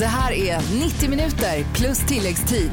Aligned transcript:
Det 0.00 0.06
här 0.06 0.32
är 0.32 0.84
90 0.84 1.10
minuter 1.10 1.64
plus 1.74 1.98
tilläggstid. 1.98 2.70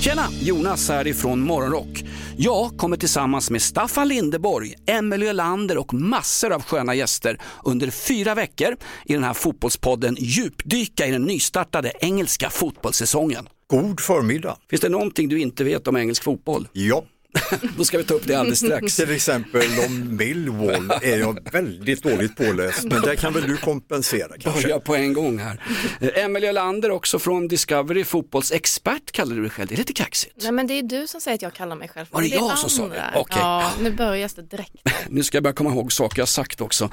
Tjena! 0.00 0.22
Jonas 0.40 0.88
här 0.88 1.06
ifrån 1.06 1.40
Morgonrock. 1.40 2.04
Jag 2.36 2.76
kommer 2.76 2.96
tillsammans 2.96 3.50
med 3.50 3.62
Staffan 3.62 4.08
Lindeborg, 4.08 4.74
Emelie 4.86 5.30
Ölander 5.30 5.78
och 5.78 5.94
massor 5.94 6.52
av 6.52 6.62
sköna 6.62 6.94
gäster 6.94 7.38
under 7.64 7.90
fyra 7.90 8.34
veckor 8.34 8.76
i 9.04 9.12
den 9.12 9.24
här 9.24 9.34
fotbollspodden 9.34 10.16
djupdyka 10.18 11.06
i 11.06 11.10
den 11.10 11.22
nystartade 11.22 11.92
engelska 12.00 12.50
fotbollssäsongen. 12.50 13.48
God 13.66 14.00
förmiddag. 14.00 14.56
Finns 14.70 14.82
det 14.82 14.88
någonting 14.88 15.28
du 15.28 15.40
inte 15.40 15.64
vet 15.64 15.88
om 15.88 15.96
engelsk 15.96 16.22
fotboll? 16.22 16.68
Ja, 16.72 17.04
Då 17.76 17.84
ska 17.84 17.98
vi 17.98 18.04
ta 18.04 18.14
upp 18.14 18.26
det 18.26 18.34
alldeles 18.34 18.58
strax. 18.58 18.96
till 18.96 19.10
exempel 19.10 19.66
om 19.86 20.16
Millwall 20.16 20.90
är 21.02 21.18
jag 21.18 21.52
väldigt 21.52 22.02
dåligt 22.02 22.36
påläst, 22.36 22.84
men 22.84 23.02
det 23.02 23.16
kan 23.16 23.32
väl 23.32 23.48
du 23.48 23.56
kompensera 23.56 24.28
kanske? 24.38 24.62
Börja 24.62 24.80
på 24.80 24.94
en 24.94 25.12
gång 25.12 25.38
här. 25.38 25.60
Emelie 26.14 26.48
Ölander 26.48 26.90
också 26.90 27.18
från 27.18 27.48
Discovery, 27.48 28.04
fotbollsexpert 28.04 29.12
kallar 29.12 29.36
du 29.36 29.42
dig 29.42 29.50
själv. 29.50 29.68
Det 29.68 29.74
är 29.74 29.76
lite 29.76 29.92
kaxigt. 29.92 30.34
Nej 30.42 30.52
men 30.52 30.66
det 30.66 30.74
är 30.74 30.82
du 30.82 31.06
som 31.06 31.20
säger 31.20 31.34
att 31.34 31.42
jag 31.42 31.54
kallar 31.54 31.76
mig 31.76 31.88
själv 31.88 32.06
Var 32.10 32.22
det 32.22 32.32
är 32.32 32.36
jag 32.36 32.58
som 32.58 32.70
sa 32.70 32.88
det? 32.88 33.12
Okej. 33.14 33.38
Ja, 33.40 33.70
nu 33.80 33.90
börjar 33.90 34.30
det 34.36 34.42
direkt. 34.42 34.74
Nu 35.08 35.22
ska 35.22 35.36
jag 35.36 35.42
börja 35.42 35.54
komma 35.54 35.70
ihåg 35.70 35.92
saker 35.92 36.18
jag 36.18 36.28
sagt 36.28 36.60
också. 36.60 36.90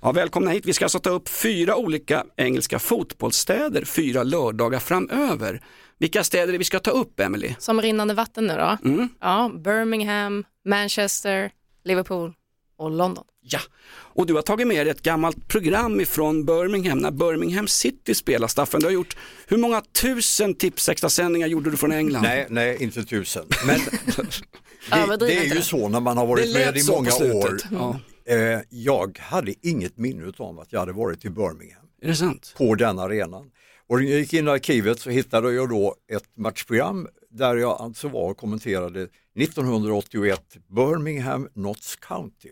Ja, 0.00 0.12
välkomna 0.12 0.50
hit. 0.50 0.66
Vi 0.66 0.72
ska 0.72 0.84
alltså 0.84 0.98
ta 0.98 1.10
upp 1.10 1.28
fyra 1.28 1.76
olika 1.76 2.24
engelska 2.36 2.78
fotbollsstäder 2.78 3.84
fyra 3.84 4.22
lördagar 4.22 4.78
framöver. 4.78 5.60
Vilka 5.98 6.24
städer 6.24 6.58
vi 6.58 6.64
ska 6.64 6.78
ta 6.78 6.90
upp, 6.90 7.20
Emily? 7.20 7.54
Som 7.58 7.82
rinnande 7.82 8.14
vatten 8.14 8.46
nu 8.46 8.54
då. 8.54 8.78
Mm. 8.88 9.08
Ja, 9.20 9.50
Birmingham, 9.64 10.44
Manchester, 10.64 11.50
Liverpool 11.84 12.32
och 12.76 12.90
London. 12.90 13.24
Ja, 13.40 13.58
och 13.90 14.26
du 14.26 14.34
har 14.34 14.42
tagit 14.42 14.66
med 14.66 14.86
dig 14.86 14.90
ett 14.90 15.02
gammalt 15.02 15.48
program 15.48 16.00
ifrån 16.00 16.44
Birmingham, 16.44 16.98
när 16.98 17.10
Birmingham 17.10 17.68
City 17.68 18.14
spelar. 18.14 18.48
Staffan, 18.48 18.80
du 18.80 18.86
har 18.86 18.92
gjort, 18.92 19.16
hur 19.46 19.56
många 19.56 19.80
tusen 19.80 20.54
Tipsextra-sändningar 20.54 21.46
gjorde 21.46 21.70
du 21.70 21.76
från 21.76 21.92
England? 21.92 22.22
Nej, 22.22 22.46
nej, 22.50 22.82
inte 22.82 23.04
tusen. 23.04 23.44
Men 23.66 23.80
det, 25.18 25.26
det 25.26 25.36
är 25.38 25.54
ju 25.54 25.62
så 25.62 25.88
när 25.88 26.00
man 26.00 26.16
har 26.16 26.26
varit 26.26 26.54
med 26.54 26.76
i 26.76 26.90
många 26.90 27.14
år. 27.34 27.58
Ja, 27.70 27.98
Eh, 28.26 28.60
jag 28.68 29.18
hade 29.18 29.54
inget 29.62 29.98
minne 29.98 30.32
om 30.38 30.58
att 30.58 30.72
jag 30.72 30.80
hade 30.80 30.92
varit 30.92 31.24
i 31.24 31.30
Birmingham 31.30 31.86
är 32.02 32.08
det 32.08 32.16
sant? 32.16 32.54
på 32.56 32.74
den 32.74 32.98
arenan. 32.98 33.50
Och 33.86 34.00
när 34.00 34.10
jag 34.10 34.20
gick 34.20 34.32
in 34.34 34.46
i 34.46 34.50
arkivet 34.50 35.00
så 35.00 35.10
hittade 35.10 35.52
jag 35.52 35.68
då 35.68 35.94
ett 36.12 36.36
matchprogram 36.36 37.08
där 37.30 37.56
jag 37.56 37.80
alltså 37.80 38.08
var 38.08 38.30
och 38.30 38.36
kommenterade 38.36 39.08
1981 39.38 40.56
Birmingham 40.68 41.48
Notts 41.54 41.96
County. 41.96 42.48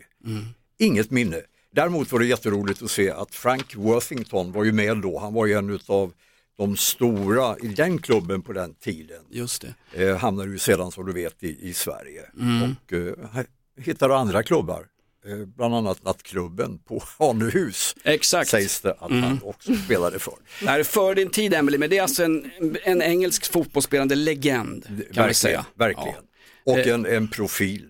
Inget 0.77 1.11
minne. 1.11 1.41
Däremot 1.75 2.11
var 2.11 2.19
det 2.19 2.25
jätteroligt 2.25 2.81
att 2.81 2.91
se 2.91 3.11
att 3.11 3.35
Frank 3.35 3.75
Worthington 3.75 4.51
var 4.51 4.63
ju 4.63 4.71
med 4.71 4.97
då. 4.97 5.19
Han 5.19 5.33
var 5.33 5.45
ju 5.45 5.53
en 5.53 5.79
av 5.87 6.13
de 6.57 6.77
stora 6.77 7.57
i 7.57 7.67
den 7.67 7.97
klubben 7.97 8.41
på 8.41 8.53
den 8.53 8.73
tiden. 8.73 9.23
Just 9.29 9.65
det. 9.91 10.09
Eh, 10.09 10.17
hamnade 10.17 10.51
ju 10.51 10.57
sedan 10.57 10.91
som 10.91 11.05
du 11.05 11.13
vet 11.13 11.43
i, 11.43 11.69
i 11.69 11.73
Sverige 11.73 12.21
och 12.63 12.93
eh, 12.93 13.45
hittade 13.77 14.17
andra 14.17 14.43
klubbar. 14.43 14.87
Eh, 15.25 15.45
bland 15.45 15.75
annat 15.75 16.03
nattklubben 16.03 16.77
på 16.79 17.03
Hanehus 17.19 17.95
Exakt. 18.03 18.49
sägs 18.49 18.81
det 18.81 18.91
att 18.91 19.11
han 19.11 19.39
också 19.43 19.75
spelade 19.75 20.19
för. 20.19 20.33
Det 20.59 20.65
här 20.67 20.79
är 20.79 20.83
för 20.83 21.15
din 21.15 21.29
tid 21.29 21.53
Emily, 21.53 21.77
men 21.77 21.89
det 21.89 21.97
är 21.97 22.01
alltså 22.01 22.23
en, 22.23 22.51
en 22.83 23.01
engelsk 23.01 23.51
fotbollsspelande 23.51 24.15
legend 24.15 24.83
kan 24.85 24.95
verkligen, 24.97 25.33
säga. 25.33 25.65
verkligen. 25.75 26.15
Ja. 26.63 26.71
Och 26.73 26.79
Eh. 26.79 26.93
en, 26.93 27.05
en 27.05 27.27
profil. 27.27 27.89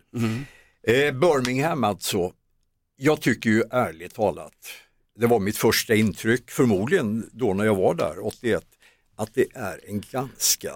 Eh, 0.88 1.12
Birmingham 1.20 1.84
alltså, 1.84 2.32
jag 2.96 3.22
tycker 3.22 3.50
ju 3.50 3.64
ärligt 3.72 4.14
talat, 4.14 4.54
det 5.20 5.28
var 5.28 5.40
mitt 5.40 5.58
första 5.58 5.96
intryck, 5.96 6.52
förmodligen 6.52 7.30
då 7.32 7.54
när 7.54 7.66
jag 7.66 7.76
var 7.76 7.94
där 7.96 8.26
81, 8.26 8.64
att 9.16 9.30
det 9.34 9.46
är 9.56 9.80
en 9.90 10.04
ganska 10.12 10.74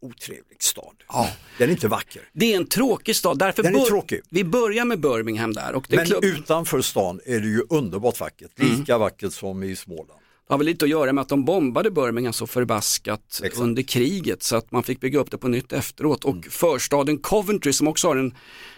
otrevlig 0.00 0.62
stad. 0.62 0.94
Ja. 1.08 1.30
Den 1.58 1.68
är 1.68 1.72
inte 1.72 1.88
vacker. 1.88 2.22
Det 2.32 2.52
är 2.52 2.56
en 2.56 2.66
tråkig 2.66 3.16
stad, 3.16 3.38
därför 3.38 3.62
Den 3.62 3.76
är 3.76 3.80
tråkig. 3.84 4.20
vi 4.30 4.44
börjar 4.44 4.84
med 4.84 5.00
Birmingham 5.00 5.52
där. 5.52 5.72
Och 5.74 5.86
Men 5.90 6.06
klubb... 6.06 6.24
utanför 6.24 6.80
stan 6.80 7.20
är 7.26 7.40
det 7.40 7.46
ju 7.48 7.62
underbart 7.70 8.20
vackert, 8.20 8.50
lika 8.56 8.98
vackert 8.98 9.32
som 9.32 9.62
i 9.62 9.76
Småland. 9.76 10.20
Det 10.48 10.54
har 10.54 10.58
väl 10.58 10.66
lite 10.66 10.84
att 10.84 10.88
göra 10.90 11.12
med 11.12 11.22
att 11.22 11.28
de 11.28 11.44
bombade 11.44 11.90
Birmingham 11.90 12.32
så 12.32 12.46
förbaskat 12.46 13.20
Exakt. 13.44 13.58
under 13.58 13.82
kriget 13.82 14.42
så 14.42 14.56
att 14.56 14.70
man 14.72 14.82
fick 14.82 15.00
bygga 15.00 15.18
upp 15.18 15.30
det 15.30 15.38
på 15.38 15.48
nytt 15.48 15.72
efteråt. 15.72 16.24
Och 16.24 16.30
Mm. 16.34 16.50
förstaden 16.50 17.18
Coventry 17.18 17.72
som 17.72 17.88
också 17.88 18.08
har 18.08 18.16
en, 18.16 18.34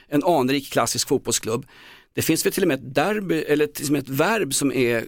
en 0.08 0.24
anrik 0.24 0.72
klassisk 0.72 1.08
fotbollsklubb. 1.08 1.66
Det 2.12 2.22
finns 2.22 2.46
väl 2.46 2.52
till 2.52 2.62
och 2.62 2.68
med 2.68 2.74
ett, 2.78 2.94
derby, 2.94 3.42
eller 3.42 3.66
till 3.66 3.86
och 3.86 3.92
med 3.92 4.02
ett 4.02 4.08
verb 4.08 4.54
som 4.54 4.72
är 4.72 5.04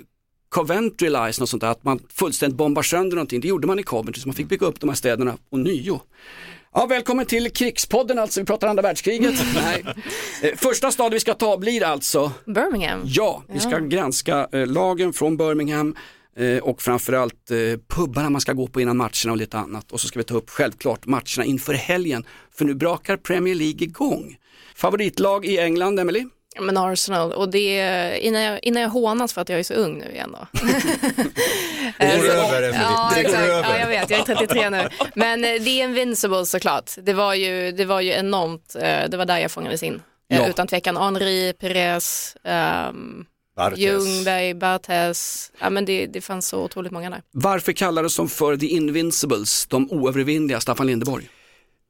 Coventrylize, 0.52 1.40
något 1.40 1.48
sånt 1.48 1.60
där, 1.60 1.68
att 1.68 1.84
man 1.84 2.00
fullständigt 2.08 2.56
bombar 2.56 2.82
sönder 2.82 3.16
någonting. 3.16 3.40
Det 3.40 3.48
gjorde 3.48 3.66
man 3.66 3.78
i 3.78 3.82
Coventry 3.82 4.20
så 4.20 4.28
man 4.28 4.34
fick 4.34 4.48
bygga 4.48 4.66
upp 4.66 4.80
de 4.80 4.88
här 4.88 4.96
städerna 4.96 5.36
ånyo. 5.50 6.00
Ja, 6.74 6.86
välkommen 6.86 7.26
till 7.26 7.50
krigspodden 7.50 8.18
alltså, 8.18 8.40
vi 8.40 8.46
pratar 8.46 8.68
andra 8.68 8.82
världskriget. 8.82 9.34
Nej. 9.54 9.84
Eh, 10.42 10.56
Första 10.56 10.90
staden 10.90 11.12
vi 11.12 11.20
ska 11.20 11.34
ta 11.34 11.56
blir 11.58 11.84
alltså 11.84 12.32
Birmingham. 12.46 13.00
Ja, 13.04 13.42
vi 13.48 13.60
ska 13.60 13.78
granska 13.78 14.48
eh, 14.52 14.66
lagen 14.66 15.12
från 15.12 15.36
Birmingham 15.36 15.96
eh, 16.36 16.58
och 16.58 16.82
framförallt 16.82 17.50
eh, 17.50 17.56
pubbarna 17.88 18.30
man 18.30 18.40
ska 18.40 18.52
gå 18.52 18.66
på 18.66 18.80
innan 18.80 18.96
matcherna 18.96 19.30
och 19.30 19.36
lite 19.36 19.58
annat. 19.58 19.92
Och 19.92 20.00
så 20.00 20.08
ska 20.08 20.18
vi 20.18 20.24
ta 20.24 20.34
upp 20.34 20.50
självklart 20.50 21.06
matcherna 21.06 21.44
inför 21.44 21.74
helgen, 21.74 22.24
för 22.54 22.64
nu 22.64 22.74
brakar 22.74 23.16
Premier 23.16 23.54
League 23.54 23.82
igång. 23.82 24.36
Favoritlag 24.74 25.46
i 25.46 25.58
England, 25.58 25.98
Emily? 25.98 26.24
Men 26.60 26.76
Arsenal, 26.76 27.32
och 27.32 27.50
det 27.50 28.18
innan 28.22 28.42
jag, 28.42 28.64
innan 28.64 28.82
jag 28.82 28.88
hånas 28.88 29.32
för 29.32 29.40
att 29.40 29.48
jag 29.48 29.58
är 29.58 29.62
så 29.62 29.74
ung 29.74 29.98
nu 29.98 30.10
igen 30.12 30.36
då. 30.38 30.46
Det 31.98 32.16
går 32.16 32.24
över, 32.28 32.62
Emelie. 32.62 32.80
Ja, 32.82 33.12
det 33.14 33.22
går 33.22 33.34
över. 33.34 33.68
ja, 33.68 33.78
jag 33.78 33.86
vet, 33.86 34.10
jag 34.10 34.20
är 34.20 34.24
33 34.24 34.70
nu. 34.70 34.88
Men 35.14 35.44
eh, 35.44 35.50
det 35.50 35.70
är 35.70 35.84
Invincible 35.84 36.46
såklart. 36.46 36.90
Det 37.02 37.12
var 37.12 37.34
ju, 37.34 37.72
det 37.72 37.84
var 37.84 38.00
ju 38.00 38.10
enormt, 38.12 38.74
eh, 38.74 39.08
det 39.10 39.16
var 39.16 39.24
där 39.24 39.38
jag 39.38 39.50
fångades 39.50 39.82
in. 39.82 39.94
Eh, 39.94 40.00
Ja. 40.38 40.48
Utan 40.48 40.66
tvekan, 40.66 40.96
Henri, 40.96 41.52
Perez, 41.52 42.36
um, 42.44 43.24
Bartes. 43.56 43.78
Ljungberg, 43.78 44.54
Barthez. 44.54 45.52
Ja, 45.60 45.70
men 45.70 45.84
det, 45.84 46.06
det 46.06 46.20
fanns 46.20 46.48
så 46.48 46.64
otroligt 46.64 46.92
många 46.92 47.10
där. 47.10 47.22
Varför 47.30 47.72
kallades 47.72 48.16
de 48.16 48.28
för 48.28 48.56
The 48.56 48.66
Invincibles, 48.66 49.66
de 49.66 49.90
oövervinnliga, 49.90 50.60
Staffan 50.60 50.86
Lindeborg? 50.86 51.28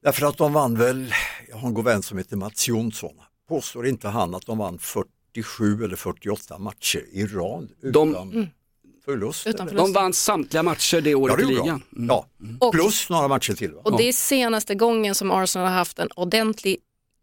Därför 0.05 0.27
att 0.27 0.37
de 0.39 0.53
vann 0.53 0.79
väl, 0.79 1.15
jag 1.51 1.57
har 1.57 1.69
en 1.69 1.75
god 1.75 1.85
vän 1.85 2.03
som 2.03 2.19
heter 2.19 2.37
Mats 2.37 2.69
Jonsson, 2.69 3.15
påstår 3.49 3.87
inte 3.87 4.09
han 4.09 4.35
att 4.35 4.47
de 4.47 4.59
vann 4.59 4.79
47 4.79 5.85
eller 5.85 5.97
48 5.97 6.59
matcher 6.59 7.05
i 7.13 7.27
rad 7.27 7.69
De- 7.81 8.11
utan 8.11 8.49
förlust? 9.05 9.47
Utan 9.47 9.69
förlust. 9.69 9.87
De 9.87 9.93
vann 9.93 10.13
samtliga 10.13 10.63
matcher 10.63 11.01
det 11.01 11.11
Ja, 11.11 11.17
året 11.17 11.37
det 11.37 11.43
i 11.43 11.47
ligan. 11.47 11.83
Mm. 11.97 12.07
Ja. 12.09 12.27
Och- 12.61 12.73
Plus 12.73 13.11
några 13.11 13.29
matcher 13.29 13.53
till. 13.55 13.73
Va? 13.73 13.81
Och 13.85 13.97
det 13.97 14.09
är 14.09 14.13
senaste 14.13 14.75
gången 14.75 15.15
som 15.15 15.31
Arsenal 15.31 15.69
har 15.69 15.75
haft 15.75 15.99
en 15.99 16.09
ordentlig 16.17 16.77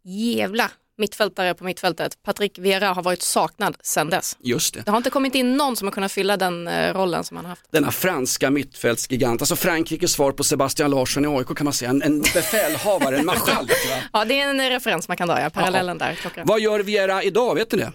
jävla 0.04 0.70
mittfältare 1.00 1.54
på 1.54 1.64
mittfältet. 1.64 2.22
Patrick 2.22 2.58
Vieira 2.58 2.92
har 2.92 3.02
varit 3.02 3.22
saknad 3.22 3.76
sedan 3.82 4.10
dess. 4.10 4.36
Just 4.40 4.74
det. 4.74 4.82
Det 4.84 4.90
har 4.90 4.98
inte 4.98 5.10
kommit 5.10 5.34
in 5.34 5.56
någon 5.56 5.76
som 5.76 5.88
har 5.88 5.92
kunnat 5.92 6.12
fylla 6.12 6.36
den 6.36 6.68
eh, 6.68 6.94
rollen 6.94 7.24
som 7.24 7.36
han 7.36 7.46
har 7.46 7.50
haft. 7.50 7.72
denna 7.72 7.90
franska 7.90 8.50
mittfältsgigant, 8.50 9.42
alltså 9.42 9.56
Frankrikes 9.56 10.12
svar 10.12 10.32
på 10.32 10.44
Sebastian 10.44 10.90
Larsson 10.90 11.24
i 11.24 11.28
AIK 11.38 11.56
kan 11.56 11.64
man 11.64 11.72
säga, 11.72 11.90
en, 11.90 12.02
en 12.02 12.20
befälhavare, 12.20 13.18
en 13.18 13.26
marskalk. 13.26 13.70
Ja, 14.12 14.24
det 14.24 14.40
är 14.40 14.50
en 14.50 14.60
eh, 14.60 14.64
referens 14.68 15.08
man 15.08 15.16
kan 15.16 15.28
dra, 15.28 15.40
ja. 15.40 15.50
parallellen 15.50 15.98
där. 15.98 16.14
Klockren. 16.14 16.46
Vad 16.46 16.60
gör 16.60 16.80
Viera 16.80 17.22
idag, 17.22 17.54
vet 17.54 17.72
ni 17.72 17.78
det? 17.78 17.92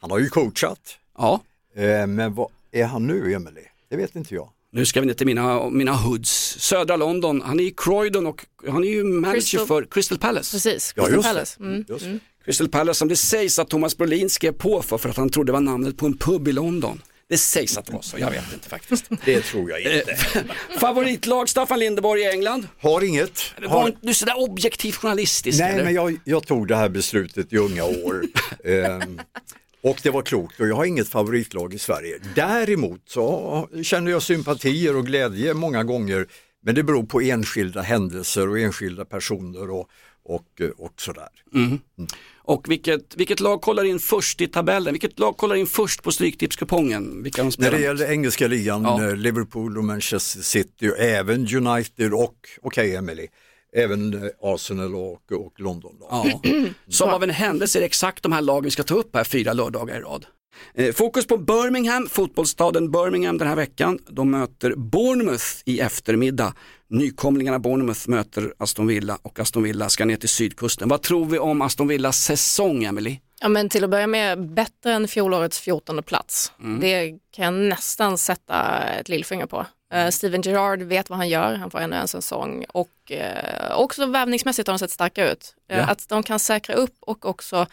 Han 0.00 0.10
har 0.10 0.18
ju 0.18 0.28
coachat, 0.28 0.78
Ja, 1.18 1.40
eh, 1.76 2.06
men 2.06 2.34
vad 2.34 2.48
är 2.72 2.84
han 2.84 3.06
nu 3.06 3.32
Emelie? 3.34 3.68
Det 3.90 3.96
vet 3.96 4.16
inte 4.16 4.34
jag. 4.34 4.48
Nu 4.74 4.84
ska 4.86 5.00
vi 5.00 5.06
ner 5.06 5.14
till 5.14 5.26
mina, 5.26 5.70
mina 5.70 5.92
hoods. 5.92 6.56
Södra 6.60 6.96
London, 6.96 7.42
han 7.44 7.60
är 7.60 7.64
i 7.64 7.74
Croydon 7.76 8.26
och 8.26 8.44
han 8.68 8.84
är 8.84 8.88
ju 8.88 9.04
manager 9.04 9.40
Crystal- 9.40 9.66
för 9.66 9.86
Crystal 9.90 10.18
Palace. 10.18 10.52
Precis, 10.56 10.92
Ja, 10.96 11.02
Crystal 11.02 11.16
just 11.18 11.28
Palace. 11.28 11.56
det. 11.58 11.64
Mm. 11.64 11.84
Just 11.88 12.04
det. 12.04 12.18
Crystal 12.44 12.68
Palace 12.68 12.98
som 12.98 13.08
det 13.08 13.16
sägs 13.16 13.58
att 13.58 13.70
Thomas 13.70 13.96
Brolin 13.96 14.30
skrev 14.30 14.52
på 14.52 14.82
för, 14.82 14.98
för 14.98 15.08
att 15.08 15.16
han 15.16 15.30
trodde 15.30 15.48
det 15.48 15.52
var 15.52 15.60
namnet 15.60 15.96
på 15.96 16.06
en 16.06 16.16
pub 16.16 16.48
i 16.48 16.52
London. 16.52 17.02
Det 17.28 17.38
sägs 17.38 17.76
att 17.78 17.86
det 17.86 17.92
var 17.92 18.02
så, 18.02 18.18
jag 18.18 18.30
vet 18.30 18.52
inte 18.54 18.68
faktiskt. 18.68 19.04
Det 19.24 19.40
tror 19.40 19.70
jag 19.70 19.80
inte. 19.80 20.16
Favoritlag 20.80 21.48
Staffan 21.48 21.78
Lindeborg 21.78 22.20
i 22.22 22.30
England? 22.30 22.68
Har 22.80 23.04
inget. 23.04 23.40
Har... 23.56 23.68
var 23.68 23.92
Du 24.00 24.08
är 24.08 24.12
sådär 24.12 24.38
objektiv 24.50 24.92
journalistisk 24.92 25.58
Nej, 25.60 25.72
eller? 25.72 25.84
men 25.84 25.94
jag, 25.94 26.16
jag 26.24 26.46
tog 26.46 26.68
det 26.68 26.76
här 26.76 26.88
beslutet 26.88 27.52
i 27.52 27.56
unga 27.56 27.84
år. 27.84 28.22
Ehm, 28.64 29.20
och 29.84 30.00
det 30.02 30.10
var 30.10 30.22
klokt 30.22 30.60
och 30.60 30.68
jag 30.68 30.76
har 30.76 30.84
inget 30.84 31.08
favoritlag 31.08 31.74
i 31.74 31.78
Sverige. 31.78 32.18
Däremot 32.34 33.00
så 33.06 33.68
känner 33.82 34.10
jag 34.10 34.22
sympatier 34.22 34.96
och 34.96 35.06
glädje 35.06 35.54
många 35.54 35.84
gånger. 35.84 36.26
Men 36.62 36.74
det 36.74 36.82
beror 36.82 37.02
på 37.04 37.20
enskilda 37.20 37.82
händelser 37.82 38.48
och 38.48 38.58
enskilda 38.58 39.04
personer 39.04 39.70
och, 39.70 39.88
och, 40.24 40.60
och 40.76 40.92
sådär. 41.00 41.28
Och 42.46 42.70
vilket, 42.70 43.16
vilket 43.16 43.40
lag 43.40 43.60
kollar 43.62 43.84
in 43.84 43.98
först 43.98 44.40
i 44.40 44.46
tabellen? 44.48 44.92
Vilket 44.94 45.18
lag 45.18 45.36
kollar 45.36 45.56
in 45.56 45.66
först 45.66 46.02
på 46.02 46.12
Stryktipskupongen? 46.12 47.22
Vilka 47.22 47.42
de 47.42 47.50
När 47.58 47.70
det 47.70 47.80
gäller 47.80 48.10
engelska 48.10 48.46
ligan, 48.46 48.82
Ja. 48.82 49.04
eh, 49.08 49.16
Liverpool 49.16 49.78
och 49.78 49.84
Manchester 49.84 50.40
City 50.40 50.86
även 50.98 51.56
United 51.56 52.12
och, 52.14 52.36
okej 52.62 52.96
Emily, 52.96 53.26
även 53.74 54.22
eh, 54.22 54.30
Arsenal 54.40 54.94
och, 54.94 55.32
och 55.32 55.60
London. 55.60 55.96
Ja. 56.10 56.40
Som 56.88 57.10
av 57.10 57.22
en 57.22 57.30
händelse 57.30 57.78
är 57.78 57.80
det 57.80 57.86
exakt 57.86 58.22
de 58.22 58.32
här 58.32 58.42
lagen 58.42 58.64
vi 58.64 58.70
ska 58.70 58.82
ta 58.82 58.94
upp 58.94 59.16
här 59.16 59.24
fyra 59.24 59.52
lördagar 59.52 59.96
i 59.96 60.00
rad. 60.00 60.26
Eh, 60.74 60.92
fokus 60.92 61.26
på 61.26 61.36
Birmingham, 61.36 62.08
fotbollsstaden 62.08 62.90
Birmingham 62.90 63.38
den 63.38 63.48
här 63.48 63.56
veckan. 63.56 63.98
De 64.08 64.30
möter 64.30 64.74
Bournemouth 64.76 65.44
i 65.64 65.80
eftermiddag. 65.80 66.54
Nykomlingarna 66.90 67.58
Bournemouth 67.58 68.08
möter 68.08 68.54
Aston 68.58 68.86
Villa 68.86 69.18
och 69.22 69.40
Aston 69.40 69.62
Villa 69.62 69.88
ska 69.88 70.04
ner 70.04 70.16
till 70.16 70.28
sydkusten. 70.28 70.88
Vad 70.88 71.02
tror 71.02 71.26
vi 71.26 71.38
om 71.38 71.62
Aston 71.62 71.88
Villas 71.88 72.18
säsong, 72.18 72.84
Emily? 72.84 73.18
Ja, 73.40 73.48
men 73.48 73.68
till 73.68 73.84
att 73.84 73.90
börja 73.90 74.06
med 74.06 74.54
bättre 74.54 74.92
än 74.92 75.08
fjolårets 75.08 75.60
14 75.60 76.02
plats. 76.02 76.52
Mm. 76.62 76.80
Det 76.80 77.18
kan 77.30 77.44
jag 77.44 77.54
nästan 77.54 78.18
sätta 78.18 78.82
ett 78.82 79.08
lillfinger 79.08 79.46
på. 79.46 79.66
Uh, 79.94 80.10
Steven 80.10 80.42
Gerrard 80.42 80.82
vet 80.82 81.10
vad 81.10 81.18
han 81.18 81.28
gör, 81.28 81.54
han 81.54 81.70
får 81.70 81.78
ännu 81.78 81.96
en 81.96 82.08
säsong 82.08 82.64
och 82.68 82.90
uh, 83.10 83.78
också 83.78 84.06
värvningsmässigt 84.06 84.68
har 84.68 84.74
de 84.74 84.78
sett 84.78 84.90
starka 84.90 85.32
ut. 85.32 85.54
Uh, 85.72 85.78
Ja. 85.78 85.84
Att 85.84 86.08
de 86.08 86.22
kan 86.22 86.38
säkra 86.38 86.74
upp 86.74 86.94
och 87.00 87.26
också 87.26 87.66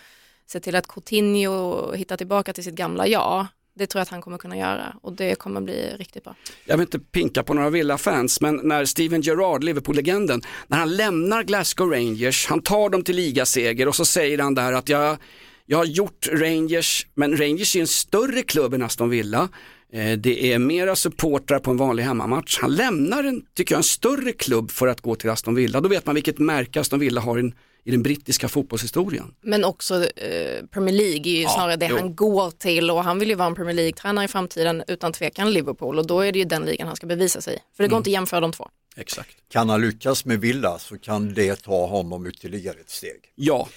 se 0.47 0.59
till 0.59 0.75
att 0.75 0.88
Coutinho 0.88 1.91
hittar 1.94 2.18
tillbaka 2.18 2.53
till 2.53 2.63
sitt 2.63 2.75
gamla 2.75 3.07
jag. 3.07 3.47
Det 3.73 3.88
tror 3.88 4.00
jag 4.00 4.03
att 4.03 4.09
han 4.09 4.21
kommer 4.21 4.38
kunna 4.38 4.57
göra 4.57 4.95
och 5.01 5.13
det 5.13 5.35
kommer 5.35 5.62
bli 5.62 5.95
riktigt 5.97 6.23
bra. 6.23 6.35
Jag 6.65 6.77
vill 6.77 6.88
inte 6.88 7.00
pinka 7.00 7.44
på 7.44 7.53
några 7.53 7.69
Villa-fans, 7.69 8.41
men 8.41 8.59
när 8.63 8.85
Steven 8.85 9.21
Gerrard, 9.21 9.63
Liverpool-legenden, 9.63 10.41
när 10.67 10.77
han 10.77 10.95
lämnar 10.95 11.44
Glasgow 11.44 11.91
Rangers, 11.91 12.47
han 12.47 12.62
tar 12.62 12.89
dem 12.89 13.03
till 13.03 13.15
ligaseger 13.15 13.88
och 13.88 13.95
så 13.95 14.06
säger 14.06 14.38
han 14.38 14.56
där 14.56 14.74
att 14.74 14.89
jag, 14.89 15.17
jag 15.65 15.77
har 15.77 15.85
gjort 15.85 16.27
Rangers, 16.31 17.07
men 17.13 17.38
Rangers 17.38 17.75
är 17.75 17.79
en 17.79 17.88
större 17.88 18.41
klubb 18.41 18.74
än 18.74 18.83
Aston 18.83 19.09
Villa. 19.09 19.50
Eh, 19.93 20.17
Det 20.17 20.53
är 20.53 20.59
mera 20.59 20.95
supportrar 20.95 21.59
på 21.59 21.71
en 21.71 21.77
vanlig 21.77 22.03
hemmamatch. 22.03 22.59
Han 22.61 22.75
lämnar 22.75 23.23
en, 23.23 23.41
tycker 23.55 23.75
jag, 23.75 23.77
en 23.79 23.83
större 23.83 24.31
klubb 24.33 24.71
för 24.71 24.88
att 24.88 25.01
gå 25.01 25.15
till 25.15 25.29
Aston 25.29 25.55
Villa. 25.55 25.81
Då 25.81 25.89
vet 25.89 26.05
man 26.05 26.15
vilket 26.15 26.39
märke 26.39 26.79
Aston 26.79 26.99
Villa 26.99 27.21
har 27.21 27.39
i, 27.39 27.51
i 27.83 27.91
den 27.91 28.03
brittiska 28.03 28.49
fotbollshistorien. 28.49 29.33
Men 29.41 29.63
också 29.63 29.95
eh, 30.05 30.65
Premier 30.71 30.95
League 30.95 31.31
är 31.31 31.35
ju 31.35 31.41
Ja, 31.41 31.49
snarare 31.49 31.75
det 31.75 31.88
jo. 31.89 31.95
han 31.97 32.15
går 32.15 32.51
till 32.51 32.91
och 32.91 33.03
han 33.03 33.19
vill 33.19 33.29
ju 33.29 33.35
vara 33.35 33.47
en 33.47 33.55
Premier 33.55 33.75
League-tränare 33.75 34.25
i 34.25 34.27
framtiden 34.27 34.83
utan 34.88 35.13
tvekan 35.13 35.51
Liverpool 35.53 35.99
och 35.99 36.07
då 36.07 36.19
är 36.19 36.31
det 36.31 36.39
ju 36.39 36.45
den 36.45 36.61
ligan 36.65 36.88
han 36.88 36.95
ska 36.95 37.07
bevisa 37.07 37.41
sig. 37.41 37.59
För 37.77 37.83
det 37.83 37.88
går 37.89 37.97
inte 37.97 38.07
att 38.09 38.13
jämföra 38.13 38.39
de 38.39 38.51
två. 38.51 38.67
Exakt. 38.97 39.29
Kan 39.51 39.69
han 39.69 39.81
lyckas 39.81 40.25
med 40.25 40.39
Villa 40.41 40.79
så 40.79 40.97
kan 40.97 41.33
det 41.33 41.55
ta 41.63 41.85
honom 41.88 42.27
ytterligare 42.27 42.79
ett 42.79 42.89
steg. 42.89 43.19
Ja, 43.35 43.67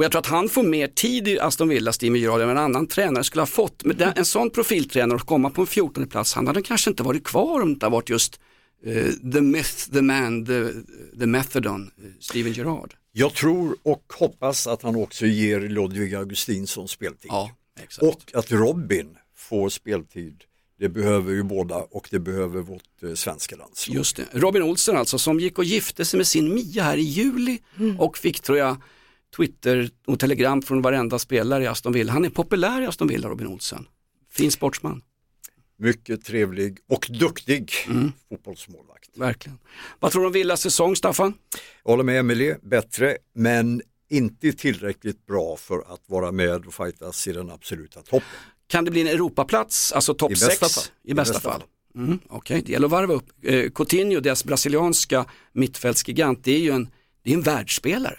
och 0.00 0.04
jag 0.04 0.12
tror 0.12 0.20
att 0.20 0.26
han 0.26 0.48
får 0.48 0.62
mer 0.62 0.86
tid 0.86 1.28
i 1.28 1.38
Aston 1.38 1.68
Villa, 1.68 1.92
Steven 1.92 2.20
Gerrard, 2.20 2.40
än 2.40 2.48
en 2.48 2.58
annan 2.58 2.86
tränare 2.86 3.24
skulle 3.24 3.42
ha 3.42 3.46
fått. 3.46 3.84
Men 3.84 3.96
den, 3.96 4.12
en 4.16 4.24
sån 4.24 4.50
profiltränare 4.50 5.16
att 5.16 5.26
komma 5.26 5.50
på 5.50 5.60
en 5.60 5.66
14 5.66 6.06
plats, 6.06 6.34
han 6.34 6.46
hade 6.46 6.62
kanske 6.62 6.90
inte 6.90 7.02
varit 7.02 7.24
kvar 7.24 7.60
om 7.60 7.68
det 7.68 7.72
inte 7.72 7.86
hade 7.86 7.92
varit 7.92 8.10
just 8.10 8.40
eh, 8.84 9.06
the 9.32 9.40
myth, 9.40 9.90
the 9.92 10.02
man, 10.02 10.46
the, 10.46 10.68
the 11.18 11.26
methodon, 11.26 11.90
eh, 11.98 12.04
Steven 12.20 12.52
Gerrard. 12.52 12.94
Jag 13.12 13.34
tror 13.34 13.76
och 13.82 14.12
hoppas 14.18 14.66
att 14.66 14.82
han 14.82 14.96
också 14.96 15.26
ger 15.26 15.60
Ludvig 15.60 16.14
Augustinsson 16.14 16.88
speltid. 16.88 17.28
Ja, 17.28 17.50
exakt. 17.80 18.02
Och 18.02 18.34
att 18.34 18.52
Robin 18.52 19.16
får 19.36 19.68
speltid. 19.68 20.44
Det 20.78 20.88
behöver 20.88 21.32
ju 21.32 21.42
båda 21.42 21.76
och 21.76 22.08
det 22.10 22.18
behöver 22.18 22.60
vårt 22.60 23.02
eh, 23.02 23.14
svenska 23.14 23.56
landslag. 23.56 23.96
Just 23.96 24.16
det. 24.16 24.26
Robin 24.32 24.62
Olsen 24.62 24.96
alltså 24.96 25.18
som 25.18 25.40
gick 25.40 25.58
och 25.58 25.64
gifte 25.64 26.04
sig 26.04 26.16
med 26.16 26.26
sin 26.26 26.54
Mia 26.54 26.82
här 26.82 26.96
i 26.96 27.02
juli 27.02 27.58
och 27.98 28.18
fick 28.18 28.40
tror 28.40 28.58
jag 28.58 28.76
Twitter 29.36 29.90
och 30.06 30.18
telegram 30.20 30.62
från 30.62 30.82
varenda 30.82 31.18
spelare 31.18 31.64
i 31.64 31.66
Aston 31.66 31.92
Villa. 31.92 32.12
Han 32.12 32.24
är 32.24 32.30
populär 32.30 32.82
i 32.82 32.86
Aston 32.86 33.08
Villa, 33.08 33.28
Robin 33.28 33.46
Olsen. 33.46 33.86
Fin 34.30 34.50
sportsman, 34.50 35.02
Mycket 35.78 36.24
trevlig 36.24 36.78
och 36.88 37.06
duktig 37.10 37.72
Mm. 37.88 38.12
fotbollsmålvakt. 38.28 39.08
verkligen. 39.16 39.58
Vad 40.00 40.12
tror 40.12 40.22
du 40.22 40.26
om 40.26 40.32
Villas 40.32 40.60
säsong, 40.60 40.96
Staffan? 40.96 41.34
Jag 41.84 41.90
håller 41.90 42.04
med 42.04 42.18
Emelie, 42.20 42.58
bättre 42.62 43.16
men 43.34 43.82
inte 44.08 44.52
tillräckligt 44.52 45.26
bra 45.26 45.56
för 45.56 45.78
att 45.94 46.00
vara 46.06 46.32
med 46.32 46.66
och 46.66 46.74
fightas 46.74 47.28
i 47.28 47.32
den 47.32 47.50
absoluta 47.50 48.02
toppen. 48.02 48.28
Kan 48.66 48.84
det 48.84 48.90
bli 48.90 49.00
en 49.00 49.06
Europaplats, 49.06 49.92
alltså 49.92 50.14
topp 50.14 50.30
I 50.30 50.34
bästa 50.34 50.50
6? 50.50 50.74
fall. 50.74 50.84
I 51.04 51.14
bästa, 51.14 51.40
fall. 51.40 51.62
Mm, 51.94 52.18
Okej, 52.28 52.62
det 52.66 52.72
gäller 52.72 52.86
att 52.86 52.90
varva 52.92 53.14
upp. 53.14 53.26
Eh, 53.42 53.70
Coutinho, 53.70 54.20
deras 54.20 54.44
brasilianska 54.44 55.24
mittfältsgigant, 55.52 56.44
det 56.44 56.52
är 56.52 56.58
ju 56.60 56.70
en, 56.70 56.88
det 57.22 57.30
är 57.30 57.34
en 57.34 57.42
världsspelare. 57.42 58.18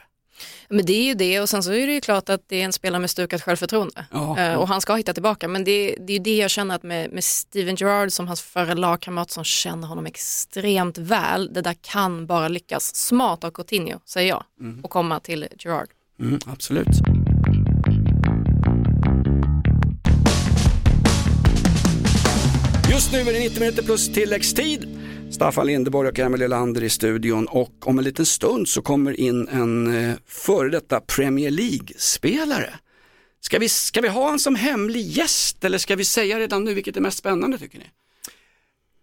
Men 0.69 0.85
det 0.85 0.93
är 0.93 1.03
ju 1.03 1.13
det 1.13 1.39
och 1.39 1.49
sen 1.49 1.63
så 1.63 1.71
är 1.73 1.87
det 1.87 1.93
ju 1.93 2.01
klart 2.01 2.29
att 2.29 2.41
det 2.47 2.61
är 2.61 2.65
en 2.65 2.73
spelare 2.73 2.99
med 2.99 3.09
stukat 3.09 3.41
självförtroende 3.41 4.05
Ja, 4.11 4.39
Eh, 4.39 4.53
och 4.55 4.67
han 4.67 4.81
ska 4.81 4.95
hitta 4.95 5.13
tillbaka 5.13 5.47
men 5.47 5.63
det, 5.63 5.95
det 5.99 6.13
är 6.13 6.17
ju 6.17 6.23
det 6.23 6.37
jag 6.37 6.51
känner 6.51 6.75
att 6.75 6.83
med, 6.83 7.11
med 7.11 7.23
Steven 7.23 7.75
Gerrard 7.75 8.11
som 8.11 8.27
hans 8.27 8.41
förra 8.41 8.73
lagkamrat 8.73 9.31
som 9.31 9.43
känner 9.43 9.87
honom 9.87 10.05
extremt 10.05 10.97
väl, 10.97 11.53
det 11.53 11.61
där 11.61 11.75
kan 11.81 12.25
bara 12.25 12.47
lyckas. 12.47 12.95
Smart 12.95 13.43
av 13.43 13.51
Coutinho 13.51 13.99
säger 14.05 14.29
jag 14.29 14.43
och 14.83 14.89
komma 14.89 15.19
till 15.19 15.47
Gerrard. 15.57 15.89
Mm, 16.19 16.39
absolut. 16.45 16.87
Just 22.91 23.11
nu 23.11 23.19
är 23.19 23.33
det 23.33 23.39
90 23.39 23.59
minuter 23.59 23.83
plus 23.83 24.13
tilläggstid. 24.13 25.00
Staffan 25.31 25.67
Lindeborg 25.67 26.09
och 26.09 26.19
Emelie 26.19 26.47
Lander 26.47 26.83
i 26.83 26.89
studion 26.89 27.47
och 27.47 27.87
om 27.87 27.97
en 27.97 28.03
liten 28.03 28.25
stund 28.25 28.67
så 28.67 28.81
kommer 28.81 29.19
in 29.19 29.47
en 29.47 29.95
eh, 30.09 30.15
före 30.25 30.69
detta 30.69 30.99
Premier 30.99 31.51
League-spelare. 31.51 32.73
Ska 33.39 33.59
vi, 33.59 33.69
ska 33.69 34.01
vi 34.01 34.07
ha 34.07 34.29
han 34.29 34.39
som 34.39 34.55
hemlig 34.55 35.01
gäst 35.01 35.63
eller 35.63 35.77
ska 35.77 35.95
vi 35.95 36.05
säga 36.05 36.39
redan 36.39 36.63
nu 36.63 36.73
vilket 36.73 36.97
är 36.97 37.01
mest 37.01 37.17
spännande 37.17 37.57
tycker 37.57 37.79
ni? 37.79 37.85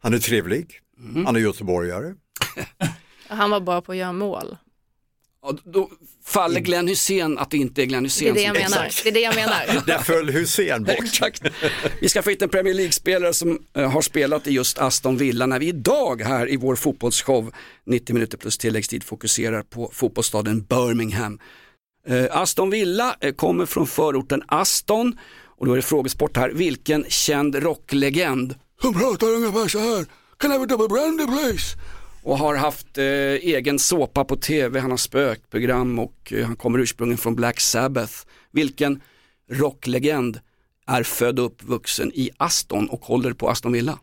Han 0.02 0.14
är 0.14 0.18
trevlig, 0.18 0.80
Mm. 0.98 1.26
han 1.26 1.36
är 1.36 1.40
göteborgare. 1.40 2.14
Han 3.28 3.50
var 3.50 3.60
bara 3.60 3.82
på 3.82 3.92
att 3.92 3.98
göra 3.98 4.12
mål. 4.12 4.56
Då 5.64 5.90
faller 6.24 6.60
Glenn 6.60 6.88
Hussein 6.88 7.38
att 7.38 7.50
det 7.50 7.56
inte 7.56 7.82
är 7.82 7.86
Glenn 7.86 8.02
Det 8.02 8.06
Hussein 8.06 8.30
är 8.30 8.34
det 8.34 8.42
jag 8.42 8.54
menar. 8.54 8.84
Exakt. 8.84 9.04
Det 9.04 9.10
är 9.10 9.14
det 9.14 9.20
jag 9.20 9.34
menar. 9.34 9.82
Där 9.86 9.98
föll 9.98 10.30
Hussein 10.30 10.84
bort. 10.84 10.96
Exakt. 10.98 11.42
Vi 12.00 12.08
ska 12.08 12.22
få 12.22 12.30
hit 12.30 12.42
en 12.42 12.48
Premier 12.48 12.74
League-spelare 12.74 13.34
som 13.34 13.58
eh, 13.76 13.90
har 13.90 14.02
spelat 14.02 14.46
i 14.46 14.50
just 14.50 14.78
Aston 14.78 15.16
Villa 15.16 15.46
när 15.46 15.58
vi 15.58 15.68
idag 15.68 16.22
här 16.22 16.50
i 16.50 16.56
vår 16.56 16.76
fotbollsshow 16.76 17.52
90 17.86 18.14
minuter 18.14 18.38
plus 18.38 18.58
tilläggstid 18.58 19.04
fokuserar 19.04 19.62
på 19.62 19.90
fotbollsstaden 19.92 20.62
Birmingham. 20.62 21.38
Eh, 22.08 22.26
Aston 22.30 22.70
Villa 22.70 23.16
eh, 23.20 23.34
kommer 23.34 23.66
från 23.66 23.86
förorten 23.86 24.42
Aston 24.48 25.18
och 25.58 25.66
då 25.66 25.72
är 25.72 25.76
det 25.76 25.82
frågesport 25.82 26.36
här. 26.36 26.50
Vilken 26.50 27.04
känd 27.08 27.54
rocklegend 27.54 28.54
som 28.82 28.94
pratar 28.94 29.26
ungefär 29.26 29.68
så 29.68 29.78
här? 29.78 30.06
Can 30.36 30.50
I 30.50 30.54
have 30.54 30.64
a 30.64 30.66
double 30.66 30.88
brandy 30.88 31.26
please? 31.26 31.76
Och 32.28 32.38
har 32.38 32.54
haft 32.54 32.98
eh, 32.98 33.04
egen 33.04 33.78
såpa 33.78 34.24
på 34.24 34.36
tv, 34.36 34.80
han 34.80 34.90
har 34.90 34.98
spökprogram 34.98 35.98
och 35.98 36.32
eh, 36.32 36.46
han 36.46 36.56
kommer 36.56 36.78
ursprungligen 36.78 37.18
från 37.18 37.34
Black 37.34 37.60
Sabbath. 37.60 38.12
Vilken 38.52 39.00
rocklegend 39.50 40.40
är 40.86 41.02
född 41.02 41.38
och 41.38 41.46
uppvuxen 41.46 42.12
i 42.14 42.30
Aston 42.36 42.88
och 42.88 43.04
håller 43.04 43.32
på 43.32 43.48
Aston 43.48 43.72
Villa? 43.72 43.98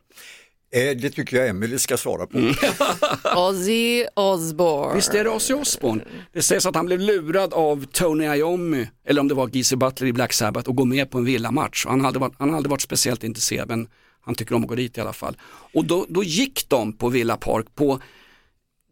Eh, 0.72 0.98
Det 0.98 1.10
tycker 1.10 1.38
jag 1.38 1.48
Emelie 1.50 1.80
ska 1.80 1.98
svara 1.98 2.28
på. 2.28 2.38
Mm. 2.38 2.54
Ozzy 3.38 4.06
Osbourne. 4.16 4.96
Visst 4.96 5.14
är 5.14 5.24
det 5.24 5.30
Ozzy 5.30 5.54
Osbourne? 5.54 6.04
Det 6.34 6.42
sägs 6.42 6.66
att 6.66 6.76
han 6.76 6.86
blev 6.86 7.00
lurad 7.00 7.54
av 7.54 7.86
Tony 7.92 8.26
Iommi, 8.26 8.88
eller 9.08 9.22
om 9.22 9.28
det 9.28 9.36
var 9.36 9.50
Geezer 9.54 9.78
Butler 9.78 10.08
i 10.08 10.14
Black 10.14 10.34
Sabbath, 10.34 10.70
och 10.70 10.76
gå 10.76 10.86
med 10.86 11.12
på 11.12 11.18
en 11.18 11.26
villamatch. 11.26 11.86
Han 11.86 12.00
har 12.00 12.08
aldrig 12.08 12.22
varit, 12.22 12.36
han 12.40 12.56
aldrig 12.56 12.70
varit 12.70 12.82
speciellt 12.82 13.24
intresserad, 13.24 13.70
men 13.70 13.88
han 14.26 14.36
tycker 14.36 14.56
om 14.56 14.64
att 14.64 14.70
gå 14.70 14.76
dit 14.76 14.98
i 14.98 15.02
alla 15.02 15.14
fall. 15.14 15.38
Och 15.74 15.86
då, 15.86 16.06
då 16.10 16.24
gick 16.24 16.70
de 16.70 16.94
på 16.94 17.10
Villa 17.10 17.38
Park 17.38 17.66
på 17.76 18.00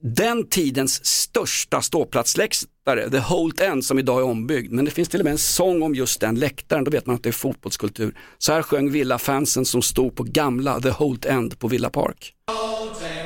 den 0.01 0.47
tidens 0.47 1.05
största 1.05 1.81
ståplatsläktare, 1.81 3.09
The 3.09 3.19
Holt 3.19 3.59
End 3.61 3.85
som 3.85 3.99
idag 3.99 4.19
är 4.19 4.23
ombyggd. 4.23 4.71
Men 4.71 4.85
det 4.85 4.91
finns 4.91 5.09
till 5.09 5.19
och 5.19 5.23
med 5.23 5.31
en 5.31 5.37
sång 5.37 5.81
om 5.83 5.95
just 5.95 6.21
den 6.21 6.35
läktaren, 6.35 6.83
då 6.83 6.91
vet 6.91 7.05
man 7.05 7.15
att 7.15 7.23
det 7.23 7.29
är 7.29 7.33
fotbollskultur. 7.33 8.17
Så 8.37 8.53
här 8.53 8.61
sjöng 8.61 8.91
Villa-fansen 8.91 9.65
som 9.65 9.81
stod 9.81 10.15
på 10.15 10.23
gamla 10.23 10.81
The 10.81 10.89
Holt 10.89 11.25
End 11.25 11.59
på 11.59 11.67
Villa 11.67 11.89
Park. 11.89 12.33
We're 12.47 13.22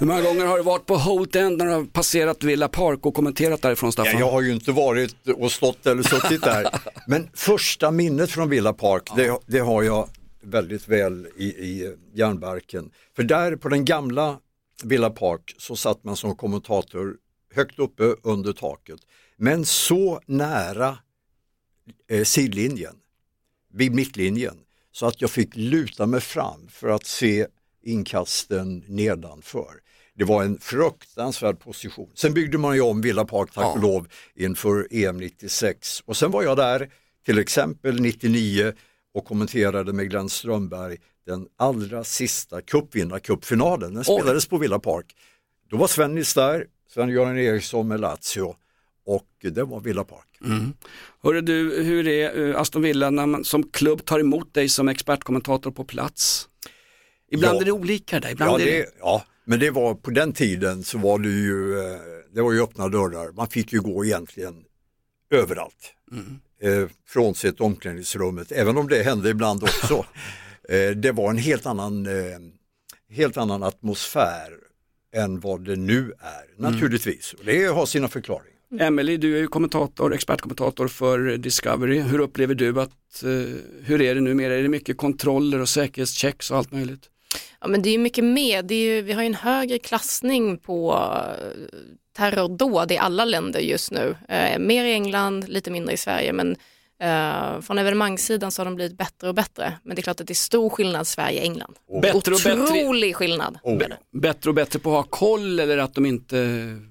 Hur 0.00 0.06
många 0.06 0.22
gånger 0.22 0.46
har 0.46 0.56
du 0.56 0.62
varit 0.62 0.86
på 0.86 0.96
Holt 0.96 1.36
End 1.36 1.58
när 1.58 1.66
du 1.66 1.72
har 1.72 1.84
passerat 1.84 2.42
Villa 2.42 2.68
Park 2.68 3.06
och 3.06 3.14
kommenterat 3.14 3.62
därifrån 3.62 3.92
Staffan? 3.92 4.12
Ja, 4.12 4.18
jag 4.18 4.30
har 4.30 4.42
ju 4.42 4.52
inte 4.52 4.72
varit 4.72 5.28
och 5.28 5.52
stått 5.52 5.86
eller 5.86 6.02
suttit 6.02 6.42
där. 6.42 6.80
Men 7.06 7.28
första 7.34 7.90
minnet 7.90 8.30
från 8.30 8.48
Villa 8.48 8.72
Park, 8.72 9.02
det, 9.16 9.38
det 9.46 9.58
har 9.58 9.82
jag 9.82 10.08
väldigt 10.42 10.88
väl 10.88 11.28
i, 11.36 11.44
i 11.44 11.94
järnbarken. 12.14 12.90
För 13.16 13.22
där 13.22 13.56
på 13.56 13.68
den 13.68 13.84
gamla 13.84 14.38
Villa 14.82 15.10
Park 15.10 15.54
så 15.58 15.76
satt 15.76 16.04
man 16.04 16.16
som 16.16 16.36
kommentator 16.36 17.16
högt 17.54 17.78
uppe 17.78 18.14
under 18.22 18.52
taket. 18.52 19.00
Men 19.36 19.64
så 19.64 20.20
nära 20.26 20.98
eh, 22.10 22.24
sidlinjen, 22.24 22.96
vid 23.72 23.94
mittlinjen, 23.94 24.58
så 24.92 25.06
att 25.06 25.20
jag 25.20 25.30
fick 25.30 25.56
luta 25.56 26.06
mig 26.06 26.20
fram 26.20 26.68
för 26.68 26.88
att 26.88 27.06
se 27.06 27.46
inkasten 27.88 28.84
nedanför. 28.88 29.80
Det 30.14 30.24
var 30.24 30.42
en 30.42 30.58
fruktansvärd 30.60 31.60
position. 31.60 32.10
Sen 32.14 32.34
byggde 32.34 32.58
man 32.58 32.74
ju 32.74 32.80
om 32.80 33.00
Villa 33.00 33.24
Park, 33.24 33.50
tack 33.54 33.76
och 33.76 33.82
lov, 33.82 34.08
inför 34.34 34.88
EM 34.90 35.16
96. 35.16 36.02
Och 36.06 36.16
sen 36.16 36.30
var 36.30 36.42
jag 36.42 36.56
där 36.56 36.90
till 37.26 37.38
exempel 37.38 38.00
99 38.00 38.72
och 39.14 39.24
kommenterade 39.24 39.92
med 39.92 40.10
Glenn 40.10 40.28
Strömberg 40.28 40.96
den 41.26 41.46
allra 41.56 42.04
sista 42.04 42.60
cupvinnarcupfinalen. 42.60 43.94
Den 43.94 44.04
Oj. 44.06 44.20
spelades 44.20 44.46
på 44.46 44.58
Villa 44.58 44.78
Park. 44.78 45.06
Då 45.70 45.76
var 45.76 45.86
Svennis 45.86 46.34
där, 46.34 46.66
Sven-Göran 46.94 47.38
Eriksson 47.38 47.88
med 47.88 48.00
Lazio 48.00 48.54
och 49.06 49.28
det 49.40 49.64
var 49.64 49.80
Villa 49.80 50.04
Park. 50.04 50.38
Hörru 51.22 51.40
du, 51.40 51.82
hur 51.82 52.08
är 52.08 52.48
eh, 52.48 52.60
Aston 52.60 52.82
Villa 52.82 53.10
när 53.10 53.26
man 53.26 53.44
som 53.44 53.62
klubb 53.70 54.04
tar 54.04 54.18
emot 54.18 54.54
dig 54.54 54.68
som 54.68 54.88
expertkommentator 54.88 55.70
på 55.70 55.84
plats? 55.84 56.48
Ibland 57.30 57.56
Ja. 57.56 57.60
är 57.60 57.64
det 57.64 57.72
olika 57.72 58.20
där, 58.20 58.30
ibland 58.30 58.60
Ja, 58.60 58.66
är 58.66 58.72
det... 58.72 58.86
ja, 59.00 59.24
men 59.44 59.58
det 59.60 59.70
var 59.70 59.94
på 59.94 60.10
den 60.10 60.32
tiden 60.32 60.84
så 60.84 60.98
var 60.98 61.18
det 61.18 61.28
ju, 61.28 61.78
eh, 61.78 61.98
det 62.34 62.42
var 62.42 62.52
ju 62.52 62.62
öppna 62.62 62.88
dörrar. 62.88 63.32
Man 63.32 63.48
fick 63.48 63.72
ju 63.72 63.80
gå 63.80 64.04
egentligen 64.04 64.54
överallt. 65.30 65.94
Eh, 66.62 66.88
frånsett 67.08 67.60
omklädningsrummet, 67.60 68.52
även 68.52 68.76
om 68.76 68.88
det 68.88 69.02
hände 69.02 69.30
ibland 69.30 69.62
också. 69.62 70.04
eh, 70.68 70.90
det 70.90 71.12
var 71.12 71.30
en 71.30 71.36
helt 71.38 71.66
annan, 71.66 72.06
eh, 72.06 72.38
helt 73.10 73.36
annan 73.36 73.62
atmosfär 73.62 74.52
än 75.14 75.40
vad 75.40 75.64
det 75.64 75.76
nu 75.76 76.12
är, 76.18 76.62
naturligtvis. 76.62 77.32
Och 77.32 77.44
det 77.44 77.64
har 77.64 77.86
sina 77.86 78.08
förklaringar. 78.08 78.54
Emily, 78.80 79.16
du 79.16 79.36
är 79.36 79.40
ju 79.40 79.46
kommentator, 79.48 80.14
expertkommentator 80.14 80.88
för 80.88 81.36
Discovery. 81.36 82.00
Hur 82.00 82.18
upplever 82.18 82.54
du 82.54 82.80
att, 82.80 83.22
eh, 83.22 83.28
hur 83.84 84.00
är 84.02 84.14
det 84.14 84.20
numera? 84.20 84.54
Är 84.54 84.62
det 84.62 84.68
mycket 84.68 84.96
kontroller 84.96 85.60
och 85.60 85.68
säkerhetschecks 85.68 86.50
och 86.50 86.56
allt 86.56 86.72
möjligt? 86.72 87.02
Ja, 87.60 87.68
men 87.68 87.82
det 87.82 87.88
är 87.88 87.92
ju 87.92 87.98
mycket 87.98 88.24
mer. 88.24 88.62
Det 88.62 88.74
är 88.74 88.94
ju, 88.94 89.02
vi 89.02 89.12
har 89.12 89.22
ju 89.22 89.26
en 89.26 89.34
högre 89.34 89.78
klassning 89.78 90.58
på 90.58 90.92
eh, 90.92 91.78
terrordåd 92.16 92.92
i 92.92 92.98
alla 92.98 93.24
länder 93.24 93.60
just 93.60 93.90
nu. 93.90 94.16
Eh, 94.28 94.58
mer 94.58 94.84
i 94.84 94.92
England, 94.92 95.48
lite 95.48 95.70
mindre 95.70 95.94
i 95.94 95.96
Sverige, 95.96 96.32
men 96.32 96.56
eh, 97.02 97.60
från 97.60 97.78
evenemangssidan 97.78 98.52
så 98.52 98.60
har 98.60 98.64
de 98.64 98.74
blivit 98.74 98.98
bättre 98.98 99.28
och 99.28 99.34
bättre. 99.34 99.72
Men 99.82 99.96
det 99.96 100.00
är 100.00 100.02
klart 100.02 100.20
att 100.20 100.26
det 100.26 100.32
är 100.32 100.34
stor 100.34 100.70
skillnad 100.70 101.06
Sverige-England. 101.06 101.74
Bättre 102.02 102.34
och 102.34 102.40
bättre. 102.44 102.62
Otrolig 102.62 103.16
skillnad. 103.16 103.58
Oh. 103.62 103.82
Bättre 104.12 104.50
och 104.50 104.54
bättre 104.54 104.78
på 104.78 104.90
att 104.90 104.96
ha 104.96 105.10
koll 105.10 105.60
eller 105.60 105.78
att, 105.78 105.94
de 105.94 106.06
inte, 106.06 106.38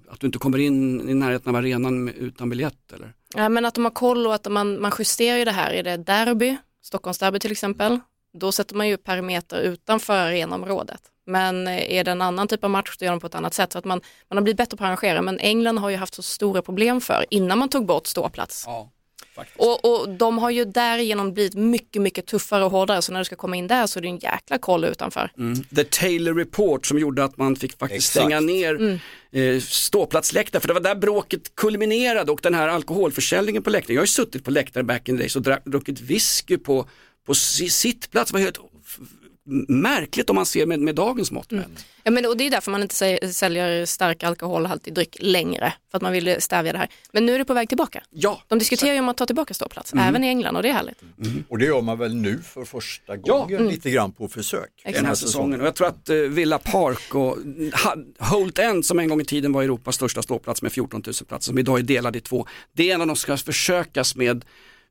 att 0.09 0.19
du 0.19 0.27
inte 0.27 0.39
kommer 0.39 0.57
in 0.57 1.09
i 1.09 1.13
närheten 1.13 1.49
av 1.49 1.55
arenan 1.55 2.09
utan 2.09 2.49
biljett? 2.49 2.93
Eller? 2.93 3.13
Ja, 3.35 3.49
men 3.49 3.65
att 3.65 3.73
de 3.73 3.83
har 3.83 3.91
koll 3.91 4.27
och 4.27 4.35
att 4.35 4.51
man, 4.51 4.81
man 4.81 4.91
justerar 4.99 5.37
ju 5.37 5.45
det 5.45 5.51
här. 5.51 5.71
Är 5.71 5.83
det 5.83 5.97
derby, 5.97 6.57
Stockholmsderby 6.81 7.39
till 7.39 7.51
exempel, 7.51 7.99
då 8.33 8.51
sätter 8.51 8.75
man 8.75 8.87
ju 8.87 8.97
perimeter 8.97 9.61
utanför 9.61 10.13
arenaområdet. 10.13 11.01
Men 11.27 11.67
eh, 11.67 11.93
är 11.93 12.03
det 12.03 12.11
en 12.11 12.21
annan 12.21 12.47
typ 12.47 12.63
av 12.63 12.69
match 12.69 12.95
så 12.99 13.05
gör 13.05 13.11
de 13.11 13.19
på 13.19 13.27
ett 13.27 13.35
annat 13.35 13.53
sätt. 13.53 13.71
Så 13.71 13.77
att 13.77 13.85
man, 13.85 14.01
man 14.29 14.37
har 14.37 14.43
blivit 14.43 14.57
bättre 14.57 14.77
på 14.77 14.83
att 14.83 14.87
arrangera. 14.87 15.21
Men 15.21 15.39
England 15.39 15.77
har 15.77 15.89
ju 15.89 15.95
haft 15.95 16.13
så 16.13 16.21
stora 16.23 16.61
problem 16.61 17.01
för 17.01 17.25
innan 17.29 17.57
man 17.57 17.69
tog 17.69 17.85
bort 17.85 18.07
ståplats. 18.07 18.63
Ja, 18.65 18.91
faktiskt. 19.35 19.59
Och, 19.59 19.85
och 19.85 20.09
de 20.09 20.37
har 20.37 20.49
ju 20.49 20.65
därigenom 20.65 21.33
blivit 21.33 21.53
mycket, 21.55 22.01
mycket 22.01 22.25
tuffare 22.25 22.65
och 22.65 22.71
hårdare. 22.71 23.01
Så 23.01 23.11
när 23.11 23.19
du 23.19 23.25
ska 23.25 23.35
komma 23.35 23.55
in 23.55 23.67
där 23.67 23.87
så 23.87 23.99
är 23.99 24.01
det 24.01 24.07
en 24.07 24.17
jäkla 24.17 24.57
koll 24.57 24.85
utanför. 24.85 25.31
Mm. 25.37 25.63
The 25.63 25.83
Taylor 25.83 26.35
Report 26.35 26.85
som 26.85 26.99
gjorde 26.99 27.23
att 27.23 27.37
man 27.37 27.55
fick 27.55 27.79
faktiskt 27.79 28.09
Exakt. 28.09 28.25
stänga 28.25 28.39
ner 28.39 28.99
eh, 29.31 29.59
ståplatsläktare 29.59 30.61
för 30.61 30.67
det 30.67 30.73
var 30.73 30.81
där 30.81 30.95
bråket 30.95 31.55
kulminerade 31.55 32.31
och 32.31 32.39
den 32.43 32.53
här 32.53 32.67
alkoholförsäljningen 32.67 33.63
på 33.63 33.69
läktaren. 33.69 33.95
Jag 33.95 34.01
har 34.01 34.05
ju 34.05 34.11
suttit 34.11 34.43
på 34.43 34.51
läktare 34.51 34.83
back 34.83 35.09
in 35.09 35.17
the 35.17 35.23
days 35.23 35.35
och 35.35 35.43
druckit 35.65 36.01
whisky 36.01 36.57
på, 36.57 36.89
på 37.27 37.35
si- 37.35 37.69
sittplats. 37.69 38.31
Det 38.31 38.37
var 38.37 38.43
helt 38.43 38.59
märkligt 39.67 40.29
om 40.29 40.35
man 40.35 40.45
ser 40.45 40.65
med, 40.65 40.79
med 40.79 40.95
dagens 40.95 41.31
mått. 41.31 41.51
mätt. 41.51 41.85
Ja, 42.03 42.11
men, 42.11 42.25
och 42.25 42.37
det 42.37 42.43
är 42.43 42.49
därför 42.51 42.71
man 42.71 42.81
inte 42.81 42.95
sä- 42.95 43.31
säljer 43.31 43.85
stark 43.85 44.23
alkoholhaltig 44.23 44.93
dryck 44.93 45.17
längre. 45.19 45.73
För 45.91 45.97
att 45.97 46.01
man 46.01 46.11
vill 46.13 46.35
stävja 46.41 46.71
det 46.71 46.77
här. 46.77 46.89
Men 47.11 47.25
nu 47.25 47.35
är 47.35 47.39
det 47.39 47.45
på 47.45 47.53
väg 47.53 47.67
tillbaka. 47.69 48.03
Ja, 48.09 48.41
De 48.47 48.59
diskuterar 48.59 48.93
ju 48.93 48.99
om 48.99 49.09
att 49.09 49.17
ta 49.17 49.25
tillbaka 49.25 49.53
ståplats, 49.53 49.93
även 49.93 50.23
i 50.23 50.27
England 50.27 50.55
och 50.55 50.63
det 50.63 50.69
är 50.69 50.73
härligt. 50.73 51.01
Och 51.49 51.57
det 51.57 51.65
gör 51.65 51.81
man 51.81 51.97
väl 51.99 52.15
nu 52.15 52.39
för 52.41 52.65
första 52.65 53.15
gången 53.17 53.67
lite 53.67 53.89
grann 53.91 54.11
på 54.11 54.27
försök. 54.27 54.69
den 54.83 55.05
här 55.05 55.15
säsongen. 55.15 55.61
Och 55.61 55.67
jag 55.67 55.75
tror 55.75 55.87
att 55.87 56.09
eh, 56.09 56.15
Villa 56.15 56.59
Park 56.59 57.15
och 57.15 57.37
ha, 57.83 57.95
Holt 58.19 58.59
End 58.59 58.85
som 58.85 58.99
en 58.99 59.07
gång 59.09 59.21
i 59.21 59.25
tiden 59.25 59.53
var 59.53 59.63
Europas 59.63 59.95
största 59.95 60.21
ståplats 60.21 60.61
med 60.61 60.71
14 60.71 61.03
000 61.05 61.13
platser 61.27 61.45
som 61.51 61.57
idag 61.59 61.79
är 61.79 61.83
delad 61.83 62.15
i 62.15 62.19
två. 62.19 62.47
Det 62.73 62.89
är 62.89 62.95
en 62.95 63.01
av 63.01 63.07
de 63.07 63.15
som 63.15 63.37
ska 63.37 63.45
försökas 63.45 64.15
med 64.15 64.45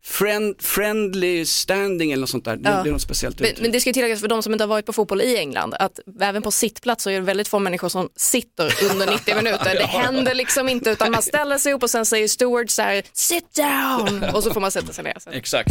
friend, 0.08 0.62
friendly 0.62 1.46
standing 1.46 2.12
eller 2.12 2.20
något 2.20 2.30
sånt 2.30 2.44
där. 2.44 2.56
Det, 2.56 2.70
Ja. 2.70 2.82
det 2.82 2.88
är 2.88 2.92
något 2.92 3.00
speciellt 3.02 3.40
Men, 3.40 3.50
men 3.60 3.72
det 3.72 3.80
ska 3.80 3.92
tilläggas 3.92 4.20
för 4.20 4.28
de 4.28 4.42
som 4.42 4.52
inte 4.52 4.62
har 4.64 4.68
varit 4.68 4.86
på 4.86 4.92
fotboll 4.92 5.20
i 5.20 5.36
England 5.36 5.74
att 5.74 6.00
även 6.20 6.42
på 6.42 6.50
sittplats 6.50 7.04
så 7.04 7.10
är 7.10 7.14
det 7.14 7.20
väldigt 7.20 7.48
få 7.48 7.58
människor 7.58 7.88
som 7.88 8.08
sitter 8.16 8.72
under 8.90 9.10
90 9.12 9.36
minuter. 9.42 9.74
Det 9.74 9.86
händer 9.86 10.34
liksom 10.34 10.68
inte 10.68 10.90
utan 10.90 11.10
man 11.12 11.22
ställer 11.22 11.58
sig 11.58 11.72
upp 11.72 11.82
och 11.82 11.90
sen 11.90 12.06
säger 12.06 12.28
Stewart 12.28 12.70
så 12.70 12.82
här 12.82 13.02
sit 13.12 13.54
down 13.54 14.24
och 14.34 14.42
så 14.42 14.50
får 14.54 14.60
man 14.60 14.70
sätta 14.70 14.92
sig 14.92 15.04
ner. 15.04 15.16
sen. 15.20 15.32
Exakt. 15.36 15.70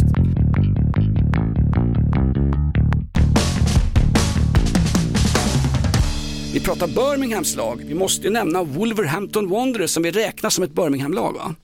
Vi 6.52 6.60
pratar 6.60 6.86
Birminghams 6.86 7.56
lag. 7.56 7.82
Vi 7.86 7.94
måste 7.94 8.26
ju 8.26 8.30
nämna 8.32 8.62
Wolverhampton 8.62 9.48
Wanderers 9.50 9.90
som 9.90 10.02
vi 10.02 10.10
räknar 10.10 10.50
som 10.50 10.64
ett 10.64 10.72
Birmingham-lag 10.74 11.32
va? 11.32 11.54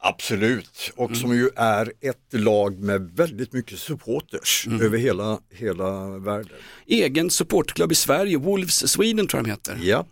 Absolut, 0.00 0.92
och 0.96 1.16
som 1.16 1.34
ju 1.34 1.50
är 1.56 1.92
ett 2.00 2.16
lag 2.32 2.78
med 2.78 3.10
väldigt 3.16 3.52
mycket 3.52 3.78
supporters 3.78 4.66
över 4.82 4.98
hela, 4.98 5.38
hela 5.54 6.18
världen. 6.18 6.56
Egen 6.86 7.30
supportklubb 7.30 7.92
i 7.92 7.94
Sverige, 7.94 8.36
Wolves 8.36 8.92
Sweden 8.92 9.26
tror 9.26 9.38
jag 9.38 9.44
de 9.44 9.50
heter. 9.50 9.78
Ja. 9.82 10.06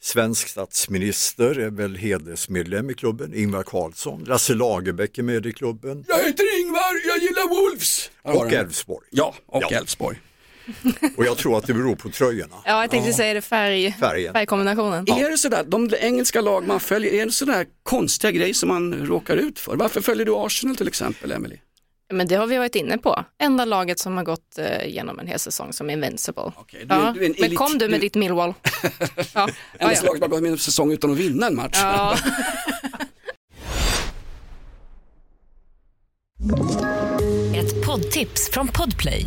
Svensk 0.00 0.48
statsminister 0.48 1.58
är 1.58 1.70
väl 1.70 1.96
hedersmedlem 1.96 2.90
i 2.90 2.94
klubben, 2.94 3.34
Ingvar 3.34 3.62
Carlsson. 3.62 4.24
Lasse 4.24 4.54
Lagerbäck 4.54 5.18
är 5.18 5.22
med 5.22 5.46
i 5.46 5.52
klubben. 5.52 6.04
Jag 6.08 6.18
heter 6.18 6.60
Ingvar, 6.60 7.06
jag 7.06 7.18
gillar 7.22 7.48
Wolves! 7.48 8.10
Och 8.22 8.52
Elfsborg. 8.52 9.06
Ja, 9.10 9.34
och 9.46 9.62
Ja. 9.70 9.82
Och 11.16 11.24
jag 11.26 11.36
tror 11.38 11.58
att 11.58 11.66
det 11.66 11.74
beror 11.74 11.94
på 11.96 12.08
tröjorna. 12.10 12.56
Ja, 12.64 12.80
jag 12.80 12.90
tänkte 12.90 13.12
säga 13.12 13.34
det 13.34 13.40
färg, 13.42 13.92
Färgen. 14.00 14.32
färgkombinationen. 14.32 15.04
Är 15.10 15.30
det 15.30 15.38
sådär, 15.38 15.64
de 15.68 15.90
engelska 16.00 16.40
lag 16.40 16.66
man 16.66 16.80
följer, 16.80 17.12
är 17.12 17.26
det 17.26 17.32
sådär 17.32 17.66
konstiga 17.82 18.30
grejer 18.30 18.54
som 18.54 18.68
man 18.68 18.94
råkar 19.06 19.36
ut 19.36 19.58
för? 19.58 19.76
Varför 19.76 20.00
följer 20.00 20.26
du 20.26 20.32
Arsenal 20.36 20.76
till 20.76 20.88
exempel, 20.88 21.32
Emily? 21.32 21.56
Men 22.12 22.28
det 22.28 22.34
har 22.34 22.46
vi 22.46 22.56
varit 22.58 22.74
inne 22.74 22.98
på. 22.98 23.24
Enda 23.42 23.64
laget 23.64 23.98
som 23.98 24.16
har 24.16 24.24
gått 24.24 24.58
eh, 24.58 24.86
igenom 24.88 25.18
en 25.18 25.26
hel 25.26 25.38
säsong 25.38 25.72
som 25.72 25.90
invincible. 25.90 26.42
Okej, 26.56 26.84
du 26.86 26.94
är- 26.94 26.98
ja. 26.98 27.12
du 27.14 27.20
är 27.20 27.26
en 27.26 27.34
Men 27.38 27.50
elit- 27.50 27.56
kom 27.56 27.78
du 27.78 27.88
med 27.88 28.00
du- 28.00 28.04
ditt 28.04 28.14
Millwall. 28.14 28.54
ja. 28.82 28.84
Ja, 29.34 29.48
Endast 29.78 30.02
ja. 30.02 30.08
lag 30.08 30.16
som 30.16 30.22
har 30.22 30.28
gått 30.28 30.42
med 30.42 30.52
en 30.52 30.58
säsong 30.58 30.92
utan 30.92 31.10
att 31.12 31.16
vinna 31.18 31.46
en 31.46 31.56
match. 31.56 31.78
Ja. 31.82 32.16
Ett 37.56 37.86
poddtips 37.86 38.50
från 38.52 38.68
Podplay. 38.68 39.26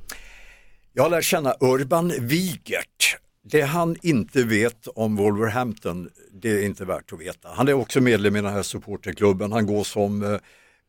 Jag 0.93 1.11
lär 1.11 1.21
känna 1.21 1.55
Urban 1.59 2.13
Wigert. 2.19 3.17
Det 3.43 3.61
han 3.61 3.95
inte 4.01 4.43
vet 4.43 4.87
om 4.87 5.15
Wolverhampton, 5.15 6.09
det 6.31 6.49
är 6.49 6.65
inte 6.65 6.85
värt 6.85 7.13
att 7.13 7.19
veta. 7.19 7.49
Han 7.49 7.67
är 7.67 7.73
också 7.73 8.01
medlem 8.01 8.35
i 8.35 8.41
den 8.41 8.53
här 8.53 8.63
supporterklubben. 8.63 9.51
Han 9.51 9.65
går 9.65 9.83
som 9.83 10.23
eh, 10.23 10.39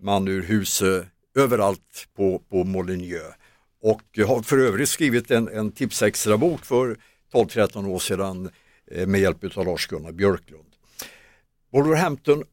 man 0.02 0.28
ur 0.28 0.42
huset 0.42 1.02
eh, 1.36 1.42
överallt 1.42 2.08
på, 2.16 2.38
på 2.38 2.64
Molineux. 2.64 3.34
Och 3.82 4.26
har 4.26 4.42
för 4.42 4.58
övrigt 4.58 4.88
skrivit 4.88 5.30
en, 5.30 5.48
en 5.48 5.72
tipsextra 5.72 6.36
bok 6.36 6.64
för 6.64 6.96
12-13 7.32 7.88
år 7.88 7.98
sedan 7.98 8.50
eh, 8.90 9.06
med 9.06 9.20
hjälp 9.20 9.56
av 9.56 9.66
Lars-Gunnar 9.66 10.12
Björklund. 10.12 10.68
Wolverhampton 11.72 12.44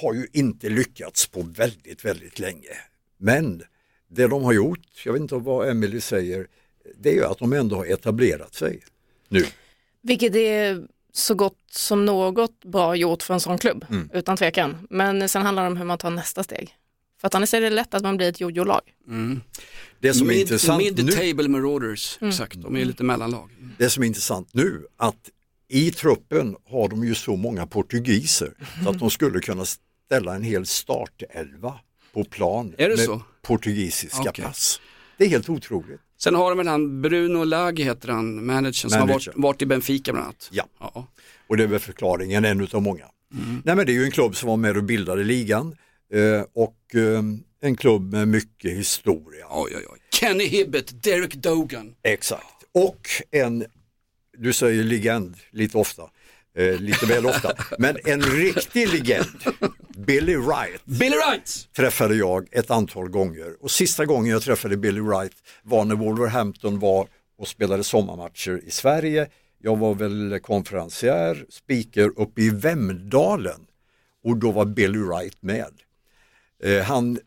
har 0.00 0.14
ju 0.14 0.26
inte 0.32 0.68
lyckats 0.68 1.26
på 1.26 1.42
väldigt, 1.42 2.04
väldigt 2.04 2.38
länge. 2.38 2.76
Men 3.18 3.62
det 4.08 4.26
de 4.26 4.44
har 4.44 4.52
gjort, 4.52 5.02
jag 5.04 5.12
vet 5.12 5.22
inte 5.22 5.34
vad 5.34 5.68
Emily 5.68 6.00
säger, 6.00 6.46
det 6.98 7.08
är 7.10 7.14
ju 7.14 7.24
att 7.24 7.38
de 7.38 7.52
ändå 7.52 7.76
har 7.76 7.86
etablerat 7.86 8.54
sig 8.54 8.80
nu. 9.28 9.44
Vilket 10.02 10.34
är 10.36 10.86
så 11.12 11.34
gott 11.34 11.58
som 11.70 12.04
något 12.04 12.64
bra 12.64 12.96
gjort 12.96 13.22
för 13.22 13.34
en 13.34 13.40
sån 13.40 13.58
klubb, 13.58 13.84
Mm. 13.90 14.10
utan 14.12 14.36
tvekan. 14.36 14.86
Men 14.90 15.28
sen 15.28 15.42
handlar 15.42 15.62
det 15.62 15.68
om 15.70 15.76
hur 15.76 15.84
man 15.84 15.98
tar 15.98 16.10
nästa 16.10 16.42
steg. 16.44 16.76
För 17.20 17.26
att 17.26 17.34
annars 17.34 17.54
är 17.54 17.60
det 17.60 17.70
lätt 17.70 17.94
att 17.94 18.02
man 18.02 18.16
blir 18.16 18.28
ett 18.28 18.40
jojo-lag. 18.40 18.80
Det 20.00 20.14
som 20.14 20.26
är 20.26 20.32
Mid, 20.32 20.40
intressant 20.40 20.82
nu, 20.82 21.02
mid-table 21.04 21.48
marauders, 21.48 22.18
exakt, 22.20 22.54
de 22.62 22.76
är 22.76 22.84
lite 22.84 23.04
mellanlag. 23.04 23.50
det 23.78 23.90
som 23.90 24.02
är 24.02 24.06
intressant 24.06 24.48
nu, 24.54 24.86
att 24.96 25.30
i 25.68 25.90
truppen 25.90 26.56
har 26.70 26.88
de 26.88 27.04
ju 27.04 27.14
så 27.14 27.36
många 27.36 27.66
portugiser 27.66 28.52
så 28.84 28.90
att 28.90 28.98
de 28.98 29.10
skulle 29.10 29.40
kunna 29.40 29.64
ställa 29.64 30.34
en 30.34 30.42
hel 30.42 30.66
startelva 30.66 31.78
på 32.12 32.24
plan 32.24 32.74
Är 32.78 32.88
det 32.88 32.96
med 32.96 33.04
så? 33.04 33.22
portugisiska 33.42 34.30
Okej. 34.30 34.44
pass. 34.44 34.80
Det 35.18 35.24
är 35.24 35.28
helt 35.28 35.48
otroligt. 35.48 36.00
Sen 36.24 36.34
har 36.34 36.48
de 36.50 36.58
väl 36.58 36.68
han 36.68 37.02
Bruno 37.02 37.44
Lage 37.44 37.82
heter 37.82 38.08
han, 38.08 38.46
managern 38.46 38.90
som 38.90 39.00
har 39.00 39.06
varit, 39.06 39.28
varit 39.34 39.62
i 39.62 39.66
Benfica 39.66 40.12
bland 40.12 40.24
annat. 40.24 40.48
Ja. 40.52 40.64
Ja. 40.80 41.06
Och 41.46 41.56
det 41.56 41.62
är 41.62 41.66
väl 41.66 41.80
förklaringen, 41.80 42.44
en 42.44 42.60
utav 42.60 42.82
många. 42.82 43.04
Nej 43.64 43.76
men 43.76 43.86
det 43.86 43.92
är 43.92 43.94
ju 43.94 44.04
en 44.04 44.10
klubb 44.10 44.36
som 44.36 44.48
var 44.48 44.56
med 44.56 44.76
och 44.76 44.84
bildade 44.84 45.24
ligan 45.24 45.76
eh, 46.12 46.44
och 46.52 46.94
eh, 46.94 47.22
en 47.60 47.76
klubb 47.76 48.12
med 48.12 48.28
mycket 48.28 48.72
historia. 48.72 49.46
Oj, 49.50 49.72
oj, 49.76 49.86
oj. 49.92 49.98
Kenny 50.20 50.44
Hibbett, 50.44 51.02
Derek 51.02 51.34
Dogan. 51.34 51.94
Exakt. 52.02 52.64
Och 52.72 53.08
en, 53.30 53.64
du 54.38 54.52
säger 54.52 54.84
legend 54.84 55.36
lite 55.50 55.78
ofta, 55.78 56.02
eh, 56.56 56.80
lite 56.80 57.06
väl 57.06 57.26
ofta, 57.26 57.52
men 57.78 57.96
en 58.04 58.22
riktig 58.22 58.88
legend, 58.88 59.26
Billy 59.96 60.36
Wright 60.36 60.84
Billy 60.84 61.16
Wright! 61.16 61.68
träffade 61.76 62.14
jag 62.14 62.48
ett 62.52 62.70
antal 62.70 63.08
gånger 63.08 63.56
och 63.60 63.70
sista 63.70 64.04
gången 64.06 64.32
jag 64.32 64.42
träffade 64.42 64.76
Billy 64.76 65.00
Wright 65.00 65.34
var 65.62 65.84
när 65.84 65.94
Wolverhampton 65.94 66.78
var 66.78 67.08
och 67.38 67.48
spelade 67.48 67.84
sommarmatcher 67.84 68.60
i 68.66 68.70
Sverige. 68.70 69.28
Jag 69.58 69.78
var 69.78 69.94
väl 69.94 70.40
konferencier, 70.42 71.46
speaker 71.48 72.12
uppe 72.16 72.42
i 72.42 72.50
Vemdalen 72.50 73.66
och 74.24 74.36
då 74.36 74.50
var 74.52 74.64
Billy 74.64 74.98
Wright 74.98 75.42
med. 75.42 75.72
Eh, 76.62 76.82
han, 76.82 77.18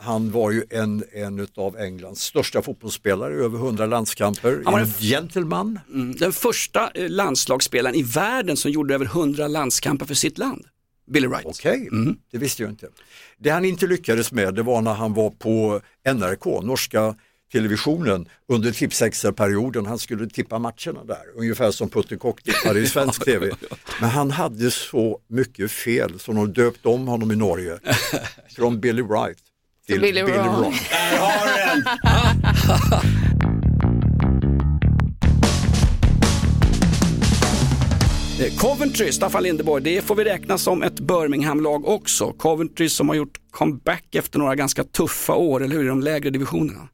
han 0.00 0.30
var 0.30 0.50
ju 0.50 0.64
en, 0.70 1.04
en 1.12 1.46
av 1.56 1.76
Englands 1.76 2.22
största 2.22 2.62
fotbollsspelare, 2.62 3.34
över 3.34 3.58
100 3.58 3.86
landskamper, 3.86 4.62
Han 4.64 4.72
var 4.72 4.80
en 4.80 4.86
en- 4.86 4.92
gentleman. 4.92 5.78
Mm. 5.88 6.12
Den 6.16 6.32
första 6.32 6.90
eh, 6.94 7.08
landslagsspelaren 7.08 7.94
i 7.96 8.02
världen 8.02 8.56
som 8.56 8.70
gjorde 8.70 8.94
över 8.94 9.04
100 9.04 9.48
landskamper 9.48 10.06
för 10.06 10.14
sitt 10.14 10.38
land. 10.38 10.64
Billy 11.10 11.26
Wright. 11.26 11.46
Okej, 11.46 11.88
det 12.32 12.38
visste 12.38 12.62
jag 12.62 12.72
inte. 12.72 12.88
Det 13.38 13.50
han 13.50 13.64
inte 13.64 13.86
lyckades 13.86 14.32
med 14.32 14.54
det 14.54 14.62
var 14.62 14.82
när 14.82 14.94
han 14.94 15.14
var 15.14 15.30
på 15.30 15.80
NRK, 16.14 16.44
norska 16.62 17.14
televisionen 17.52 18.28
under 18.48 18.72
Tipsextra-perioden. 18.72 19.86
Han 19.86 19.98
skulle 19.98 20.28
tippa 20.28 20.58
matcherna 20.58 21.04
där, 21.06 21.22
ungefär 21.36 21.70
som 21.70 21.88
Putte 21.88 22.16
Kock 22.16 22.42
tippade 22.42 22.80
i 22.80 22.86
svensk 22.86 23.24
tv. 23.24 23.50
Men 24.00 24.10
han 24.10 24.30
hade 24.30 24.70
så 24.70 25.18
mycket 25.28 25.70
fel 25.70 26.18
så 26.18 26.32
de 26.32 26.52
döpte 26.52 26.88
om 26.88 27.08
honom 27.08 27.32
i 27.32 27.36
Norge 27.36 27.78
från 28.56 28.80
Billy 28.80 29.02
Wright 29.02 29.38
till 29.90 30.00
Billy 30.00 30.22
Billy, 30.22 30.38
Wrong. 30.38 30.60
Wrong. 30.60 30.74
Där 30.90 31.18
har 31.18 31.46
du 31.46 31.82
den! 31.82 31.84
Eh, 38.40 38.56
Coventry, 38.56 39.12
Staffan 39.12 39.42
Lindeborg, 39.42 39.82
det 39.82 40.02
får 40.02 40.14
vi 40.14 40.24
räkna 40.24 40.58
som 40.58 40.82
ett 40.82 41.00
Birmingham-lag 41.00 41.88
också. 41.88 42.32
Coventry 42.32 42.88
som 42.88 43.08
har 43.08 43.16
gjort 43.16 43.40
comeback 43.50 44.14
efter 44.14 44.38
några 44.38 44.54
ganska 44.54 44.84
tuffa 44.84 45.34
år, 45.34 45.62
eller 45.62 45.76
hur, 45.76 45.84
i 45.84 45.88
de 45.88 46.00
lägre 46.00 46.30
divisionerna. 46.30 46.88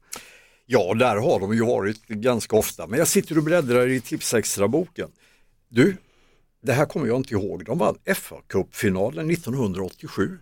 Ja, 0.65 0.93
där 0.93 1.15
har 1.15 1.39
de 1.39 1.53
ju 1.53 1.65
varit 1.65 2.07
ganska 2.07 2.55
ofta. 2.55 2.87
Men 2.87 2.99
jag 2.99 3.07
sitter 3.07 3.37
och 3.37 3.43
bläddrar 3.43 3.87
i 3.87 4.01
Tipsextra-boken. 4.01 5.09
Du, 5.69 5.97
det 6.63 6.73
här 6.73 6.85
kommer 6.85 7.07
jag 7.07 7.17
inte 7.17 7.33
ihåg. 7.33 7.65
De 7.65 7.77
vann 7.77 7.95
FA-cupfinalen 8.05 9.31
1987. 9.31 10.37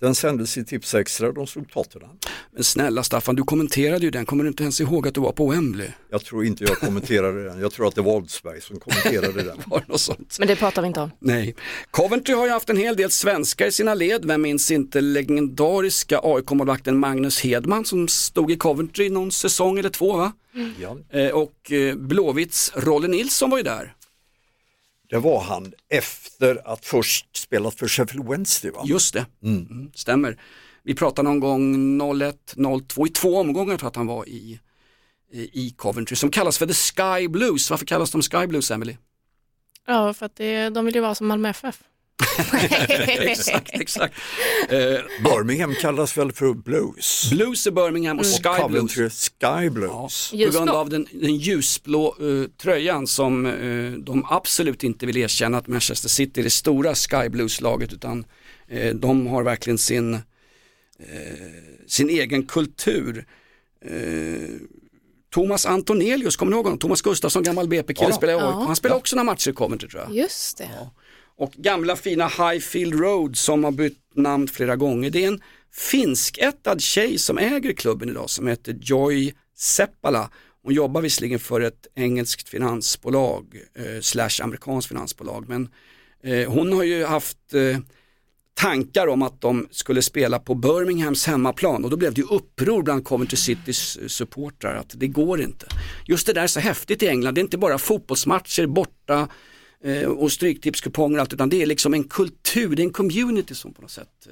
Den 0.00 0.14
sändes 0.14 0.58
i 0.58 0.64
Tipsextra 0.64 1.28
och 1.28 1.34
de 1.34 1.46
slog 1.46 1.70
Tottenham. 1.70 2.18
Men 2.54 2.64
snälla 2.64 3.02
Staffan, 3.02 3.36
du 3.36 3.42
kommenterade 3.42 4.04
ju 4.04 4.10
den, 4.10 4.26
kommer 4.26 4.44
du 4.44 4.48
inte 4.48 4.62
ens 4.62 4.80
ihåg 4.80 5.08
att 5.08 5.14
du 5.14 5.20
var 5.20 5.32
på 5.32 5.50
Wembley? 5.50 5.88
Jag 6.10 6.24
tror 6.24 6.44
inte 6.44 6.64
jag 6.64 6.78
kommenterade 6.78 7.44
den. 7.44 7.60
Jag 7.60 7.72
tror 7.72 7.88
att 7.88 7.94
det 7.94 8.02
var 8.02 8.12
Oldsberg 8.12 8.60
som 8.60 8.80
kommenterade 8.80 9.42
den. 9.42 9.58
Var 9.66 9.84
något 9.88 10.00
sånt? 10.00 10.36
Men 10.38 10.48
det 10.48 10.56
pratar 10.56 10.82
vi 10.82 10.88
inte 10.88 11.00
om. 11.00 11.10
Nej. 11.18 11.54
Coventry 11.90 12.34
har 12.34 12.46
ju 12.46 12.52
haft 12.52 12.70
en 12.70 12.76
hel 12.76 12.96
del 12.96 13.10
svenskar 13.10 13.66
i 13.66 13.72
sina 13.72 13.94
led. 13.94 14.24
Vem 14.24 14.42
minns 14.42 14.70
inte 14.70 15.00
legendariska 15.00 16.20
AIK-målvakten 16.22 16.98
Magnus 16.98 17.40
Hedman 17.40 17.84
som 17.84 18.08
stod 18.08 18.50
i 18.50 18.56
Coventry 18.56 19.10
någon 19.10 19.32
säsong 19.32 19.78
eller 19.78 19.90
två 19.90 20.16
va? 20.16 20.32
Ja, 20.80 20.96
Eh, 21.10 21.28
och 21.30 21.72
eh, 21.72 21.94
Blåvitts 21.96 22.72
Rolle 22.76 23.08
Nilsson 23.08 23.50
var 23.50 23.58
ju 23.58 23.64
där. 23.64 23.94
Det 25.12 25.18
var 25.18 25.40
han 25.40 25.72
efter 25.88 26.72
att 26.72 26.84
först 26.84 27.36
spelat 27.36 27.74
för 27.74 27.88
Sheffield 27.88 28.28
Wednesday. 28.28 28.70
Va? 28.70 28.82
Just 28.84 29.14
det, 29.14 29.26
mm. 29.42 29.90
stämmer. 29.94 30.40
Vi 30.82 30.94
pratade 30.94 31.28
någon 31.28 31.40
gång 31.40 32.22
01, 32.22 32.54
02, 32.88 33.06
i 33.06 33.10
två 33.10 33.36
omgångar 33.36 33.76
tror 33.76 33.86
jag 33.86 33.90
att 33.90 33.96
han 33.96 34.06
var 34.06 34.28
i, 34.28 34.60
i 35.32 35.50
i 35.66 35.70
Coventry 35.70 36.16
som 36.16 36.30
kallas 36.30 36.58
för 36.58 36.66
The 36.66 36.74
Sky 36.74 37.28
Blues. 37.28 37.70
Varför 37.70 37.86
kallas 37.86 38.10
de 38.10 38.22
Sky 38.22 38.46
Blues, 38.46 38.70
Emily? 38.70 38.96
Ja, 39.86 40.14
för 40.14 40.26
att 40.26 40.36
det, 40.36 40.68
de 40.68 40.84
vill 40.84 40.94
ju 40.94 41.00
vara 41.00 41.14
som 41.14 41.26
Malmö 41.26 41.48
FF. 41.48 41.82
exakt, 43.20 43.70
exakt. 43.72 44.14
Eh, 44.68 44.78
Birmingham 45.24 45.74
kallas 45.74 46.18
väl 46.18 46.32
för 46.32 46.54
Blues. 46.54 47.30
blues 47.30 47.66
är 47.66 47.70
Birmingham 47.70 48.18
och 48.18 48.24
Och 48.24 48.26
Sky 48.26 48.40
Blues. 48.42 48.94
Coventry 48.96 49.10
Sky 49.10 49.70
Blues. 49.70 50.30
På 50.30 50.36
Ljusblå. 50.36 50.58
grund 50.58 50.70
av 50.70 50.88
den, 50.88 51.06
den 51.12 51.36
ljusblå 51.36 52.16
eh, 52.20 52.48
tröjan 52.62 53.06
som 53.06 53.46
eh, 53.46 53.92
de 53.92 54.26
absolut 54.30 54.84
inte 54.84 55.06
vill 55.06 55.16
erkänna 55.16 55.58
att 55.58 55.66
Manchester 55.66 56.08
City 56.08 56.40
är 56.40 56.44
det 56.44 56.50
stora 56.50 56.94
Sky 56.94 57.28
Blues-laget 57.28 57.92
utan 57.92 58.24
eh, 58.68 58.94
de 58.94 59.26
har 59.26 59.42
verkligen 59.42 59.78
sin, 59.78 60.18
sin 61.86 62.08
egen 62.10 62.46
kultur. 62.46 63.26
Thomas 65.34 65.66
Antonelius, 65.66 66.36
kommer 66.36 66.50
ni 66.50 66.56
ihåg 66.56 66.64
honom? 66.64 66.78
Thomas 66.78 67.02
Gustafsson, 67.02 67.42
gammal 67.42 67.68
BP-kille, 67.68 68.10
Ja. 68.20 68.26
i 68.28 68.30
AIK. 68.34 68.40
Ja. 68.42 68.64
Han 68.66 68.76
spelar 68.76 68.96
också 68.96 69.16
några 69.16 69.24
matcher 69.24 69.50
i 69.50 69.52
Coventry 69.52 69.88
tror 69.88 70.02
jag. 70.02 70.16
Just 70.16 70.58
det. 70.58 70.68
Och 71.36 71.52
gamla 71.52 71.96
fina 71.96 72.28
Highfield 72.28 73.00
Road 73.00 73.36
som 73.36 73.64
har 73.64 73.72
bytt 73.72 73.98
namn 74.14 74.48
flera 74.48 74.76
gånger. 74.76 75.10
Det 75.10 75.24
är 75.24 75.28
en 75.28 75.40
finskättad 75.72 76.80
tjej 76.80 77.18
som 77.18 77.38
äger 77.38 77.72
klubben 77.72 78.08
idag 78.08 78.30
som 78.30 78.46
heter 78.46 78.78
Joy 78.80 79.34
Seppala. 79.56 80.30
Hon 80.62 80.74
jobbar 80.74 81.00
visserligen 81.00 81.38
för 81.38 81.60
ett 81.60 81.86
engelskt 81.94 82.48
finansbolag 82.48 83.56
eh, 83.74 84.00
slash 84.00 84.42
amerikanskt 84.42 84.88
finansbolag 84.88 85.48
men 85.48 85.68
eh, 86.22 86.52
hon 86.52 86.72
har 86.72 86.82
ju 86.82 87.04
haft 87.04 87.54
eh, 87.54 87.78
tankar 88.54 89.06
om 89.06 89.22
att 89.22 89.40
de 89.40 89.68
skulle 89.70 90.02
spela 90.02 90.38
på 90.38 90.54
Birminghams 90.54 91.26
hemmaplan 91.26 91.84
och 91.84 91.90
då 91.90 91.96
blev 91.96 92.14
det 92.14 92.20
ju 92.20 92.26
uppror 92.26 92.82
bland 92.82 93.04
Coventry 93.04 93.36
Citys 93.36 93.96
eh, 93.96 94.06
supportrar 94.06 94.74
att 94.74 94.94
det 94.96 95.06
går 95.06 95.40
inte. 95.40 95.66
Just 96.06 96.26
det 96.26 96.32
där 96.32 96.42
är 96.42 96.46
så 96.46 96.60
häftigt 96.60 97.02
i 97.02 97.08
England, 97.08 97.34
det 97.34 97.38
är 97.38 97.42
inte 97.42 97.58
bara 97.58 97.78
fotbollsmatcher 97.78 98.66
borta 98.66 99.28
eh, 99.84 100.04
och 100.04 100.32
stryktipskuponger 100.32 101.16
och 101.16 101.20
allt 101.20 101.32
utan 101.32 101.48
det 101.48 101.62
är 101.62 101.66
liksom 101.66 101.94
en 101.94 102.04
kultur, 102.04 102.76
det 102.76 102.82
är 102.82 102.84
en 102.84 102.92
community 102.92 103.54
som 103.54 103.74
på 103.74 103.82
något 103.82 103.90
sätt 103.90 104.28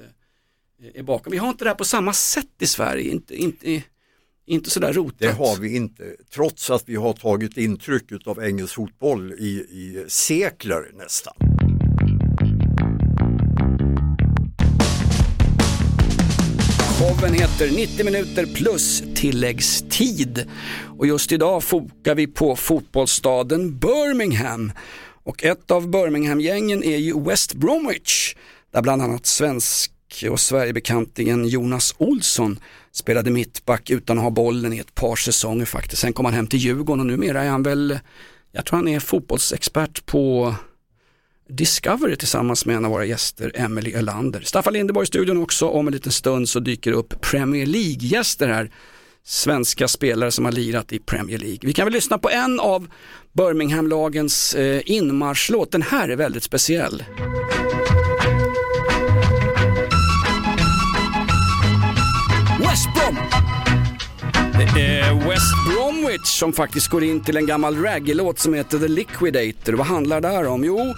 eh, 0.83 0.99
är 0.99 1.03
bakom. 1.03 1.31
Vi 1.31 1.37
har 1.37 1.49
inte 1.49 1.65
det 1.65 1.69
här 1.69 1.75
på 1.75 1.85
samma 1.85 2.13
sätt 2.13 2.47
i 2.59 2.67
Sverige, 2.67 3.11
inte, 3.11 3.35
inte, 3.35 3.83
inte 4.45 4.69
sådär 4.69 4.93
rotat. 4.93 5.19
Det 5.19 5.31
har 5.31 5.57
vi 5.59 5.75
inte, 5.75 6.15
trots 6.33 6.69
att 6.69 6.83
vi 6.89 6.95
har 6.95 7.13
tagit 7.13 7.57
intryck 7.57 8.03
av 8.25 8.43
engelsk 8.43 8.75
fotboll 8.75 9.33
i, 9.33 9.45
i 9.55 10.05
sekler 10.07 10.91
nästan. 10.93 11.33
Showen 17.01 17.33
heter 17.33 17.71
90 17.71 18.05
minuter 18.05 18.45
plus 18.45 19.03
tilläggstid. 19.15 20.45
Och 20.97 21.07
just 21.07 21.31
idag 21.31 21.63
fokar 21.63 22.15
vi 22.15 22.27
på 22.27 22.55
fotbollsstaden 22.55 23.79
Birmingham. 23.79 24.71
Och 25.31 25.43
ett 25.43 25.71
av 25.71 25.89
Birmingham-gängen 25.89 26.83
är 26.83 26.97
ju 26.97 27.23
West 27.23 27.53
Bromwich. 27.53 28.35
Där 28.73 28.81
bland 28.81 29.01
annat 29.01 29.25
svensk 29.25 29.91
och 30.31 30.39
Sverigebekantingen 30.39 31.47
Jonas 31.47 31.95
Olsson 31.97 32.59
spelade 32.91 33.31
mittback 33.31 33.89
utan 33.89 34.17
att 34.17 34.23
ha 34.23 34.31
bollen 34.31 34.73
i 34.73 34.77
ett 34.77 34.95
par 34.95 35.15
säsonger 35.15 35.65
faktiskt. 35.65 36.01
Sen 36.01 36.13
kom 36.13 36.25
han 36.25 36.33
hem 36.33 36.47
till 36.47 36.59
Djurgården 36.59 36.99
och 36.99 37.05
numera 37.05 37.43
är 37.43 37.49
han 37.49 37.63
väl, 37.63 37.99
jag 38.51 38.65
tror 38.65 38.77
han 38.77 38.87
är 38.87 38.99
fotbollsexpert 38.99 40.05
på 40.05 40.55
Discovery 41.49 42.15
tillsammans 42.15 42.65
med 42.65 42.75
en 42.75 42.85
av 42.85 42.91
våra 42.91 43.05
gäster, 43.05 43.51
Emily 43.55 43.93
Ölander. 43.93 44.41
Staffan 44.41 44.73
Lindeborg 44.73 45.03
i 45.03 45.07
studion 45.07 45.43
också, 45.43 45.67
om 45.67 45.87
en 45.87 45.93
liten 45.93 46.11
stund 46.11 46.49
så 46.49 46.59
dyker 46.59 46.91
det 46.91 46.97
upp 46.97 47.21
Premier 47.21 47.65
League-gäster 47.65 48.47
här. 48.47 48.71
Svenska 49.23 49.87
spelare 49.87 50.31
som 50.31 50.45
har 50.45 50.51
lirat 50.51 50.93
i 50.93 50.99
Premier 50.99 51.37
League. 51.37 51.59
Vi 51.61 51.73
kan 51.73 51.85
väl 51.85 51.93
lyssna 51.93 52.17
på 52.17 52.29
en 52.29 52.59
av 52.59 52.87
Birmingham-lagens 53.33 54.55
eh, 54.55 54.81
inmarschlåt. 54.85 55.71
Den 55.71 55.81
här 55.81 56.09
är 56.09 56.15
väldigt 56.15 56.43
speciell. 56.43 57.03
West 62.59 62.87
Brom! 62.95 63.17
Det 64.53 64.81
är 64.81 65.29
West 65.29 65.53
Bromwich 65.67 66.27
som 66.27 66.53
faktiskt 66.53 66.87
går 66.87 67.03
in 67.03 67.23
till 67.23 67.37
en 67.37 67.45
gammal 67.45 67.77
reggae-låt 67.77 68.39
som 68.39 68.53
heter 68.53 68.79
The 68.79 68.87
Liquidator. 68.87 69.73
Vad 69.73 69.87
handlar 69.87 70.21
det 70.21 70.27
här 70.27 70.47
om? 70.47 70.63
Jo, 70.63 70.93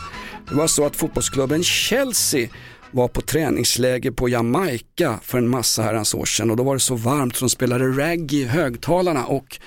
det 0.49 0.55
var 0.55 0.67
så 0.67 0.85
att 0.85 0.95
fotbollsklubben 0.95 1.63
Chelsea 1.63 2.49
var 2.93 3.07
på 3.07 3.21
träningsläger 3.21 4.11
på 4.11 4.29
Jamaica 4.29 5.19
för 5.23 5.37
en 5.37 5.49
massa 5.49 5.83
herrans 5.83 6.13
år 6.13 6.25
sedan 6.25 6.51
och 6.51 6.57
då 6.57 6.63
var 6.63 6.73
det 6.73 6.79
så 6.79 6.95
varmt 6.95 7.35
så 7.35 7.45
de 7.45 7.49
spelade 7.49 7.85
reggae 7.85 8.39
i 8.39 8.45
högtalarna 8.45 9.25
och 9.25 9.59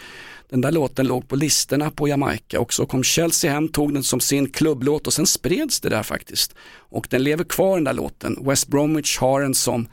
Den 0.48 0.60
där 0.60 0.72
låten 0.72 1.06
låg 1.06 1.28
på 1.28 1.36
listorna 1.36 1.90
på 1.90 2.08
Jamaica 2.08 2.60
och 2.60 2.72
så 2.72 2.86
kom 2.86 3.04
Chelsea 3.04 3.52
hem, 3.52 3.68
tog 3.68 3.94
den 3.94 4.02
som 4.02 4.20
sin 4.20 4.50
klubblåt 4.50 5.06
och 5.06 5.12
sen 5.12 5.26
spreds 5.26 5.80
det 5.80 5.88
där 5.88 6.02
faktiskt. 6.02 6.54
Och 6.90 7.06
den 7.10 7.22
lever 7.22 7.44
kvar 7.44 7.74
den 7.74 7.84
där 7.84 7.92
låten. 7.92 8.36
West 8.40 8.68
Bromwich 8.68 9.18
har 9.18 9.40
en 9.40 9.54
som 9.54 9.88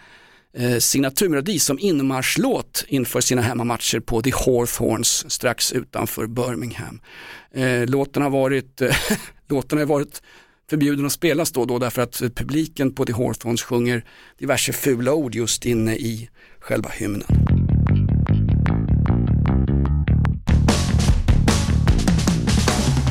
eh, 0.57 0.77
signaturmelodi 0.77 1.59
som 1.59 1.79
inmarschlåt 1.79 2.85
inför 2.87 3.21
sina 3.21 3.41
hemmamatcher 3.41 3.99
på 3.99 4.21
The 4.21 4.31
Hawthorns 4.31 5.31
strax 5.31 5.71
utanför 5.71 6.27
Birmingham. 6.27 7.01
Eh, 7.53 7.85
låten 7.85 8.23
har 8.23 8.29
varit, 8.29 8.81
låten 9.49 9.79
har 9.79 9.85
varit 9.85 10.21
förbjuden 10.73 11.05
att 11.05 11.11
spelas 11.11 11.51
då 11.51 11.61
och 11.61 11.67
då 11.67 11.79
därför 11.79 12.01
att 12.01 12.21
publiken 12.35 12.95
på 12.95 13.05
The 13.05 13.13
Hawthorns 13.13 13.63
sjunger 13.63 14.05
diverse 14.39 14.73
fula 14.73 15.13
ord 15.13 15.35
just 15.35 15.65
inne 15.65 15.95
i 15.95 16.29
själva 16.59 16.89
hymnen. 16.89 17.27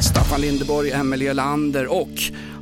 Staffan 0.02 0.40
Lindeborg, 0.40 0.90
Emelie 0.90 1.32
Lander 1.32 1.86
och 1.86 2.08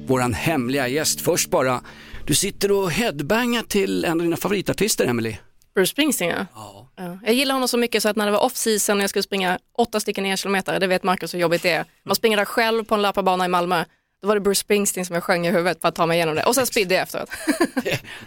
våran 0.07 0.35
hemliga 0.35 0.89
gäst. 0.89 1.21
Först 1.21 1.51
bara, 1.51 1.81
du 2.27 2.35
sitter 2.35 2.73
och 2.73 2.91
headbangar 2.91 3.63
till 3.63 4.05
en 4.05 4.13
av 4.13 4.25
dina 4.25 4.37
favoritartister 4.37 5.07
Emelie. 5.07 5.39
Bruce 5.75 5.91
Springsteen 5.91 6.47
ja. 6.55 6.89
ja. 6.97 7.19
Jag 7.25 7.35
gillar 7.35 7.55
honom 7.55 7.69
så 7.69 7.79
mycket 7.79 8.03
så 8.03 8.09
att 8.09 8.17
när 8.17 8.27
det 8.27 8.33
var 8.33 8.45
off-season 8.45 8.97
och 8.97 9.03
jag 9.03 9.11
skulle 9.11 9.23
springa 9.23 9.59
åtta 9.79 10.01
stycken 10.01 10.27
e 10.27 10.37
kilometer, 10.37 10.81
det 10.81 10.87
vet 10.87 11.03
Marcus 11.03 11.35
hur 11.35 11.39
jobbigt 11.39 11.63
det 11.63 11.71
är. 11.71 11.85
Man 12.05 12.17
springer 12.17 12.37
där 12.37 12.45
själv 12.45 12.85
på 12.85 12.95
en 12.95 13.03
löparbana 13.03 13.45
i 13.45 13.49
Malmö. 13.49 13.85
Då 14.23 14.29
var 14.29 14.35
det 14.35 14.41
Bruce 14.41 14.61
Springsteen 14.61 15.07
som 15.07 15.15
jag 15.15 15.23
sjöng 15.25 15.47
i 15.47 15.51
huvudet 15.51 15.81
för 15.81 15.89
att 15.89 15.95
ta 15.95 16.07
mig 16.07 16.17
igenom 16.17 16.35
det 16.35 16.43
och 16.43 16.55
sen 16.55 16.67
spydde 16.67 16.95
jag 16.95 17.03
efteråt. 17.03 17.31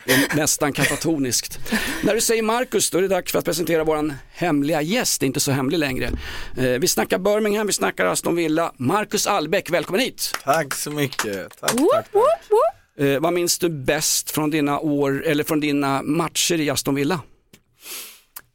Det 0.05 0.11
är 0.13 0.35
nästan 0.35 0.73
katatoniskt. 0.73 1.59
När 2.03 2.13
du 2.15 2.21
säger 2.21 2.43
Marcus, 2.43 2.89
då 2.89 2.97
är 2.97 3.01
det 3.01 3.07
dags 3.07 3.31
för 3.31 3.39
att 3.39 3.45
presentera 3.45 3.83
vår 3.83 4.13
hemliga 4.33 4.81
gäst, 4.81 5.19
det 5.19 5.23
är 5.25 5.27
inte 5.27 5.39
så 5.39 5.51
hemlig 5.51 5.77
längre. 5.79 6.09
Eh, 6.57 6.63
Vi 6.63 6.87
snackar 6.87 7.17
Birmingham, 7.17 7.67
vi 7.67 7.73
snackar 7.73 8.05
Aston 8.05 8.35
Villa. 8.35 8.71
Marcus 8.77 9.27
Albeck, 9.27 9.69
välkommen 9.69 10.01
hit! 10.01 10.31
Tack 10.43 10.73
så 10.75 10.91
mycket. 10.91 11.59
Tack, 11.59 11.73
Woop, 11.73 11.91
tack, 11.93 12.03
tack. 12.05 12.13
woop, 12.13 12.23
woop. 12.49 13.07
Eh, 13.07 13.19
vad 13.19 13.33
minns 13.33 13.59
du 13.59 13.69
bäst 13.69 14.31
från 14.31 14.49
dina 14.49 14.79
år, 14.79 15.23
eller 15.25 15.43
från 15.43 15.59
dina 15.59 16.01
matcher 16.03 16.59
i 16.59 16.69
Aston 16.69 16.95
Villa? 16.95 17.19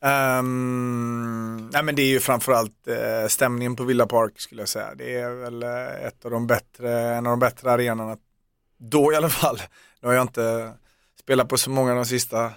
Um, 0.00 1.66
nej 1.72 1.82
men 1.82 1.96
det 1.96 2.02
är 2.02 2.06
ju 2.06 2.20
framförallt 2.20 2.88
uh, 2.88 3.28
stämningen 3.28 3.76
på 3.76 3.84
Villa 3.84 4.06
Park 4.06 4.40
skulle 4.40 4.62
jag 4.62 4.68
säga. 4.68 4.94
Det 4.94 5.14
är 5.14 5.30
väl 5.30 5.62
eh, 5.62 6.06
ett 6.06 6.24
av 6.24 6.30
de 6.30 6.46
bättre, 6.46 7.14
en 7.14 7.26
av 7.26 7.30
de 7.30 7.38
bättre 7.38 7.70
arenorna. 7.70 8.16
Då 8.78 9.12
i 9.12 9.16
alla 9.16 9.28
fall. 9.28 9.62
Nu 10.00 10.08
har 10.08 10.14
jag 10.14 10.24
inte 10.24 10.72
spelat 11.20 11.48
på 11.48 11.58
så 11.58 11.70
många 11.70 11.94
de 11.94 12.06
sista 12.06 12.52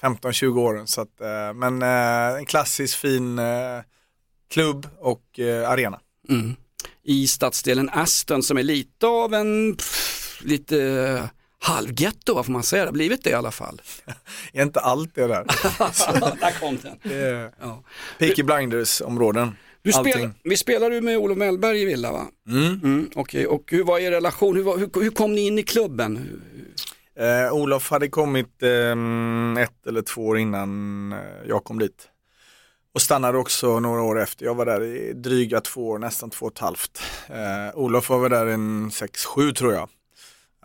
15-20 0.00 0.58
åren. 0.58 0.86
Så 0.86 1.00
att, 1.00 1.20
eh, 1.20 1.52
men 1.54 1.82
eh, 1.82 2.38
en 2.38 2.46
klassisk 2.46 2.98
fin 2.98 3.38
eh, 3.38 3.80
klubb 4.50 4.88
och 4.98 5.38
eh, 5.38 5.70
arena. 5.70 6.00
Mm. 6.28 6.56
I 7.02 7.26
stadsdelen 7.26 7.90
Aston 7.92 8.42
som 8.42 8.58
är 8.58 8.62
lite 8.62 9.06
av 9.06 9.34
en, 9.34 9.76
pff, 9.76 10.40
lite 10.44 11.30
halvgetto, 11.66 12.34
vad 12.34 12.44
får 12.46 12.52
man 12.52 12.62
säga, 12.62 12.82
det 12.82 12.88
har 12.88 12.92
blivit 12.92 13.24
det 13.24 13.30
i 13.30 13.34
alla 13.34 13.50
fall. 13.50 13.82
Är 14.52 14.62
inte 14.62 14.80
allt 14.80 15.14
det 15.14 15.26
där. 15.26 15.44
Där 16.40 16.60
kom 16.60 16.78
den. 16.82 17.12
Är 17.12 17.50
Ja. 17.60 17.82
Peaky 18.18 18.42
Blinders 18.42 19.00
områden. 19.00 19.56
Du 19.82 19.92
spel, 19.92 20.30
vi 20.44 20.56
spelade 20.56 20.94
ju 20.94 21.00
med 21.00 21.18
Olof 21.18 21.38
Mellberg 21.38 21.82
i 21.82 21.84
Villa 21.84 22.12
va? 22.12 22.26
Mm. 22.48 22.80
Mm, 22.84 23.10
Okej, 23.14 23.46
och 23.46 23.64
hur 23.70 23.84
var 23.84 23.98
er 23.98 24.10
relation? 24.10 24.56
Hur, 24.56 24.62
var, 24.62 24.78
hur, 24.78 25.02
hur 25.02 25.10
kom 25.10 25.32
ni 25.34 25.46
in 25.46 25.58
i 25.58 25.62
klubben? 25.62 26.40
Eh, 27.18 27.52
Olof 27.52 27.90
hade 27.90 28.08
kommit 28.08 28.62
eh, 28.62 29.62
ett 29.62 29.86
eller 29.86 30.02
två 30.02 30.26
år 30.26 30.38
innan 30.38 31.12
eh, 31.12 31.18
jag 31.48 31.64
kom 31.64 31.78
dit. 31.78 32.08
Och 32.94 33.02
stannade 33.02 33.38
också 33.38 33.80
några 33.80 34.02
år 34.02 34.20
efter. 34.22 34.44
Jag 34.46 34.54
var 34.54 34.66
där 34.66 34.82
i 34.82 35.12
dryga 35.12 35.60
två 35.60 35.88
år, 35.88 35.98
nästan 35.98 36.30
två 36.30 36.46
och 36.46 36.52
ett 36.52 36.58
halvt. 36.58 37.02
Eh, 37.28 37.78
Olof 37.78 38.08
var 38.10 38.18
väl 38.18 38.30
där 38.30 38.46
en 38.46 38.90
sex, 38.90 39.24
sju 39.24 39.52
tror 39.52 39.72
jag. 39.74 39.88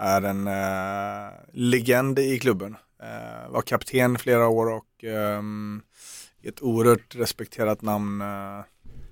Är 0.02 0.22
en 0.22 0.48
eh, 0.48 1.30
legend 1.54 2.20
i 2.20 2.40
klubben. 2.40 2.76
Eh, 3.04 3.52
var 3.52 3.62
kapten 3.62 4.18
flera 4.18 4.48
år 4.48 4.70
och 4.70 5.04
ehm, 5.04 5.82
ett 6.44 6.62
oerhört 6.62 7.16
respekterat 7.16 7.82
namn 7.82 8.22
eh, 8.22 8.28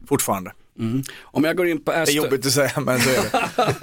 fortfarande. 0.08 0.52
Mm. 0.80 1.04
Om 1.22 1.44
jag 1.44 1.58
går 1.58 1.68
in 1.68 1.84
på 1.84 1.92
Det 1.92 1.98
är 1.98 2.02
Aston, 2.02 2.16
jobbigt 2.16 2.46
att 2.46 2.52
säga 2.52 2.72
men 2.80 3.00
så 3.00 3.10
är 3.10 3.16
det. 3.16 3.76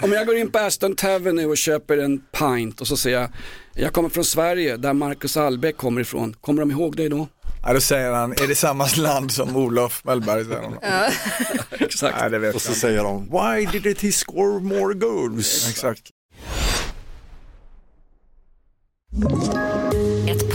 om 0.06 0.12
jag 0.12 0.26
går 0.26 0.36
in 0.36 0.50
på 0.50 0.58
Aston 0.58 0.96
Tavern 0.96 1.36
nu 1.36 1.46
och 1.46 1.56
köper 1.56 1.98
en 1.98 2.18
pint 2.18 2.80
och 2.80 2.86
så 2.86 2.96
säger 2.96 3.20
jag, 3.20 3.30
jag 3.74 3.92
kommer 3.92 4.08
från 4.08 4.24
Sverige 4.24 4.76
där 4.76 4.92
Marcus 4.92 5.36
Albeck 5.36 5.76
kommer 5.76 6.00
ifrån. 6.00 6.34
Kommer 6.40 6.60
de 6.62 6.70
ihåg 6.70 6.96
dig 6.96 7.08
då? 7.08 7.28
Ja, 7.62 7.72
då 7.72 7.80
säger 7.80 8.12
han, 8.12 8.32
är 8.32 8.48
det 8.48 8.54
samma 8.54 8.86
land 8.96 9.32
som 9.32 9.56
Olof 9.56 10.04
Mellberg? 10.04 10.44
Säger 10.44 10.62
han. 10.62 10.78
Exakt. 11.70 12.16
Nej, 12.20 12.30
det 12.30 12.38
vet 12.38 12.54
Och 12.54 12.62
så 12.62 12.68
jag 12.68 12.70
inte. 12.70 12.80
säger 12.80 13.02
de, 13.02 13.24
why 13.30 13.78
did 13.80 13.98
he 14.02 14.12
score 14.12 14.60
more 14.60 14.94
goals? 14.94 15.70
Exakt. 15.70 16.02
Oh. 19.24 19.75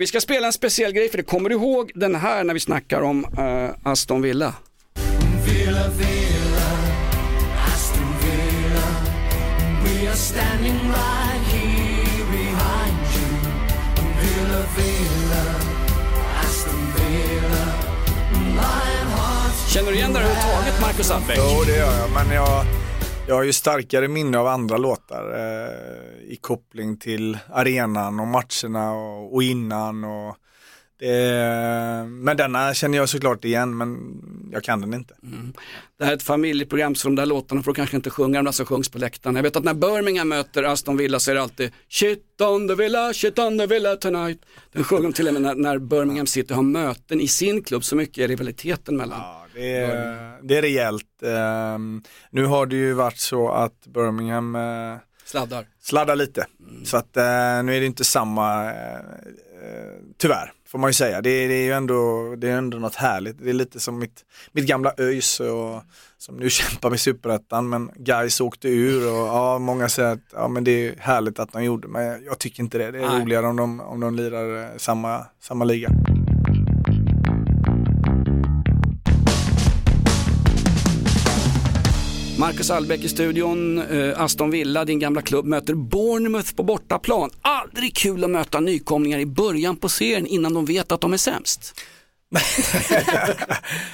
Vi 0.00 0.06
ska 0.06 0.20
spela 0.20 0.46
en 0.46 0.52
speciell 0.52 0.92
grej 0.92 1.08
för 1.08 1.16
det 1.16 1.22
kommer 1.22 1.48
du 1.48 1.54
ihåg 1.54 1.92
den 1.94 2.14
här 2.14 2.44
när 2.44 2.54
vi 2.54 2.60
snackar 2.60 3.00
om 3.00 3.24
uh, 3.24 3.90
Aston 3.92 4.22
Villa? 4.22 4.54
Villa, 5.44 5.88
Villa, 5.88 6.68
Aston 7.66 8.12
Villa. 8.22 8.86
We 9.84 10.08
are 10.08 10.16
standing 10.16 10.74
right 10.74 11.42
here 11.52 12.24
behind 12.30 12.98
you. 13.16 13.28
Villa, 14.20 14.62
Villa, 14.76 15.44
Aston 16.40 16.86
Villa. 16.96 17.64
Lionhearts. 18.32 19.72
Känner 19.74 19.90
du 19.90 19.96
igen 19.96 20.12
det 20.12 20.18
överhuvudtaget 20.18 20.80
Marcus 20.80 21.10
Albeck? 21.10 21.38
Jo 21.38 21.64
det 21.66 21.76
gör 21.76 21.98
jag, 21.98 22.10
men 22.10 22.34
jag, 22.34 22.64
jag 23.28 23.34
har 23.34 23.42
ju 23.42 23.52
starkare 23.52 24.08
minne 24.08 24.38
av 24.38 24.46
andra 24.46 24.76
låtar 24.76 25.34
eh, 25.36 26.32
i 26.32 26.36
koppling 26.40 26.96
till 26.96 27.38
arenan 27.52 28.20
och 28.20 28.26
matcherna 28.26 28.92
och, 28.92 29.34
och 29.34 29.42
innan. 29.42 30.04
Och 30.04 30.36
det, 30.98 32.04
men 32.08 32.36
denna 32.36 32.74
känner 32.74 32.98
jag 32.98 33.08
såklart 33.08 33.44
igen, 33.44 33.76
men 33.76 33.98
jag 34.52 34.64
kan 34.64 34.80
den 34.80 34.94
inte. 34.94 35.14
Det 35.98 36.04
här 36.04 36.12
är 36.12 36.16
ett 36.16 36.22
familjeprogram 36.22 36.94
så 36.94 37.08
de 37.08 37.14
där 37.14 37.26
låtarna 37.26 37.62
får 37.62 37.74
kanske 37.74 37.96
inte 37.96 38.10
sjunga 38.10 38.42
de 38.42 38.52
som 38.52 38.66
sjungs 38.66 38.88
på 38.88 38.98
läktaren. 38.98 39.36
Jag 39.36 39.42
vet 39.42 39.56
att 39.56 39.64
när 39.64 39.74
Birmingham 39.74 40.28
möter 40.28 40.62
Aston 40.62 40.96
Villa 40.96 41.20
så 41.20 41.30
är 41.30 41.34
det 41.34 41.42
alltid 41.42 41.72
Shit 41.88 42.40
on 42.40 42.68
the 42.68 42.74
Villa, 42.74 43.12
shit 43.12 43.38
on 43.38 43.58
the 43.58 43.66
Villa 43.66 43.96
tonight. 43.96 44.38
Den 44.72 44.84
sjunger 44.84 45.02
de 45.02 45.12
till 45.12 45.28
och 45.28 45.34
med 45.34 45.42
när, 45.42 45.54
när 45.54 45.78
Birmingham 45.78 46.26
City 46.26 46.54
har 46.54 46.62
möten 46.62 47.20
i 47.20 47.28
sin 47.28 47.62
klubb, 47.62 47.84
så 47.84 47.96
mycket 47.96 48.24
är 48.24 48.28
rivaliteten 48.28 48.96
mellan. 48.96 49.18
Ja, 49.18 49.47
det, 49.58 49.76
är, 49.76 50.38
det 50.42 50.56
är 50.56 50.62
rejält. 50.62 51.22
Ehm, 51.22 52.02
nu 52.30 52.44
har 52.44 52.66
det 52.66 52.76
ju 52.76 52.92
varit 52.92 53.18
så 53.18 53.50
att 53.50 53.86
Birmingham 53.86 54.54
eh, 54.54 54.96
Sladdar. 55.24 55.66
sladdar 55.80 56.16
lite. 56.16 56.46
Så 56.84 56.96
att 56.96 57.16
eh, 57.16 57.62
nu 57.64 57.76
är 57.76 57.80
det 57.80 57.86
inte 57.86 58.04
samma, 58.04 58.64
eh, 58.64 59.00
tyvärr 60.16 60.52
får 60.68 60.78
man 60.78 60.90
ju 60.90 60.94
säga. 60.94 61.20
Det, 61.20 61.48
det 61.48 61.54
är 61.54 61.64
ju 61.64 61.72
ändå, 61.72 62.34
det 62.36 62.48
är 62.48 62.56
ändå 62.56 62.78
något 62.78 62.94
härligt. 62.94 63.38
Det 63.38 63.50
är 63.50 63.54
lite 63.54 63.80
som 63.80 63.98
mitt, 63.98 64.24
mitt 64.52 64.66
gamla 64.66 64.92
ÖIS 64.98 65.40
och, 65.40 65.82
som 66.18 66.36
nu 66.36 66.50
kämpar 66.50 66.90
med 66.90 67.00
superettan 67.00 67.68
men 67.68 67.90
Gais 67.96 68.40
åkte 68.40 68.68
ur 68.68 69.12
och 69.12 69.28
ja, 69.28 69.58
många 69.58 69.88
säger 69.88 70.12
att 70.12 70.32
ja, 70.32 70.48
men 70.48 70.64
det 70.64 70.70
är 70.70 70.94
härligt 70.98 71.38
att 71.38 71.52
de 71.52 71.64
gjorde 71.64 71.88
men 71.88 72.24
jag, 72.24 72.38
tycker 72.38 72.62
inte 72.62 72.78
det. 72.78 72.90
Det 72.90 72.98
är 72.98 73.08
Nej. 73.08 73.22
roligare 73.22 73.46
om 73.46 73.56
de, 73.56 73.80
om 73.80 74.00
de 74.00 74.14
lirar 74.14 74.78
samma, 74.78 75.26
samma 75.40 75.64
liga. 75.64 75.90
Marcus 82.38 82.70
Albeck 82.70 83.04
i 83.04 83.08
studion, 83.08 83.78
eh, 83.78 84.20
Aston 84.20 84.50
Villa, 84.50 84.84
din 84.84 84.98
gamla 84.98 85.22
klubb, 85.22 85.44
möter 85.46 85.74
Bournemouth 85.74 86.54
på 86.54 86.62
bortaplan. 86.62 87.30
Aldrig 87.42 87.96
kul 87.96 88.24
att 88.24 88.30
möta 88.30 88.60
nykomlingar 88.60 89.18
i 89.18 89.26
början 89.26 89.76
på 89.76 89.88
serien 89.88 90.26
innan 90.26 90.54
de 90.54 90.64
vet 90.64 90.92
att 90.92 91.00
de 91.00 91.12
är 91.12 91.16
sämst. 91.16 91.80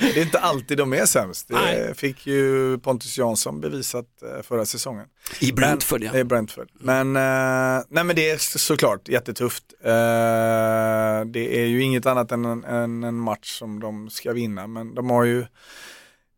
Det 0.01 0.19
är 0.21 0.23
inte 0.23 0.39
alltid 0.39 0.79
de 0.79 0.93
är 0.93 1.07
sämst. 1.07 1.47
Nej. 1.51 1.77
Det 1.89 1.95
fick 1.95 2.27
ju 2.27 2.79
Pontus 2.79 3.19
Jansson 3.19 3.61
bevisat 3.61 4.07
eh, 4.23 4.43
förra 4.43 4.67
säsongen. 4.67 5.07
I 5.41 5.53
Brentford 5.53 6.03
ja. 6.03 6.13
Det 6.13 6.19
är 6.21 6.25
Brentford. 6.25 6.69
Men, 6.81 7.17
eh, 7.17 7.83
nej 7.89 8.05
men 8.05 8.17
det 8.17 8.31
är 8.31 8.39
så- 8.39 8.59
såklart 8.59 9.09
jättetufft. 9.09 9.65
Eh, 9.85 9.91
det 11.27 11.61
är 11.63 11.67
ju 11.67 11.83
inget 11.83 12.07
annat 12.07 12.33
än 12.33 12.45
en, 12.45 13.05
en 13.05 13.15
match 13.15 13.59
som 13.59 13.81
de 13.81 14.11
ska 14.11 14.33
vinna. 14.33 14.67
Men 14.67 14.95
de 14.95 15.11
har 15.11 15.25
ju 15.25 15.45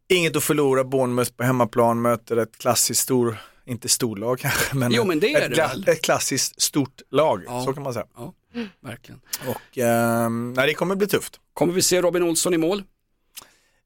inget 0.09 0.37
att 0.37 0.45
förlora, 0.45 0.85
Bournemouth 0.85 1.33
på 1.33 1.45
hemmaplan 1.45 2.03
möter 2.03 2.37
ett 2.37 2.59
klassiskt 2.59 3.01
stor, 3.03 3.37
inte 3.65 3.89
storlag 3.89 4.39
kanske, 4.39 4.77
men, 4.77 4.93
Jo, 4.93 5.05
men 5.05 5.21
det 5.21 5.35
är 5.35 5.43
ett, 5.43 5.51
det 5.51 5.57
väl? 5.57 5.89
ett 5.89 6.03
klassiskt 6.03 6.63
stort 6.63 7.03
lag, 7.11 7.43
Ja. 7.47 7.65
så 7.65 7.73
kan 7.73 7.83
man 7.83 7.93
säga. 7.93 8.07
Ja, 8.17 8.33
verkligen. 8.81 9.21
Och 9.47 9.79
ehm, 9.79 10.53
nej, 10.53 10.67
det 10.67 10.75
kommer 10.75 10.95
bli 10.97 11.07
tufft. 11.07 11.41
Kommer 11.55 11.73
vi 11.73 11.83
se 11.83 12.01
Robin 12.03 12.23
Olsson 12.23 12.55
i 12.55 12.59
mål? 12.59 12.83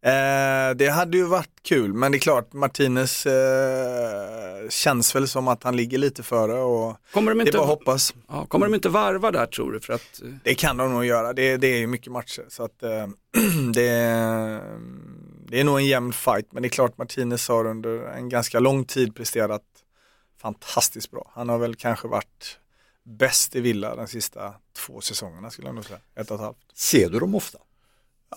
Eh, 0.02 0.76
det 0.76 0.88
hade 0.94 1.16
ju 1.16 1.24
varit 1.24 1.50
kul, 1.62 1.92
men 1.92 2.12
det 2.12 2.18
är 2.18 2.20
klart 2.20 2.52
Martinez 2.52 3.26
eh, 3.26 4.68
känns 4.68 5.14
väl 5.14 5.28
som 5.28 5.48
att 5.48 5.62
han 5.62 5.76
ligger 5.76 5.98
lite 5.98 6.22
före 6.22 6.60
och 6.60 6.96
Kommer 7.14 7.30
de 7.30 7.38
det 7.38 7.44
är 7.44 7.46
inte, 7.46 7.58
bara 7.58 7.62
att 7.64 7.68
hoppas. 7.78 8.14
ja, 8.28 8.46
kommer 8.46 8.66
de 8.66 8.74
inte 8.74 8.88
varva 8.88 9.30
där 9.30 9.46
tror 9.46 9.72
du? 9.72 9.80
För 9.80 9.92
att, 9.92 10.20
eh, 10.22 10.28
Det 10.44 10.54
kan 10.54 10.76
de 10.76 10.92
nog 10.92 11.04
göra, 11.04 11.32
det, 11.32 11.56
det 11.56 11.66
är 11.66 11.78
ju 11.78 11.86
mycket 11.86 12.12
matcher. 12.12 12.44
Så 12.48 12.62
att, 12.64 12.82
eh, 12.82 13.06
det, 13.74 14.60
det 15.50 15.60
är 15.60 15.64
nog 15.64 15.78
en 15.78 15.86
jämn 15.86 16.12
fight, 16.12 16.52
men 16.52 16.62
det 16.62 16.66
är 16.66 16.70
klart 16.70 16.98
Martinez 16.98 17.48
har 17.48 17.64
under 17.64 17.98
en 17.98 18.28
ganska 18.28 18.60
lång 18.60 18.84
tid 18.84 19.14
presterat 19.14 19.62
fantastiskt 20.38 21.10
bra. 21.10 21.30
Han 21.34 21.48
har 21.48 21.58
väl 21.58 21.74
kanske 21.74 22.08
varit 22.08 22.58
bäst 23.04 23.56
i 23.56 23.60
Villa 23.60 23.96
de 23.96 24.06
sista 24.06 24.54
två 24.76 25.00
säsongerna 25.00 25.50
skulle 25.50 25.68
jag 25.68 25.74
nog 25.74 25.84
säga. 25.84 26.00
Ett 26.14 26.30
och 26.30 26.34
ett 26.34 26.40
halvt. 26.40 26.58
Ser 26.74 27.10
du 27.10 27.18
dem 27.18 27.34
ofta? 27.34 27.58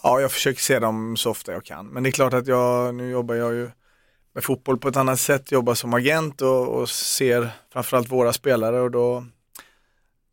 Ja, 0.04 0.21
jag 0.21 0.32
försöker 0.32 0.62
se 0.62 0.80
dem 0.80 1.17
så 1.17 1.30
ofta 1.30 1.52
jag 1.52 1.65
kan. 1.65 1.88
Men 1.88 2.04
det 2.04 2.10
är 2.10 2.12
klart 2.12 2.34
att 2.34 2.47
jag, 2.47 2.95
nu 2.95 3.10
jobbar 3.10 3.36
jag 3.36 3.54
ju 3.54 3.69
med 4.34 4.43
fotboll 4.43 4.78
på 4.78 4.88
ett 4.88 4.97
annat 4.97 5.19
sätt, 5.19 5.52
jobbar 5.52 5.73
som 5.73 5.93
agent 5.93 6.41
och, 6.41 6.67
och 6.67 6.89
ser 6.89 7.49
framförallt 7.73 8.12
våra 8.12 8.34
spelare 8.34 8.82
och 8.82 8.91
då 8.91 9.26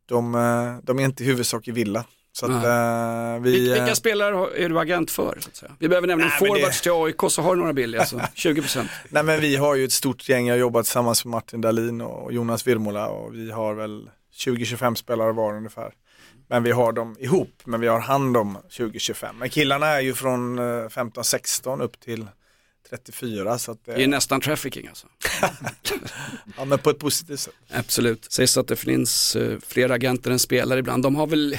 de, 0.06 0.34
eh, 0.34 0.76
de 0.82 0.98
är 0.98 1.04
inte 1.04 1.22
i 1.22 1.26
huvudsak 1.26 1.68
i 1.68 1.70
Villa. 1.70 2.04
Så 2.32 2.46
att, 2.46 2.50
eh, 2.52 3.42
vi, 3.42 3.56
Vil- 3.58 3.68
eh, 3.72 3.80
Vilka 3.82 3.94
spelare 3.94 4.64
är 4.64 4.68
du 4.68 4.78
agent 4.78 5.10
för? 5.10 5.38
Så 5.40 5.48
att 5.48 5.56
säga? 5.56 5.72
Vi 5.78 5.88
behöver 5.88 6.08
nämligen 6.08 6.30
men 6.40 6.48
det- 6.48 6.54
forwards 6.54 6.80
till 6.80 6.92
AIK 6.92 7.20
så 7.30 7.42
har 7.42 7.54
du 7.54 7.60
några 7.60 7.72
billiga, 7.72 8.04
så 8.06 8.16
20%. 8.34 8.88
Nej 9.08 9.22
men 9.22 9.40
vi 9.40 9.56
har 9.56 9.74
ju 9.74 9.84
ett 9.84 9.92
stort 9.92 10.28
gäng, 10.28 10.46
jag 10.46 10.54
har 10.54 10.58
jobbat 10.60 10.84
tillsammans 10.84 11.24
med 11.24 11.30
Martin 11.30 11.60
Dahlin 11.60 12.00
och 12.00 12.32
Jonas 12.32 12.66
Virmola 12.66 13.08
och 13.08 13.34
vi 13.34 13.50
har 13.50 13.74
väl 13.74 14.10
20-25 14.36 14.94
spelare 14.94 15.32
var 15.32 15.56
ungefär. 15.56 15.92
Men 16.48 16.62
vi 16.62 16.70
har 16.70 16.92
dem 16.92 17.16
ihop, 17.18 17.52
men 17.64 17.80
vi 17.80 17.86
har 17.88 18.00
hand 18.00 18.36
om 18.36 18.58
20-25. 18.70 19.26
Men 19.38 19.48
killarna 19.50 19.86
är 19.86 20.00
ju 20.00 20.14
från 20.14 20.58
eh, 20.58 20.62
15-16 20.62 21.82
upp 21.82 22.00
till 22.00 22.26
34 22.90 23.58
så 23.58 23.72
att, 23.72 23.88
eh, 23.88 23.94
Det 23.94 24.02
är 24.02 24.08
nästan 24.08 24.40
trafficking 24.40 24.88
alltså. 24.88 25.06
ja, 26.56 26.64
men 26.64 26.78
på 26.78 26.90
ett 26.90 26.98
positivt 26.98 27.40
sätt. 27.40 27.54
Absolut. 27.70 28.32
Sägs 28.32 28.56
att 28.56 28.68
det 28.68 28.76
finns 28.76 29.36
eh, 29.36 29.58
fler 29.66 29.90
agenter 29.90 30.30
än 30.30 30.38
spelare 30.38 30.78
ibland. 30.78 31.02
De 31.02 31.16
har 31.16 31.26
väl, 31.26 31.58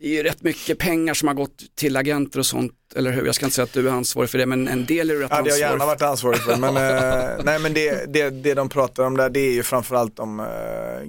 det 0.00 0.06
är 0.06 0.10
ju 0.10 0.22
rätt 0.22 0.42
mycket 0.42 0.78
pengar 0.78 1.14
som 1.14 1.28
har 1.28 1.34
gått 1.34 1.62
till 1.74 1.96
agenter 1.96 2.38
och 2.38 2.46
sånt, 2.46 2.72
eller 2.96 3.10
hur? 3.12 3.26
Jag 3.26 3.34
ska 3.34 3.46
inte 3.46 3.54
säga 3.54 3.64
att 3.64 3.72
du 3.72 3.88
är 3.88 3.92
ansvarig 3.92 4.30
för 4.30 4.38
det, 4.38 4.46
men 4.46 4.68
en 4.68 4.84
del 4.86 5.10
är 5.10 5.14
du 5.14 5.20
rätt 5.22 5.30
Ja, 5.30 5.42
det 5.42 5.50
har 5.50 5.58
jag 5.58 5.70
ansvarig 5.70 5.70
gärna 5.70 5.78
för. 5.80 5.86
varit 5.86 6.02
ansvarig 6.02 6.38
för. 6.40 6.56
Men, 6.56 6.76
eh, 7.38 7.44
nej, 7.44 7.58
men 7.58 7.74
det, 7.74 8.12
det, 8.12 8.30
det 8.30 8.54
de 8.54 8.68
pratar 8.68 9.04
om 9.04 9.16
där, 9.16 9.30
det 9.30 9.40
är 9.40 9.52
ju 9.52 9.62
framförallt 9.62 10.16
de 10.16 10.40
eh, 10.40 10.46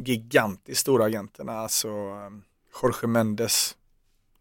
gigantiskt 0.06 0.82
stora 0.82 1.06
agenterna. 1.06 1.52
Alltså 1.60 1.88
eh, 1.88 2.30
Jorge 2.82 3.08
Mendes, 3.08 3.76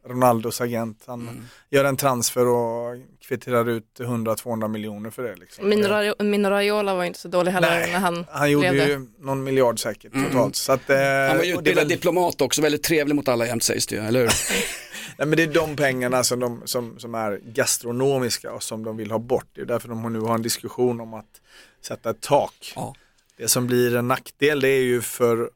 Ronaldos 0.09 0.61
agent. 0.61 1.03
Han 1.07 1.21
Mm. 1.29 1.45
gör 1.71 1.85
en 1.85 1.97
transfer 1.97 2.47
och 2.47 2.97
kvitterar 3.21 3.69
ut 3.69 3.99
100-200 4.01 4.69
miljoner 4.69 5.11
för 5.11 5.23
det. 5.23 5.37
Liksom. 5.37 5.69
Min, 5.69 5.87
min 6.31 6.47
Raiola 6.51 6.95
var 6.95 7.05
inte 7.05 7.19
så 7.19 7.29
dålig 7.29 7.53
heller 7.53 7.71
Nej, 7.71 7.93
när 7.93 7.99
han, 7.99 8.25
Han 8.31 8.51
gjorde 8.51 8.71
blev 8.71 8.87
det. 8.87 8.93
ju 8.93 9.07
någon 9.19 9.45
miljard 9.45 9.81
säkert 9.81 10.15
Mm. 10.15 10.31
totalt. 10.31 10.57
Så 10.57 10.73
att, 10.73 10.91
eh, 10.91 10.97
Han 10.97 11.37
var 11.37 11.45
ju 11.45 11.53
utbildad 11.53 11.75
väl- 11.85 11.89
diplomat 11.89 12.41
också, 12.41 12.63
väldigt 12.63 12.83
trevlig 12.83 13.15
mot 13.15 13.29
alla 13.29 13.47
jämt 13.47 13.63
sägs 13.63 13.87
det 13.87 13.95
ju, 13.97 14.03
eller 14.03 14.21
hur? 14.21 14.27
Nej, 15.19 15.29
men 15.29 15.31
det 15.37 15.43
är 15.43 15.47
de 15.47 15.77
pengarna 15.77 16.25
som, 16.25 16.41
de, 16.41 16.63
som, 16.65 16.99
som 16.99 17.15
är 17.15 17.41
gastronomiska 17.45 18.53
och 18.53 18.63
som 18.63 18.85
de 18.85 18.97
vill 18.97 19.11
ha 19.11 19.19
bort. 19.19 19.47
Det 19.55 19.61
är 19.61 19.65
därför 19.65 19.89
de 19.89 20.13
nu 20.13 20.21
har 20.21 20.35
en 20.35 20.43
diskussion 20.43 21.01
om 21.01 21.15
att 21.15 21.41
sätta 21.83 22.11
ett 22.11 22.21
tak. 22.21 22.73
Ja. 22.77 22.95
Det 23.37 23.49
som 23.49 23.67
blir 23.67 23.97
en 23.97 24.09
nackdel 24.09 24.61
det 24.61 24.69
är 24.69 24.81
ju 24.83 25.01
för 25.03 25.51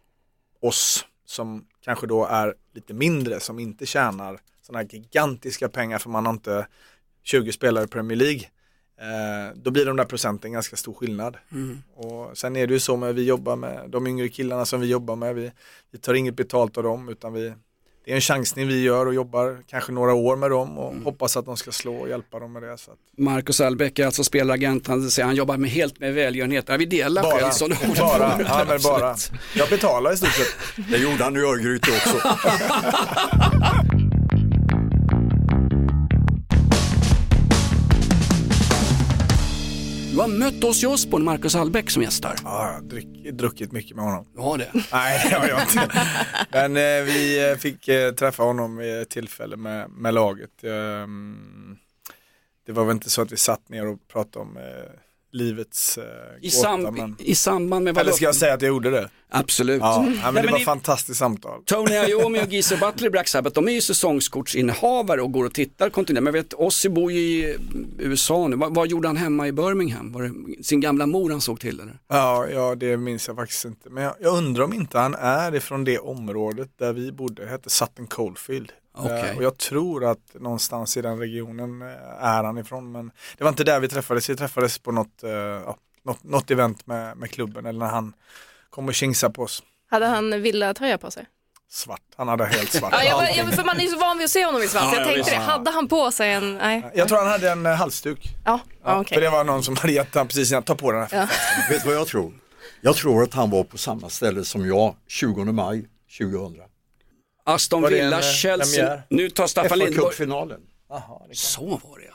oss 0.63 1.05
som 1.27 1.65
kanske 1.85 2.07
då 2.07 2.27
är 2.27 2.55
lite 2.75 2.95
mindre, 2.95 3.41
som 3.41 3.59
inte 3.59 3.87
tjänar 3.87 4.41
sådana 4.63 4.79
här 4.79 4.89
gigantiska 4.91 5.69
pengar 5.69 5.99
för 5.99 6.11
man 6.11 6.27
har 6.27 6.33
inte 6.33 6.67
20 7.23 7.53
spelare 7.53 7.85
i 7.85 7.89
Premier 7.89 8.19
League. 8.19 8.43
Eh, 9.01 9.57
då 9.57 9.71
blir 9.71 9.87
de 9.87 9.97
där 9.97 10.05
procenten 10.05 10.53
ganska 10.53 10.77
stor 10.77 10.95
skillnad. 10.95 11.37
Mm. 11.53 11.83
Och 11.95 12.39
sen 12.39 12.57
är 12.57 12.67
det 12.67 12.73
ju 12.73 12.81
så 12.81 12.97
med 12.97 13.15
vi 13.15 13.25
jobbar 13.25 13.57
med 13.57 13.91
de 13.91 14.07
yngre 14.07 14.29
killarna 14.29 14.65
som 14.65 14.81
vi 14.81 14.87
jobbar 14.87 15.17
med. 15.17 15.35
Vi, 15.35 15.53
vi 15.91 15.99
tar 15.99 16.15
inget 16.15 16.37
betalt 16.37 16.77
av 16.77 16.83
dem 16.83 17.09
utan 17.09 17.33
vi, 17.33 17.55
det 18.05 18.11
är 18.11 18.15
en 18.15 18.21
chansning 18.21 18.69
vi 18.69 18.83
gör 18.83 19.07
och 19.07 19.15
jobbar 19.15 19.59
kanske 19.71 19.93
några 19.93 20.15
år 20.15 20.37
med 20.37 20.51
dem 20.51 20.79
och 20.79 20.93
Mm. 20.93 21.05
hoppas 21.05 21.37
att 21.37 21.45
de 21.47 21.57
ska 21.57 21.73
slå 21.73 21.95
och 21.97 22.09
hjälpa 22.09 22.39
dem 22.39 22.53
med 22.53 22.63
det. 22.63 22.79
Så 22.79 22.91
att, 22.91 22.97
Marcus 23.19 23.61
Albeck 23.61 23.99
är 23.99 24.07
alltså 24.07 24.25
spelaragent, 24.25 24.87
han 24.87 25.11
säger 25.11 25.27
han 25.27 25.35
jobbar 25.37 25.57
med 25.57 25.71
helt 25.71 26.01
med 26.01 26.15
välgörenhet. 26.15 26.65
Ja, 26.69 26.77
vi 26.77 26.87
delar 26.87 27.23
bara, 27.23 27.39
själv 27.41 27.51
sådana 27.51 27.77
ord. 27.91 27.97
bara, 27.99 28.41
ja, 28.49 28.65
men 28.69 28.81
bara. 28.83 29.17
Jag 29.57 29.69
betalar 29.69 30.13
i 30.13 30.17
stort 30.17 30.31
sett. 30.33 30.55
Det 30.91 30.99
gjorde 30.99 31.25
han 31.25 31.37
i 31.37 31.41
Örgryte 31.41 31.91
också. 31.91 32.29
mött 40.39 40.65
Ozzy 40.65 40.87
Osbourne, 40.87 41.25
Marcus 41.25 41.55
Albeck 41.55 41.91
som 41.91 42.03
gästar. 42.03 42.35
Ja, 42.45 42.67
jag 42.67 42.75
har 42.75 42.81
dryck, 42.81 43.33
druckit 43.33 43.73
mycket 43.73 43.97
med 43.97 44.05
honom. 44.05 44.27
Ja 44.37 44.57
det. 44.57 44.71
Nej, 44.93 45.29
det 45.31 45.37
har 45.37 45.49
jag 45.49 45.63
inte. 45.63 45.91
Men 46.53 46.77
eh, 46.77 47.05
vi 47.05 47.51
eh, 47.51 47.57
fick 47.57 47.89
eh, 47.89 48.13
träffa 48.13 48.43
honom 48.43 48.77
vid 48.77 49.03
ett 49.03 49.11
tillfälle 49.11 49.57
med, 49.57 49.91
med 49.91 50.15
laget. 50.15 50.65
Ehm, 50.65 51.77
det 52.67 52.73
var 52.73 52.85
väl 52.85 52.95
inte 52.95 53.11
så 53.11 53.23
att 53.23 53.33
vi 53.33 53.37
satt 53.37 53.69
ner 53.69 53.87
och 53.87 54.09
pratade 54.09 54.45
om 54.45 54.57
eh, 54.57 54.63
livets 55.33 55.99
eh, 55.99 56.05
I, 56.41 56.49
gåta. 56.49 56.57
sam, 56.57 56.83
men... 56.83 57.17
i, 57.19 57.31
I 57.31 57.35
samband 57.35 57.85
med 57.85 57.95
vad 57.95 58.03
Eller 58.03 58.13
ska 58.13 58.25
jag 58.25 58.35
säga 58.35 58.55
att 58.55 58.63
jag 58.63 58.69
gjorde 58.69 58.91
det? 58.91 59.09
Absolut. 59.35 59.81
Ja, 59.81 59.97
ja, 59.97 60.03
men 60.03 60.13
Nej, 60.13 60.23
det 60.35 60.43
men 60.43 60.53
var 60.53 60.59
ett 60.59 60.65
fantastiskt 60.65 61.19
samtal. 61.19 61.63
Tony 61.65 61.95
Iommi 62.09 62.43
och 62.43 62.53
Geezer 62.53 62.77
Butler 62.77 63.07
i 63.07 63.11
Black 63.11 63.29
Sabbath, 63.29 63.55
de 63.55 63.69
är 63.69 63.73
ju 63.73 63.81
säsongskortsinnehavare 63.81 65.23
och 65.23 65.33
går 65.33 65.45
och 65.45 65.55
tittar 65.55 65.91
kontinuerligt. 65.91 66.25
Men 66.25 66.35
jag 66.35 66.43
vet, 66.43 66.55
Ozzy 66.55 66.89
bor 66.89 67.13
ju 67.13 67.19
i 67.19 67.57
USA 67.99 68.49
nu. 68.49 68.57
Vad, 68.57 68.75
vad 68.75 68.89
gjorde 68.89 69.09
han 69.09 69.17
hemma 69.17 69.49
i 69.49 69.53
Birmingham? 69.53 70.13
Var 70.13 70.23
det 70.23 70.65
sin 70.65 70.81
gamla 70.81 71.07
mor 71.07 71.31
han 71.31 71.41
såg 71.41 71.61
till 71.61 71.81
eller? 71.81 71.99
Ja, 72.09 72.47
ja, 72.49 72.75
det 72.75 72.97
minns 72.97 73.29
jag 73.29 73.37
faktiskt 73.37 73.65
inte. 73.65 73.91
Men 73.91 74.05
jag, 74.05 74.15
jag 74.21 74.37
undrar 74.37 74.65
om 74.65 74.73
inte 74.73 74.99
han 74.99 75.15
är 75.15 75.55
ifrån 75.55 75.85
det 75.85 75.99
området 75.99 76.71
där 76.79 76.93
vi 76.93 77.13
bodde, 77.13 77.45
det 77.45 77.49
hette 77.51 77.71
Sutton 77.71 78.07
Coldfield. 78.07 78.73
Okej. 78.95 79.31
Eh, 79.31 79.37
och 79.37 79.43
jag 79.43 79.59
tror 79.59 80.05
att 80.05 80.35
någonstans 80.35 80.97
i 80.97 81.03
den 81.03 81.19
regionen 81.19 81.83
eh, 81.83 82.25
är 82.25 82.45
han 82.45 82.59
ifrån. 82.59 82.93
Men 82.93 83.11
det 83.39 83.45
var 83.45 83.49
inte 83.49 83.65
där 83.65 83.81
vi 83.81 83.89
träffades, 83.89 84.31
vi 84.31 84.37
träffades 84.37 84.79
på 84.79 84.93
något, 84.93 85.23
eh, 85.23 85.31
ja, 85.31 85.77
något, 86.05 86.23
något 86.25 86.51
event 86.51 86.87
med, 86.87 87.17
med 87.17 87.31
klubben 87.31 87.67
eller 87.67 87.79
när 87.79 87.87
han 87.87 88.13
kom 88.71 88.89
och 88.89 88.95
kingsade 88.95 89.33
på 89.35 89.43
oss. 89.43 89.63
Hade 89.91 90.07
han 90.07 90.43
villa-tröja 90.43 90.99
på 90.99 91.11
sig? 91.11 91.27
Svart, 91.71 92.01
han 92.17 92.29
hade 92.29 92.47
helt 92.47 92.73
svart. 92.73 92.93
Ja, 92.93 93.05
jag, 93.05 93.45
var- 93.45 93.53
för 93.53 93.65
man 93.65 93.81
är 93.81 93.87
så 93.87 93.99
van 93.99 94.19
vid 94.19 94.25
att 94.25 94.31
se 94.31 94.45
honom 94.45 94.63
i 94.63 94.69
svart, 94.69 94.83
Ja, 94.85 94.95
jag 94.95 95.01
ja, 95.09 95.15
tänkte 95.15 95.31
det. 95.31 95.37
Hade 95.37 95.71
han 95.71 95.89
på 95.89 96.11
sig 96.11 96.33
en, 96.33 96.57
nej. 96.57 96.91
jag 96.95 97.09
tror 97.09 97.19
han 97.19 97.27
hade 97.29 97.51
en 97.51 97.67
halsduk. 97.67 98.29
Ja, 98.45 98.61
ja, 98.85 99.01
okej. 99.01 99.15
För 99.17 99.21
det 99.23 99.31
var 99.31 99.45
någon 99.45 99.63
som 99.63 99.77
hade 99.77 99.93
gett 99.93 100.15
han 100.15 100.27
precis 100.29 100.51
innan, 100.51 100.63
ta 100.63 100.75
på 100.75 100.93
den 100.93 101.01
här. 101.01 101.09
Ja. 101.13 101.29
Vet 101.71 101.83
du 101.83 101.89
vad 101.89 101.97
jag 101.99 102.07
tror? 102.07 102.33
Jag 102.81 102.97
tror 102.97 103.23
att 103.23 103.35
han 103.35 103.51
var 103.51 103.65
på 103.65 103.79
samma 103.79 104.09
ställe 104.09 104.45
som 104.45 104.67
jag 104.67 104.95
20 105.09 105.45
maj 105.45 105.89
2000. 106.19 106.63
Aston 107.45 107.83
Villa, 107.83 108.19
eh, 108.19 108.23
Chelsea. 108.23 109.03
Nu 109.09 109.31
tar 109.31 109.47
Staffan 109.47 109.69
FA 109.69 109.75
Lindborg. 109.77 110.09
Cup-finalen. 110.11 110.61
Så 111.33 111.67
var 111.67 111.99
det 111.99 112.05
ja. 112.05 112.15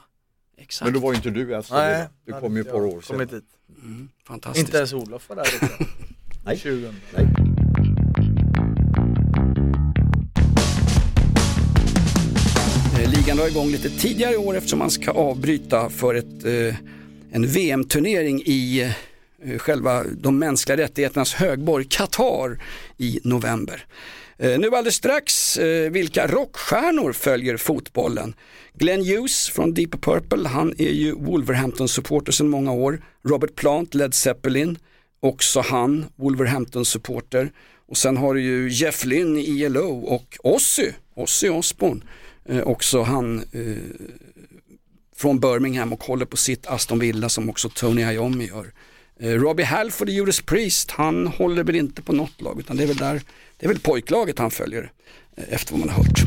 Exakt. 0.58 0.86
Men 0.86 0.94
då 0.94 1.00
var 1.00 1.12
ju 1.12 1.16
inte 1.16 1.30
du 1.30 1.56
alltså, 1.56 1.74
Nej, 1.74 2.08
du 2.26 2.34
hade 2.34 2.42
kom 2.42 2.56
ju 2.56 2.62
ett 2.62 2.72
par 2.72 2.82
år 2.82 3.02
kommit 3.02 3.30
sedan. 3.30 3.40
dit. 3.40 3.46
Mm, 3.84 4.10
fantastiskt. 4.28 4.68
Inte 4.68 4.78
ens 4.78 4.94
Olof 4.94 5.30
var 5.30 5.36
där. 5.36 5.48
Nej. 6.46 6.58
20. 6.60 6.94
Nej. 7.16 7.28
Eh, 13.00 13.10
Ligan 13.10 13.38
drar 13.38 13.48
igång 13.48 13.68
lite 13.72 13.90
tidigare 13.90 14.34
i 14.34 14.38
år 14.38 14.58
eftersom 14.58 14.80
man 14.80 14.92
ska 14.92 15.12
avbryta 15.12 15.90
för 15.90 16.16
ett, 16.16 16.46
eh, 16.46 16.76
en 17.32 17.48
VM-turnering 17.48 18.42
i 18.46 18.94
eh, 19.44 19.58
själva 19.58 20.04
de 20.04 20.40
mänskliga 20.40 20.78
rättigheternas 20.78 21.34
högborg 21.34 21.86
Qatar 21.90 22.60
i 22.98 23.20
november. 23.24 23.86
Eh, 24.40 24.60
nu 24.60 24.68
alldeles 24.68 24.96
strax, 24.96 25.58
eh, 25.58 25.92
vilka 25.92 26.28
rockstjärnor 26.28 27.14
följer 27.14 27.58
fotbollen? 27.58 28.36
Glenn 28.74 29.06
Hughes 29.06 29.50
från 29.50 29.74
Deep 29.74 30.02
Purple, 30.02 30.48
han 30.48 30.74
är 30.78 30.92
ju 30.92 31.12
Wolverhampton-supporter 31.12 32.32
sedan 32.32 32.50
många 32.50 32.72
år. 32.72 33.02
Robert 33.24 33.56
Plant, 33.56 33.94
Led 33.94 34.14
Zeppelin, 34.14 34.78
också 35.20 35.62
han 35.62 36.06
Wolverhampton-supporter. 36.16 37.52
Och 37.88 37.98
sen 37.98 38.18
har 38.18 38.34
du 38.34 38.42
ju 38.42 38.70
Jeff 38.70 39.06
Lynne 39.06 39.40
i 39.40 39.64
ILO 39.64 40.06
och 40.06 40.38
Ozzy, 40.44 40.92
Ozzy 41.16 41.50
Osbourne, 41.50 42.02
eh, 42.46 42.62
också 42.62 43.02
han 43.02 43.44
eh, 43.52 43.78
från 45.16 45.40
Birmingham 45.40 45.94
och 45.94 46.04
håller 46.04 46.26
på 46.26 46.38
sitt 46.38 46.68
Aston 46.68 47.00
Villa 47.00 47.30
som 47.30 47.50
också 47.50 47.70
Tony 47.70 48.02
Iommi 48.02 48.48
gör. 48.48 48.72
Robbie 49.20 49.64
Halford 49.64 50.10
i 50.10 50.12
Judas 50.12 50.42
Priest, 50.42 50.92
han 50.92 51.28
håller 51.28 51.64
väl 51.64 51.76
inte 51.76 52.02
på 52.02 52.14
något 52.14 52.42
lag 52.42 52.60
utan 52.60 52.78
det 52.78 52.84
är 52.84 52.88
väl 52.88 52.98
där, 52.98 53.22
det 53.58 53.66
är 53.66 53.68
väl 53.68 53.80
pojklaget 53.80 54.40
han 54.40 54.52
följer 54.52 54.92
eh, 55.38 55.44
efter 55.54 55.72
vad 55.74 55.80
man 55.80 55.90
har 55.90 56.04
hört. 56.04 56.20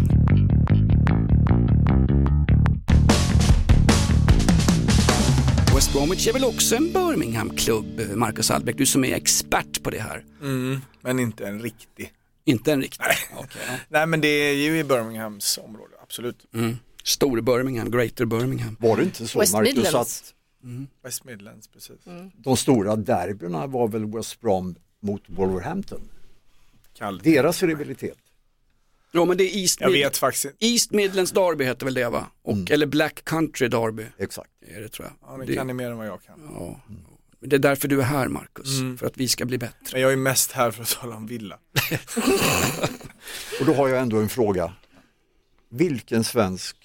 West 5.75 5.93
Bromwich 5.93 6.29
är 6.29 6.33
väl 6.33 6.45
också 6.45 6.77
en 6.77 6.93
Birmingham-klubb, 6.93 8.01
eh, 8.01 8.09
Marcus 8.17 8.51
Albeck, 8.51 8.77
du 8.79 8.87
som 8.87 9.05
är 9.05 9.15
expert 9.15 9.83
på 9.83 9.91
det 9.91 9.99
här. 10.01 10.25
Mm, 10.43 10.81
men 11.01 11.19
inte 11.19 11.47
en 11.47 11.61
riktig. 11.63 12.13
Inte 12.45 12.73
en 12.73 12.83
riktig? 12.83 13.05
Nej. 13.07 13.17
Ja. 13.51 13.77
Nej 13.89 14.07
men 14.07 14.21
det 14.21 14.29
är 14.29 14.55
ju 14.55 14.79
i 14.79 14.85
Birminghams 14.85 15.59
område, 15.59 15.95
absolut. 16.03 16.47
mm. 16.55 16.77
Stor 17.05 17.41
Birmingham, 17.41 17.91
Greater 17.91 18.25
Birmingham. 18.25 18.77
Var 18.81 18.97
det 18.97 19.03
inte 19.03 19.27
så 19.27 19.41
West 19.41 19.53
Marcus 19.53 19.75
Midlands. 19.77 19.95
att 19.95 20.35
West 21.05 21.25
Midlands, 21.25 21.69
precis. 21.69 21.97
de 22.37 22.57
stora 22.57 22.97
derbyna 22.97 23.67
var 23.67 23.89
väl 23.89 24.07
West 24.07 24.41
Brom 24.41 24.75
mot 25.03 25.23
Wolverhampton? 25.27 26.01
Kallt. 27.01 27.25
Deras 27.25 27.63
rivalitet. 27.63 28.19
Ja 29.13 29.25
men 29.25 29.37
det 29.37 29.45
är 29.45 29.57
East, 29.59 29.81
Jag 29.81 29.91
Mid- 29.93 30.05
vet 30.05 30.17
faktiskt. 30.17 30.47
East 30.59 30.91
Midlands 30.91 31.33
Derby 31.33 31.65
heter 31.65 31.85
väl 31.87 31.95
det 31.95 32.09
va? 32.09 32.27
Och, 32.43 32.71
Eller 32.71 32.87
Black 32.87 33.25
Country 33.25 33.69
Derby 33.69 34.07
Exakt. 34.19 34.51
är 34.67 34.81
det 34.81 34.89
tror 34.89 35.09
jag. 35.09 35.31
Ja, 35.33 35.37
ni 35.37 35.47
det, 35.47 35.55
kan 35.55 35.67
ni 35.67 35.73
mer 35.73 35.91
än 35.91 35.97
vad 35.99 36.07
jag 36.07 36.23
kan. 36.23 36.41
ja. 36.55 36.81
det 37.41 37.57
är 37.57 37.61
därför 37.61 37.89
du 37.89 38.01
är 38.01 38.05
här 38.05 38.29
Marcus, 38.29 38.79
Mm. 38.81 38.99
för 38.99 39.07
att 39.07 39.17
vi 39.17 39.29
ska 39.29 39.45
bli 39.45 39.59
bättre. 39.59 39.77
Men 39.93 40.01
jag 40.01 40.13
är 40.13 40.17
mest 40.17 40.53
här 40.53 40.71
för 40.71 40.83
att 40.83 40.89
tala 41.01 41.17
om 41.17 41.27
villa. 41.27 41.59
Och 43.61 43.67
då 43.67 43.75
har 43.75 43.89
jag 43.89 43.99
ändå 44.03 44.17
en 44.21 44.29
fråga. 44.29 44.73
Vilken 45.71 46.25
svensk 46.25 46.77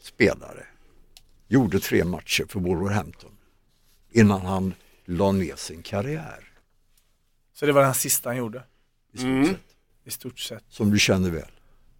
spelare 0.00 0.66
gjorde 1.48 1.80
tre 1.80 2.04
matcher 2.04 2.44
för 2.48 2.60
Wolverhampton 2.60 3.32
innan 4.12 4.40
han 4.40 4.74
la 5.04 5.32
ner 5.32 5.56
sin 5.56 5.82
karriär? 5.82 6.48
Så 7.54 7.66
det 7.66 7.72
var 7.72 7.82
den 7.82 7.94
sista 7.94 8.28
han 8.28 8.36
gjorde, 8.36 8.62
I 9.16 9.20
stort 9.20 9.48
sett, 9.48 9.60
i 10.04 10.10
stort 10.10 10.38
sett. 10.38 10.64
som 10.68 10.90
du 10.90 10.98
känner 10.98 11.30
väl. 11.30 11.50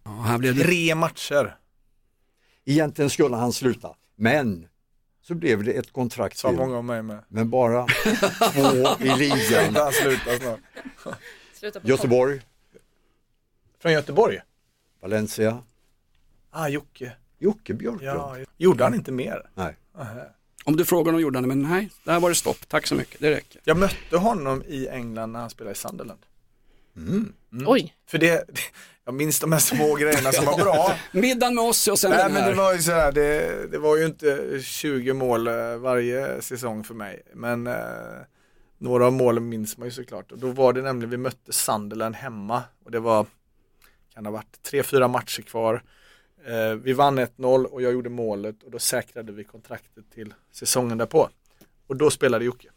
Ja, 0.03 0.11
här 0.11 0.37
blev 0.37 0.55
det 0.55 0.63
Tre 0.63 0.95
matcher, 0.95 1.57
Egentligen 2.65 3.09
skulle 3.09 3.35
han 3.35 3.53
sluta, 3.53 3.95
men 4.15 4.67
så 5.21 5.35
blev 5.35 5.63
det 5.63 5.71
ett 5.71 5.93
kontrakt 5.93 6.37
sa 6.37 6.47
till, 6.49 6.57
många 6.57 6.77
om 6.77 6.85
mig 6.85 7.01
med. 7.03 7.23
men 7.27 7.49
bara 7.49 7.85
två 8.53 9.03
i 9.05 9.15
ligan. 9.17 9.75
han 9.75 9.91
sluta 9.93 10.37
snart? 10.39 10.59
Sluta 11.53 11.79
på 11.79 11.87
Göteborg, 11.87 12.41
Från 13.79 13.91
Göteborg? 13.91 14.39
Valencia, 15.01 15.63
Ah, 16.51 16.67
Jocke. 16.67 17.11
Jocke 17.39 17.73
Björklund. 17.73 18.03
Ja, 18.17 18.37
gjorde 18.57 18.83
han 18.83 18.93
inte 18.93 19.11
mer? 19.11 19.49
Nej. 19.53 19.75
Aha. 19.97 20.21
Om 20.65 20.75
du 20.75 20.85
frågar 20.85 21.13
om 21.13 21.19
Jordan, 21.19 21.47
men 21.47 21.61
nej, 21.61 21.89
där 22.03 22.19
var 22.19 22.29
det 22.29 22.35
stopp. 22.35 22.67
Tack 22.67 22.87
så 22.87 22.95
mycket, 22.95 23.19
det 23.21 23.31
räcker. 23.31 23.61
Jag 23.63 23.77
mötte 23.77 24.17
honom 24.17 24.63
i 24.67 24.87
England 24.87 25.31
när 25.31 25.39
han 25.39 25.49
spelade 25.49 25.71
i 25.71 25.75
Sunderland. 25.75 26.19
Mm. 26.97 27.33
Oj, 27.65 27.95
För 28.07 28.17
det, 28.17 28.45
jag 29.05 29.13
minns 29.13 29.39
de 29.39 29.51
här 29.51 29.59
små 29.59 29.95
grejerna 29.95 30.31
som 30.31 30.45
var 30.45 30.57
bra. 30.57 30.95
Middagen 31.11 31.55
med 31.55 31.63
oss 31.63 31.87
och 31.87 31.99
sen 31.99 32.11
Nej 32.11 32.19
den 32.23 32.33
men 32.33 32.43
här. 32.43 32.49
det 32.49 32.55
var 32.57 32.73
ju 32.73 32.81
sådär, 32.81 33.11
det, 33.11 33.67
det 33.71 33.77
var 33.77 33.97
ju 33.97 34.05
inte 34.05 34.59
20 34.63 35.13
mål 35.13 35.47
eh, 35.47 35.77
varje 35.77 36.41
säsong 36.41 36.83
för 36.83 36.93
mig. 36.93 37.21
Men 37.33 37.67
eh, 37.67 37.73
några 38.77 39.05
av 39.05 39.13
målen 39.13 39.49
minns 39.49 39.77
man 39.77 39.87
ju 39.87 39.91
såklart. 39.91 40.31
Och 40.31 40.37
då 40.37 40.47
var 40.47 40.73
det 40.73 40.81
nämligen, 40.81 41.09
vi 41.09 41.17
mötte 41.17 41.53
Sunderland 41.53 42.15
hemma. 42.15 42.63
Och 42.85 42.91
det 42.91 42.99
var, 42.99 43.25
kan 44.13 44.23
det 44.23 44.29
ha 44.29 44.33
varit, 44.37 44.63
tre, 44.63 44.83
fyra 44.83 45.07
matcher 45.07 45.41
kvar. 45.41 45.83
Eh, 46.47 46.73
vi 46.73 46.93
vann 46.93 47.19
1-0 47.19 47.65
och 47.65 47.81
jag 47.81 47.93
gjorde 47.93 48.09
målet 48.09 48.63
och 48.63 48.71
då 48.71 48.79
säkrade 48.79 49.31
vi 49.31 49.43
kontraktet 49.43 50.11
till 50.13 50.33
säsongen 50.51 50.97
därpå. 50.97 51.29
Och 51.87 51.95
då 51.95 52.09
spelade 52.09 52.45
Jocke. 52.45 52.67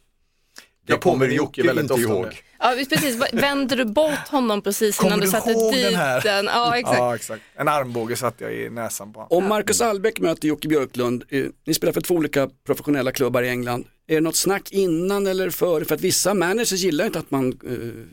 Det 0.87 0.93
Jag 0.93 1.01
kommer 1.01 1.29
Jocke 1.29 1.62
väldigt 1.62 1.83
inte 1.83 1.95
ofta 1.95 2.03
ihåg. 2.09 2.25
det. 2.25 2.37
ja, 2.59 2.75
precis. 2.88 3.23
Vände 3.33 3.77
du 3.77 3.85
bort 3.85 4.29
honom 4.29 4.62
precis 4.62 4.97
Kommer 4.97 5.09
innan 5.11 5.21
du 5.21 5.27
du 5.27 5.31
satte 5.31 5.53
dit 5.53 5.73
den 5.85 5.95
här? 5.95 6.21
den? 6.23 6.45
Ja, 6.47 6.77
exakt. 6.79 6.99
Ja 6.99 7.14
exakt. 7.14 7.43
En 7.55 7.69
armbåge 7.69 8.16
satte 8.16 8.45
jag 8.45 8.55
i 8.55 8.71
näsan 8.71 9.12
på 9.12 9.21
honom. 9.21 9.38
Om 9.45 9.49
Marcus 9.49 9.81
Albeck 9.81 10.21
möter 10.21 10.49
Jocke 10.49 10.69
Björklund, 10.69 11.25
eh, 11.29 11.45
ni 11.66 11.75
spelar 11.75 11.93
för 11.93 12.01
två 12.01 12.14
olika 12.14 12.51
professionella 12.66 13.12
klubbar 13.12 13.43
i 13.43 13.49
England. 13.49 13.85
Är 14.07 14.14
det 14.14 14.21
något 14.21 14.37
snack 14.37 14.73
innan 14.73 15.27
eller 15.27 15.51
före? 15.51 15.85
För 15.85 15.95
att 15.95 16.01
vissa 16.01 16.35
managers 16.35 16.73
gillar 16.73 17.07
inte 17.07 17.19
att 17.19 17.31
man 17.31 17.47
eh, 17.49 18.07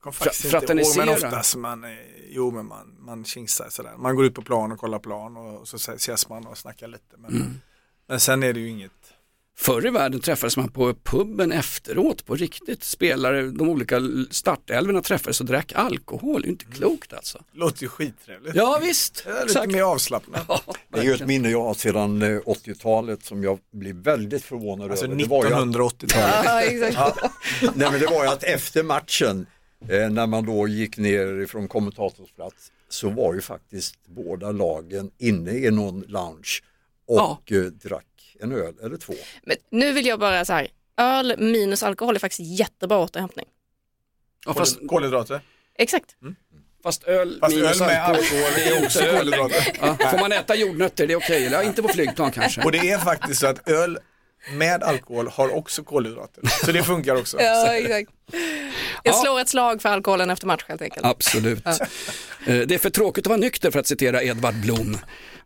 Kom 0.00 0.12
faktiskt 0.12 0.44
Fra- 0.44 0.60
inte 0.60 0.72
ihåg, 0.72 0.76
men 0.76 0.84
fraternisera. 1.06 1.28
oftast 1.28 1.56
man, 1.56 1.84
eh, 1.84 1.90
jo 2.30 2.50
men 2.50 2.66
man, 2.66 2.96
man 2.98 3.24
kingsar 3.24 3.66
sådär. 3.70 3.92
Man 3.98 4.16
går 4.16 4.24
ut 4.24 4.34
på 4.34 4.42
plan 4.42 4.72
och 4.72 4.78
kollar 4.78 4.98
plan 4.98 5.36
och 5.36 5.68
så 5.68 5.76
ses 5.92 6.28
man 6.28 6.46
och 6.46 6.58
snackar 6.58 6.88
lite. 6.88 7.16
Men, 7.18 7.30
Mm. 7.30 7.60
men 8.08 8.20
sen 8.20 8.42
är 8.42 8.52
det 8.52 8.60
ju 8.60 8.68
inget. 8.68 8.90
Förr 9.56 9.86
i 9.86 9.90
världen 9.90 10.20
träffades 10.20 10.56
man 10.56 10.68
på 10.68 10.94
puben 10.94 11.52
efteråt 11.52 12.26
på 12.26 12.34
riktigt. 12.34 12.84
Spelare, 12.84 13.42
de 13.42 13.68
olika 13.68 14.00
startelverna 14.30 15.02
träffades 15.02 15.40
och 15.40 15.46
drack 15.46 15.72
alkohol. 15.74 16.40
Det 16.42 16.44
är 16.44 16.48
ju 16.48 16.52
inte 16.52 16.64
klokt 16.64 17.12
alltså. 17.12 17.38
Låter 17.52 17.82
ju 17.82 17.88
skittrevligt. 17.88 18.54
Ja 18.56 18.78
visst, 18.82 19.22
Det 19.24 19.30
är 19.30 19.34
lite 19.34 19.44
exakt. 19.44 19.72
mer 19.72 19.82
avslappnat. 19.82 20.44
Ja, 20.48 20.60
Det 20.92 20.98
är 20.98 21.02
ju 21.04 21.12
ett 21.14 21.26
minne 21.26 21.50
jag 21.50 21.62
har 21.62 21.74
sedan 21.74 22.22
eh, 22.22 22.26
80-talet 22.28 23.24
som 23.24 23.42
jag 23.44 23.58
blir 23.72 23.92
väldigt 23.94 24.44
förvånad 24.44 24.90
Alltså 24.90 25.04
över. 25.06 25.16
Det 25.16 25.24
var 25.24 25.46
ju 25.46 25.52
att- 25.54 25.62
1980-talet. 25.66 26.44
Ja, 26.44 26.62
exakt. 26.62 27.18
Nej 27.76 27.90
men 27.90 28.00
det 28.00 28.06
var 28.06 28.24
ju 28.24 28.30
att 28.30 28.42
efter 28.44 28.82
matchen 28.82 29.46
eh, 29.88 30.10
när 30.10 30.26
man 30.26 30.46
då 30.46 30.68
gick 30.68 30.98
ner 30.98 31.40
ifrån 31.42 31.68
kommentatorsplats 31.68 32.72
så 32.88 33.08
var 33.10 33.34
ju 33.34 33.40
faktiskt 33.40 33.94
båda 34.06 34.52
lagen 34.52 35.10
inne 35.18 35.50
i 35.52 35.70
någon 35.70 36.00
lounge 36.00 36.60
och 37.06 37.52
eh, 37.52 37.62
drack 37.64 38.06
en 38.42 38.52
öl 38.52 38.74
eller 38.82 38.96
två. 38.96 39.14
Men 39.42 39.56
nu 39.70 39.92
vill 39.92 40.06
jag 40.06 40.18
bara 40.20 40.44
så 40.44 40.52
här, 40.52 40.68
öl 40.96 41.34
minus 41.38 41.82
alkohol 41.82 42.14
är 42.14 42.18
faktiskt 42.20 42.58
jättebra 42.58 42.98
återhämtning. 42.98 43.46
Ja, 44.46 44.54
fast, 44.54 44.78
Kolhydrater. 44.88 45.40
Exakt. 45.78 46.06
fast 46.82 47.04
öl 47.04 47.38
Fast 47.40 47.56
minus 47.56 47.80
öl 47.80 47.86
med 47.86 48.04
alkohol. 48.04 48.52
är 48.56 48.84
också 48.84 48.98
kolhydrater. 48.98 49.66
Ja, 49.80 49.96
får 50.10 50.18
man 50.18 50.32
äta 50.32 50.54
jordnötter, 50.54 51.06
det 51.06 51.12
är 51.12 51.16
okej. 51.18 51.46
Eller 51.46 51.56
ja, 51.56 51.62
inte 51.62 51.82
på 51.82 51.88
flygplan 51.88 52.32
kanske. 52.32 52.62
Och 52.62 52.72
det 52.72 52.78
är 52.90 52.98
faktiskt 52.98 53.40
så 53.40 53.46
att 53.46 53.68
öl 53.68 53.98
med 54.52 54.82
alkohol 54.82 55.28
har 55.28 55.54
också 55.54 55.84
kolhydrater. 55.84 56.42
Så 56.64 56.72
det 56.72 56.82
funkar 56.82 57.16
också. 57.16 57.36
Ja, 57.40 57.74
exakt. 57.74 58.10
Jag 59.04 59.14
Ja. 59.14 59.20
slår 59.22 59.40
ett 59.40 59.48
slag 59.48 59.82
för 59.82 59.88
alkoholen 59.88 60.30
efter 60.30 60.46
match 60.46 60.64
helt 60.68 60.82
enkelt. 60.82 61.06
Absolut. 61.06 61.66
Eh, 61.66 61.76
Det 62.46 62.74
är 62.74 62.78
för 62.78 62.90
tråkigt 62.90 63.24
att 63.26 63.28
vara 63.28 63.36
nykter 63.40 63.70
för 63.70 63.80
att 63.80 63.86
citera 63.86 64.22
Edvard 64.22 64.54
Blom. 64.54 64.98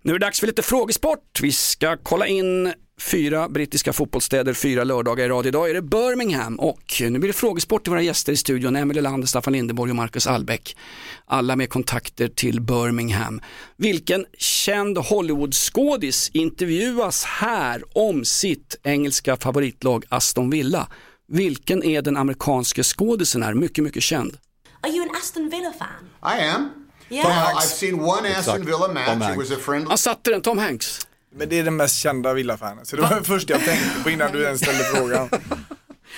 Nu 0.03 0.15
är 0.15 0.19
det 0.19 0.27
dags 0.27 0.41
för 0.41 0.47
lite 0.47 0.63
frågesport. 0.63 1.39
Vi 1.43 1.53
ska 1.53 1.97
kolla 2.03 2.27
in 2.27 2.75
fyra 3.01 3.49
brittiska 3.49 3.93
fotbollsstäder 3.93 4.53
fyra 4.53 4.85
lördagar 4.85 5.25
i 5.25 5.29
rad. 5.29 5.47
Idag 5.47 5.71
är 5.71 5.75
det 5.75 5.83
Birmingham 5.83 6.61
och 6.61 6.83
nu 7.01 7.19
blir 7.19 7.29
det 7.29 7.33
frågesport 7.33 7.85
till 7.85 7.91
våra 7.91 8.03
gäster 8.03 8.33
i 8.33 8.37
studion. 8.37 8.77
Emelie 8.77 9.03
Lander, 9.03 9.27
Staffan 9.27 9.53
Lindeborg 9.53 9.91
och 9.91 9.97
Marcus 9.97 10.27
Albeck. 10.27 10.77
Alla 11.25 11.57
med 11.57 11.71
kontakter 11.71 12.29
till 12.29 12.61
Birmingham. 12.61 13.41
Vilken 13.77 14.27
känd 14.39 14.99
Hollywoodskådis 14.99 16.31
intervjuas 16.33 17.25
här 17.25 17.83
om 17.93 18.25
sitt 18.25 18.77
engelska 18.83 19.37
favoritlag 19.37 20.05
Aston 20.09 20.51
Villa? 20.51 20.89
Vilken 21.29 21.83
är 21.83 22.03
den 22.03 22.17
amerikanske 22.17 22.83
skådisen 22.83 23.43
här? 23.43 23.55
Mycket, 23.55 23.85
mycket 23.85 24.03
känd. 24.03 24.37
Are 24.81 24.93
you 24.93 25.03
an 25.03 25.11
Aston 25.17 25.49
Villa 25.49 25.73
fan? 25.79 26.37
I 26.39 26.43
am. 26.49 26.71
Yeah. 27.09 27.27
Uh, 27.27 27.57
I've 27.59 27.61
seen 27.61 28.01
one 28.01 28.37
Aston 28.39 28.67
Villa 28.67 28.89
match. 28.89 29.17
It 29.17 29.23
Hanks. 29.23 29.37
was 29.51 29.59
a 29.59 29.61
friendly. 29.61 29.89
Han 29.89 29.99
satte 29.99 30.31
den, 30.31 30.41
Tom 30.41 30.59
Hanks. 30.59 31.06
Men 31.37 31.49
det 31.49 31.59
är 31.59 31.65
den 31.65 31.77
mest 31.77 31.97
kända 31.97 32.33
villafanen. 32.33 32.87
Så 32.87 32.97
det 32.97 33.03
var 33.03 33.17
det 33.19 33.25
första 33.25 33.53
jag 33.53 33.65
tänkte 33.65 34.03
på 34.03 34.11
innan 34.11 34.33
du 34.33 34.43
ens 34.45 34.61
ställde 34.61 34.85
frågan. 34.85 35.29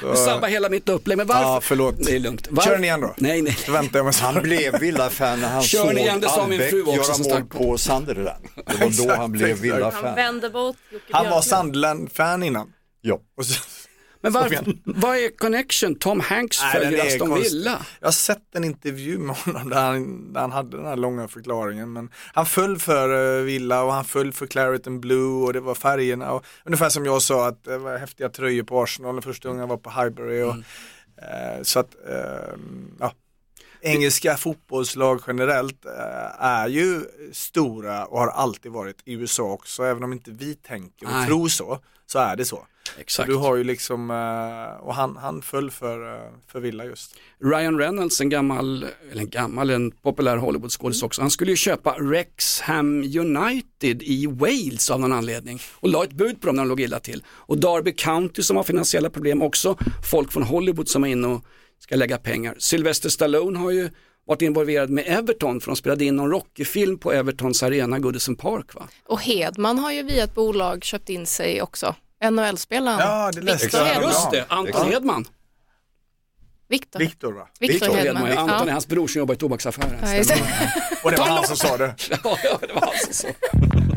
Så, 0.01 0.11
Du 0.13 0.17
sabbar 0.17 0.49
hela 0.49 0.69
mitt 0.69 0.89
upplägg, 0.89 1.19
men 1.19 1.27
varför? 1.27 1.43
Ja, 1.43 1.61
förlåt. 1.61 2.07
Det 2.07 2.17
är 2.17 2.19
lugnt. 2.19 2.49
Kör 2.65 2.73
den 2.73 2.85
igen 2.85 3.01
då. 3.01 3.15
Nej, 3.17 3.43
nej. 3.43 3.53
Så 3.53 3.73
väntar 3.73 3.99
jag 3.99 4.05
med 4.05 4.15
Han 4.15 4.43
blev 4.43 4.79
Villa-fan 4.81 5.41
när 5.41 5.49
han 5.49 5.63
Kör 5.63 5.79
såg 5.85 5.95
ni 5.95 6.01
igen, 6.01 6.21
det 6.21 6.29
sa 6.29 6.47
min 6.47 6.61
fru 6.61 6.83
också 6.83 7.23
göra 7.23 7.41
mål 7.41 7.45
på. 7.49 7.79
Sunderland. 7.79 8.45
Det 8.55 8.81
var 8.81 9.07
då 9.07 9.15
han 9.15 9.33
blev. 9.33 9.49
Han 9.49 9.63
Villa-fan. 9.63 10.43
Jocke 10.93 11.05
Han 11.11 11.31
var. 11.31 11.41
Sunderland-fan 11.43 12.43
innan. 12.43 12.73
Ja. 13.01 13.21
Men 14.21 14.33
varför, 14.33 14.65
vad 14.85 15.17
är 15.17 15.37
connection? 15.37 15.95
Tom 15.95 16.21
Hanks 16.21 16.63
Nej, 16.63 16.73
följer 16.73 17.07
Aston. 17.07 17.35
Villa. 17.35 17.87
Jag 18.01 18.07
har 18.07 18.13
sett 18.13 18.55
en 18.55 18.65
intervju 18.65 19.19
med 19.19 19.37
honom 19.37 19.71
där 19.71 19.81
han, 19.81 20.33
där 20.33 20.41
han 20.41 20.53
hade 20.53 20.77
den 20.77 20.87
här 20.87 20.97
långa 20.97 21.29
förklaringen. 21.29 21.93
Men 21.93 22.11
han 22.33 22.47
föll 22.47 22.79
för 22.79 23.39
eh, 23.39 23.45
Villa 23.45 23.83
och 23.83 23.93
han 23.93 24.05
föll 24.05 24.33
för 24.33 24.47
Claret 24.47 24.87
and 24.87 25.01
Blue 25.01 25.45
och 25.47 25.53
det 25.53 25.61
var 25.61 25.75
färgerna. 25.75 26.33
Och, 26.33 26.45
ungefär 26.65 26.89
som 26.89 27.05
jag 27.05 27.23
sa 27.23 27.49
att 27.49 27.65
det 27.65 27.79
var 27.79 27.99
häftiga 27.99 28.29
tröjor 28.29 28.63
på 28.63 28.83
Arsenal 28.83 29.15
den 29.15 29.23
första 29.23 29.49
gången 29.49 29.61
jag 29.61 29.69
var 29.69 29.77
på 29.77 29.91
Highbury. 29.91 30.43
Och, 30.43 30.55
eh, 31.23 31.63
så 31.63 31.81
att, 31.81 31.95
eh, 32.09 32.55
ja. 33.01 33.13
Engelska 33.81 34.37
fotbollslag 34.37 35.21
generellt 35.27 35.85
eh, 35.85 36.45
är 36.45 36.69
ju 36.69 37.01
stora 37.33 38.05
och 38.05 38.19
har 38.19 38.29
alltid 38.29 38.73
varit 38.73 38.97
i 39.05 39.13
USA 39.13 39.43
också. 39.43 39.83
Även 39.83 40.05
om 40.05 40.13
inte 40.13 40.31
vi 40.31 40.55
tänker 40.55 41.07
och 41.07 41.13
Nej. 41.13 41.27
tror 41.27 41.49
så, 41.49 41.79
så 42.07 42.19
är 42.19 42.37
det 42.37 42.45
så. 42.45 42.67
Exakt. 42.99 43.29
Du 43.29 43.35
har 43.35 43.57
ju 43.57 43.65
liksom, 43.65 44.11
eh, 44.11 44.87
och 44.87 44.95
han, 44.95 45.17
han 45.17 45.43
föll 45.43 45.71
för, 45.71 46.15
eh, 46.15 46.21
för 46.47 46.61
Villa 46.61 46.85
just. 46.85 47.17
Ryan 47.45 47.79
Reynolds, 47.79 48.21
en 48.21 48.29
gammal, 48.29 48.87
eller 49.11 49.23
en 49.23 49.31
gammal, 49.31 49.71
en 49.71 49.91
populär 49.91 50.37
Hollywoodskådis 50.37 51.03
också. 51.03 51.21
Han 51.21 51.31
skulle 51.31 51.51
ju 51.51 51.57
köpa 51.57 51.97
Wrexham 51.99 53.03
United 53.03 54.03
i 54.03 54.27
Wales 54.27 54.91
av 54.91 55.01
någon 55.01 55.13
anledning 55.13 55.61
och 55.75 55.89
la 55.89 56.05
ett 56.05 56.13
bud 56.13 56.41
på 56.41 56.47
dem 56.47 56.57
när 56.57 56.63
de 56.63 56.69
låg 56.69 56.81
illa 56.81 57.01
till. 57.01 57.25
Och 57.29 57.59
Derby 57.59 57.93
County 57.93 58.43
som 58.43 58.57
har 58.57 58.65
finansiella 58.65 59.11
problem 59.11 59.43
också. 59.43 59.77
Folk 60.11 60.33
från 60.33 60.43
Hollywood 60.43 60.89
som 60.89 61.05
är 61.05 61.09
inne 61.09 61.29
och 61.29 61.45
ska 61.79 61.97
lägga 61.97 62.19
pengar. 62.19 62.55
Sylvester 62.59 63.09
Stallone 63.09 63.59
har 63.59 63.71
ju 63.71 63.91
varit 64.27 64.43
involverad 64.43 64.91
med 64.91 65.05
Everton 65.07 65.61
för 65.61 65.67
de 65.71 65.77
spelade 65.77 66.05
in 66.05 66.17
någon 66.17 66.31
Rocky-film 66.31 66.99
på 66.99 67.13
Evertons 67.13 67.63
arena, 67.63 67.99
Goodison 67.99 68.37
Park 68.37 68.75
va? 68.75 68.89
Och 69.07 69.21
Hedman 69.23 69.79
har 69.79 69.93
ju 69.93 70.03
via 70.03 70.25
ett 70.25 70.35
bolag 70.35 70.85
köpt 70.85 71.09
in 71.09 71.27
sig 71.27 71.63
också 71.63 71.95
NHL-spelaren 72.31 72.99
Ja, 73.01 73.31
det 73.35 73.41
läste 73.41 73.67
Victor 73.67 73.81
jag. 73.81 73.87
Hedman. 73.87 74.11
Just 74.11 74.31
det, 74.31 74.45
Anton 74.49 74.67
Exakt. 74.69 74.91
Hedman. 74.93 75.25
Victor. 76.69 76.99
Viktor 77.01 77.33
va? 77.33 77.49
Victor 77.61 77.87
Hedman. 77.95 78.27
Hedman. 78.27 78.39
Anton 78.39 78.61
är 78.63 78.67
Ja. 78.67 78.73
hans 78.73 78.87
bror 78.89 79.07
som 79.07 79.19
jobbar 79.19 79.35
i 79.35 79.39
tobaksaffären. 79.39 79.91
Ja. 80.29 80.35
Och 81.05 81.11
det 81.11 81.17
var 81.17 81.27
han 81.27 81.47
som 81.47 81.57
sa 81.57 81.77
det. 81.77 81.95
Ja, 82.11 82.17
ja, 82.45 82.59
det 82.61 82.73
var 82.73 82.81
han 82.81 82.99
som 83.05 83.13
sa. 83.15 83.29
Det 83.53 83.88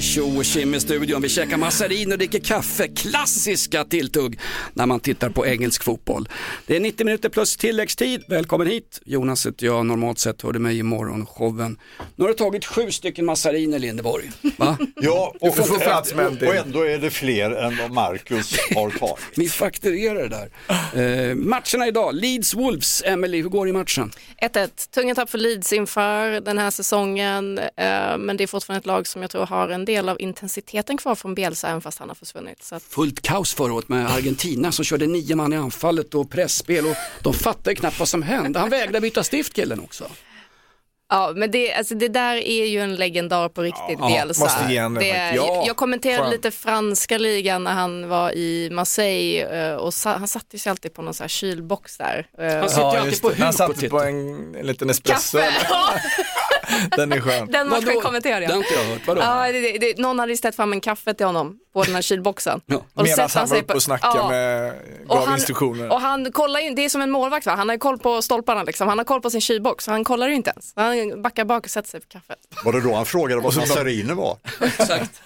tjo 0.00 0.38
och 0.38 0.44
tjim 0.44 0.74
i 0.74 0.80
studion. 0.80 1.22
Vi 1.22 1.28
käkar 1.28 1.56
massarin 1.56 2.12
och 2.12 2.18
dricker 2.18 2.40
kaffe. 2.40 2.88
Klassiska 2.88 3.84
tilltugg 3.84 4.38
när 4.74 4.86
man 4.86 5.00
tittar 5.00 5.30
på 5.30 5.46
engelsk 5.46 5.84
fotboll. 5.84 6.28
Det 6.66 6.76
är 6.76 6.80
90 6.80 7.06
minuter 7.06 7.28
plus 7.28 7.56
tilläggstid. 7.56 8.24
Välkommen 8.28 8.66
hit. 8.66 9.00
Jonas 9.04 9.46
heter 9.46 9.66
jag. 9.66 9.86
Normalt 9.86 10.18
sett 10.18 10.42
hör 10.42 10.52
du 10.52 10.58
mig 10.58 10.78
i 10.78 10.82
morgonshowen. 10.82 11.78
Nu 12.16 12.24
har 12.24 12.28
du 12.28 12.34
tagit 12.34 12.64
sju 12.64 12.90
stycken 12.90 13.24
massariner 13.24 13.78
Lindeborg. 13.78 14.30
Va? 14.56 14.78
Ja, 15.02 15.34
Du 15.40 15.50
får 15.52 15.78
plats 15.78 16.14
med 16.14 16.26
en 16.26 16.36
och, 16.36 16.42
och 16.42 16.54
ändå 16.54 16.82
är 16.82 16.98
det 16.98 17.10
fler 17.10 17.50
än 17.50 17.76
vad 17.76 17.90
Marcus 17.90 18.56
har 18.74 18.90
tagit. 18.90 19.16
Vi 19.36 19.48
fakturerar 19.48 20.28
det 20.28 20.28
där. 20.28 21.30
Eh, 21.30 21.34
matcherna 21.34 21.86
idag. 21.88 22.14
Leeds 22.14 22.54
Wolves. 22.54 23.02
Emily, 23.06 23.42
hur 23.42 23.48
går 23.48 23.64
det 23.66 23.70
i 23.70 23.72
matchen? 23.72 24.12
1-1. 24.42 24.68
Tunga 24.94 25.14
tapp 25.14 25.30
för 25.30 25.38
Leeds 25.38 25.72
inför 25.72 26.40
den 26.40 26.58
här 26.58 26.70
säsongen, 26.70 27.58
eh, 27.58 28.18
men 28.18 28.36
det 28.36 28.42
är 28.44 28.46
fortfarande 28.46 28.78
ett 28.78 28.86
lag 28.86 29.06
som 29.06 29.22
jag 29.22 29.30
tror 29.30 29.46
har 29.46 29.68
en 29.68 29.84
del 29.90 30.08
av 30.08 30.20
intensiteten 30.20 30.96
kvar 30.96 31.14
från 31.14 31.34
Bielsa, 31.34 31.68
även 31.68 31.80
fast 31.80 31.98
han 31.98 32.08
har 32.08 32.14
försvunnit. 32.16 32.62
Så 32.64 32.74
att, 32.74 32.82
fullt 32.82 33.22
kaos 33.22 33.54
förra 33.54 33.72
året 33.72 33.88
med 33.88 34.10
Argentina 34.10 34.72
som 34.72 34.84
körde 34.84 35.06
nio 35.06 35.34
man 35.36 35.52
i 35.52 35.56
anfallet 35.56 36.14
och 36.14 36.30
pressspel 36.30 36.86
och 36.86 36.96
de 37.22 37.34
fattade 37.34 37.74
knappt 37.74 37.98
vad 37.98 38.08
som 38.08 38.22
hände. 38.22 38.58
Han 38.58 38.70
vägrade 38.70 39.00
byta 39.00 39.22
stift 39.24 39.52
killen 39.54 39.80
också. 39.80 40.04
ja, 41.10 41.32
men 41.36 41.50
det, 41.50 41.72
alltså, 41.74 41.94
det 41.94 42.08
där 42.08 42.36
är 42.36 42.66
ju 42.66 42.78
en 42.80 42.94
legendar 42.94 43.48
på 43.48 43.62
riktigt, 43.62 43.98
Ja, 43.98 44.06
Bielsa. 44.08 44.44
måste 44.44 44.72
ge 44.72 44.78
han 44.78 44.94
det. 44.94 45.32
Ja, 45.36 45.64
jag 45.66 45.76
kommenterade 45.76 46.22
skön. 46.22 46.30
lite 46.30 46.50
franska 46.50 47.18
ligan 47.18 47.64
när 47.64 47.72
han 47.72 48.08
var 48.08 48.32
i 48.32 48.68
Marseille 48.72 49.68
eh, 49.70 49.74
och 49.74 49.94
sa, 49.94 50.10
han 50.16 50.28
satte 50.28 50.58
sig 50.58 50.70
alltid 50.70 50.94
på 50.94 51.02
någon 51.02 51.14
så 51.14 51.22
här 51.22 51.28
kylbox 51.28 51.96
där. 51.98 52.26
Eh, 52.38 52.56
Han 52.56 52.68
sitter 52.68 52.92
ju 52.92 52.98
alltid 52.98 53.22
på 53.22 53.28
det. 53.30 53.36
Han 53.38 53.46
huk 53.46 53.56
satte 53.56 53.74
tittar. 53.74 53.88
på 53.88 54.00
en, 54.02 54.54
en 54.54 54.66
liten 54.66 54.90
espresso. 54.90 55.38
Kaffe! 55.38 55.52
Den 56.96 57.12
är 57.12 57.20
skön. 57.20 57.48
den 57.50 57.68
matchen 57.68 57.84
Vadå? 57.86 58.00
kommenterade 58.00 58.46
Det 58.46 58.52
har 58.52 58.52
jag. 58.52 58.62
inte 58.62 58.74
jag 58.74 58.84
hört. 58.84 59.06
Vadå? 59.06 59.20
Ja, 59.20 59.52
det, 59.52 59.60
det, 59.60 59.78
det, 59.78 59.98
någon 59.98 60.18
hade 60.18 60.36
ställt 60.36 60.56
fram 60.56 60.72
en 60.72 60.80
kaffe 60.80 61.14
till 61.14 61.26
honom 61.26 61.58
på 61.72 61.84
den 61.84 61.94
här 61.94 62.02
kylboxen. 62.02 62.60
Ja. 62.66 62.76
Och 62.94 63.02
Medan 63.02 63.28
sätter 63.28 63.38
han 63.40 63.48
var 63.48 63.56
uppe 63.56 63.66
på- 63.66 63.74
och 63.74 63.82
snackade 63.82 64.18
Ja. 64.18 64.28
med, 64.28 64.72
Och 65.08 65.16
gav 65.16 65.24
han, 65.26 65.34
instruktioner. 65.34 65.92
och 65.92 66.00
han 66.00 66.32
kollar 66.32 66.60
in, 66.60 66.74
det 66.74 66.84
är 66.84 66.88
som 66.88 67.00
en 67.00 67.10
målvakt 67.10 67.46
va? 67.46 67.54
han 67.54 67.68
har 67.68 67.74
ju 67.74 67.78
koll 67.78 67.98
på 67.98 68.22
stolparna 68.22 68.62
liksom. 68.62 68.88
han 68.88 68.98
har 68.98 69.04
koll 69.04 69.20
på 69.20 69.30
sin 69.30 69.40
kylbox, 69.40 69.86
han 69.86 70.04
kollar 70.04 70.28
ju 70.28 70.34
inte 70.34 70.50
ens. 70.50 70.72
Han 70.76 71.22
backar 71.22 71.44
bak 71.44 71.64
och 71.64 71.70
sätter 71.70 71.88
sig 71.88 72.00
på 72.00 72.06
kaffet. 72.08 72.38
Var 72.64 72.72
det 72.72 72.80
då 72.80 72.94
han 72.94 73.06
frågade 73.06 73.40
vad 73.40 73.56
massariner 73.56 74.14
var? 74.14 74.36
Exakt. 74.60 75.22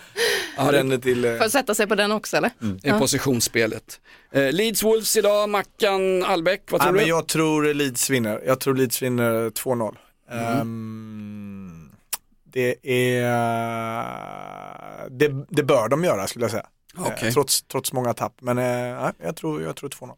Ja, 0.56 0.64
Bränner 0.68 0.98
till... 0.98 1.24
eh, 1.24 1.30
Får 1.30 1.40
jag 1.40 1.50
sätta 1.50 1.74
sig 1.74 1.86
på 1.86 1.94
den 1.94 2.12
också 2.12 2.36
eller? 2.36 2.50
är 2.82 2.98
positionsspelet. 2.98 4.00
Eh, 4.32 4.52
Leeds 4.52 4.82
Wolves 4.82 5.16
idag, 5.16 5.48
Mackan 5.48 6.24
Albeck, 6.24 6.62
vad 6.70 6.80
Ja, 6.80 6.84
tror 6.84 6.92
men 6.94 7.02
du? 7.04 7.08
jag 7.08 7.26
tror 7.28 7.74
Leeds 7.74 8.10
vinner. 8.10 8.40
Jag 8.46 8.60
tror 8.60 8.74
Leeds 8.74 9.02
vinner 9.02 9.50
2-0. 9.50 9.96
Mm. 10.30 10.60
Ehm, 10.60 11.90
det 12.44 12.76
är... 12.82 13.24
Det, 15.10 15.46
det 15.48 15.62
bör 15.62 15.88
de 15.88 16.04
göra 16.04 16.26
skulle 16.26 16.44
jag 16.44 16.52
säga. 16.52 16.66
Eh, 17.22 17.32
trots, 17.32 17.62
trots 17.62 17.92
många 17.92 18.14
tapp. 18.14 18.34
Men 18.40 18.56
ja, 18.56 19.12
jag 19.22 19.36
tror, 19.36 19.62
jag 19.62 19.76
tror 19.76 19.90
2-0. 19.90 20.16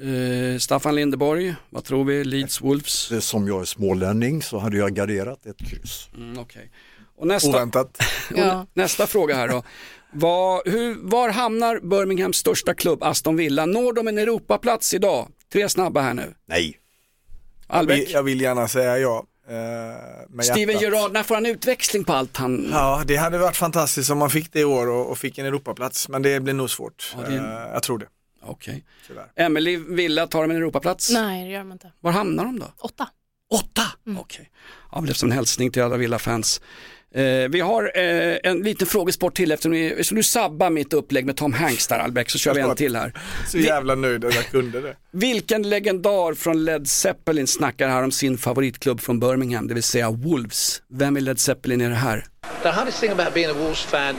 Eh, 0.00 0.58
Staffan 0.58 0.94
Lindeborg, 0.94 1.54
vad 1.70 1.84
tror 1.84 2.04
vi? 2.04 2.24
Leeds 2.24 2.60
Wolves? 2.60 3.24
Som 3.24 3.48
jag 3.48 3.60
är 3.60 3.64
smålänning 3.64 4.42
så 4.42 4.58
hade 4.58 4.76
jag 4.76 4.94
garderat 4.94 5.46
ett 5.46 5.58
kryss. 5.58 6.08
Mm, 6.16 6.38
okej. 6.38 6.70
Och 7.16 7.26
nästa, 7.26 7.48
Oväntat. 7.48 7.98
och 8.30 8.66
nästa 8.74 9.06
fråga 9.06 9.34
här 9.34 9.48
då. 9.48 9.62
Var, 10.12 10.62
hur, 10.70 10.96
var 11.00 11.28
hamnar 11.28 11.80
Birminghams 11.80 12.36
största 12.36 12.74
klubb 12.74 13.02
Aston 13.02 13.36
Villa? 13.36 13.66
Når 13.66 13.92
de 13.92 14.08
en 14.08 14.18
Europaplats 14.18 14.94
idag? 14.94 15.28
Tre 15.52 15.68
snabba 15.68 16.00
här 16.00 16.14
nu. 16.14 16.34
Nej, 16.46 16.79
Albeck? 17.70 18.10
Jag 18.10 18.22
vill 18.22 18.40
gärna 18.40 18.68
säga 18.68 18.98
ja. 18.98 19.24
eh, 19.48 19.54
med 20.28 20.44
Steven. 20.44 20.78
Gerrard, 20.78 21.12
när 21.12 21.22
får 21.22 21.34
han 21.34 21.46
utväxling 21.46 22.04
på 22.04 22.12
allt 22.12 22.36
han... 22.36 22.68
Ja, 22.72 23.02
det 23.06 23.16
hade 23.16 23.38
varit 23.38 23.56
fantastiskt 23.56 24.10
om 24.10 24.18
man 24.18 24.30
fick 24.30 24.52
det 24.52 24.60
i 24.60 24.64
år 24.64 24.86
och, 24.88 25.10
och 25.10 25.18
fick 25.18 25.38
en 25.38 25.46
Europaplats. 25.46 26.08
Men 26.08 26.22
det 26.22 26.40
blir 26.40 26.54
nog 26.54 26.70
svårt. 26.70 27.14
Ja, 27.16 27.30
det- 27.30 27.36
Eh, 27.36 27.72
jag 27.72 27.82
tror 27.82 27.98
det. 27.98 28.06
Okej. 28.42 28.84
Tyvärr. 29.06 29.26
Emily 29.36 29.76
Villa, 29.76 30.26
tar 30.26 30.40
de 30.42 30.50
en 30.50 30.56
Europaplats? 30.56 31.10
Nej 31.12 31.44
det 31.44 31.50
gör 31.50 31.58
de 31.58 31.72
inte. 31.72 31.92
Var 32.00 32.12
hamnar 32.12 32.44
de 32.44 32.58
då? 32.58 32.66
Åtta. 32.78 33.08
Åtta? 33.50 33.82
Okej. 34.18 34.50
Ja, 34.92 34.98
det 34.98 35.02
blev 35.02 35.14
som 35.14 35.30
en 35.30 35.36
hälsning 35.36 35.70
till 35.70 35.82
alla 35.82 35.96
Villa-fans. 35.96 36.60
Eh, 37.14 37.48
vi 37.50 37.60
har 37.60 37.92
eh, 37.94 38.36
en 38.42 38.62
liten 38.62 38.86
frågesport 38.86 39.34
till 39.36 39.52
eftersom, 39.52 39.72
vi, 39.72 39.90
eftersom 39.90 40.16
du 40.16 40.22
sabbar 40.22 40.70
mitt 40.70 40.92
upplägg 40.92 41.26
med 41.26 41.36
Tom 41.36 41.52
Hanks 41.52 41.86
där 41.86 41.98
Albeck 41.98 42.30
så 42.30 42.38
kör 42.38 42.54
vi 42.54 42.60
en 42.60 42.76
till 42.76 42.96
här. 42.96 43.12
Så 43.48 43.58
jävla 43.58 43.94
nöjd 43.94 44.24
att 44.24 44.34
jag 44.34 44.46
kunde 44.46 44.80
det. 44.80 44.96
Vilken 45.10 45.62
legendar 45.62 46.34
från 46.34 46.64
Led 46.64 46.88
Zeppelin 46.88 47.46
snackar 47.46 47.88
här 47.88 48.02
om 48.02 48.12
sin 48.12 48.38
favoritklubb 48.38 49.00
från 49.00 49.20
Birmingham, 49.20 49.68
det 49.68 49.74
vill 49.74 49.82
säga 49.82 50.10
Wolves. 50.10 50.82
Vem 50.88 51.16
i 51.16 51.20
Led 51.20 51.40
Zeppelin 51.40 51.80
är 51.80 51.88
det 51.88 51.94
här? 51.94 52.26
The 52.62 52.68
hardest 52.68 53.00
thing 53.00 53.10
about 53.10 53.34
being 53.34 53.50
a 53.50 53.54
Wolves 53.54 53.82
fan, 53.82 54.16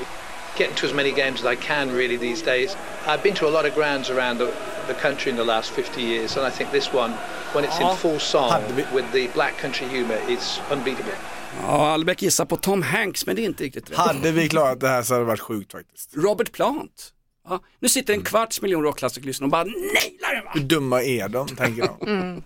getting 0.58 0.76
to 0.76 0.86
as 0.86 0.94
many 0.94 1.12
games 1.12 1.46
as 1.46 1.54
I 1.54 1.56
can 1.56 1.90
really 1.90 2.18
these 2.18 2.46
days. 2.46 2.78
I've 3.08 3.24
been 3.24 3.36
to 3.36 3.48
a 3.48 3.52
lot 3.52 3.72
of 3.72 3.76
grounds 3.76 4.10
around 4.10 4.38
the, 4.38 4.48
the 4.88 4.94
country 4.94 5.32
in 5.32 5.38
the 5.38 5.44
last 5.44 5.72
50 5.72 6.02
years, 6.02 6.38
and 6.38 6.48
I 6.48 6.58
think 6.58 6.72
this 6.72 6.94
one, 6.94 7.14
when 7.56 7.64
it's 7.66 7.92
in 7.92 7.98
full 7.98 8.20
song 8.20 8.62
with 8.94 9.06
the 9.12 9.28
black 9.34 9.62
country 9.62 9.88
humour, 9.88 10.18
it's 10.28 10.60
unbeatable. 10.72 11.14
Ja, 11.62 11.92
Albeck 11.92 12.22
gissar 12.22 12.46
på 12.46 12.58
Tom 12.58 12.82
Hanks, 12.82 13.26
men 13.26 13.36
det 13.36 13.42
är 13.42 13.46
inte 13.46 13.64
riktigt 13.64 13.90
rätt. 13.92 13.98
Hade 13.98 14.32
vi 14.32 14.50
klarat 14.50 14.80
det 14.80 14.88
här 14.88 15.04
så 15.04 15.14
hade 15.14 15.24
det 15.26 15.28
varit 15.28 15.40
sjukt 15.40 15.72
faktiskt. 15.72 16.10
Robert 16.16 16.52
Plant. 16.52 17.14
Ja, 17.50 17.60
nu 17.80 17.90
sitter 17.90 18.14
en 18.14 18.22
kvarts 18.22 18.62
miljon 18.62 18.84
rockklassikerlyssnare 18.84 19.46
och 19.48 19.52
bara 19.52 19.64
nailar 19.64 20.36
den 20.36 20.44
va? 20.46 20.52
Hur 20.54 20.62
dumma 20.62 21.04
är 21.04 21.30
de, 21.30 21.48
tänker 21.48 21.82
de. 21.82 22.42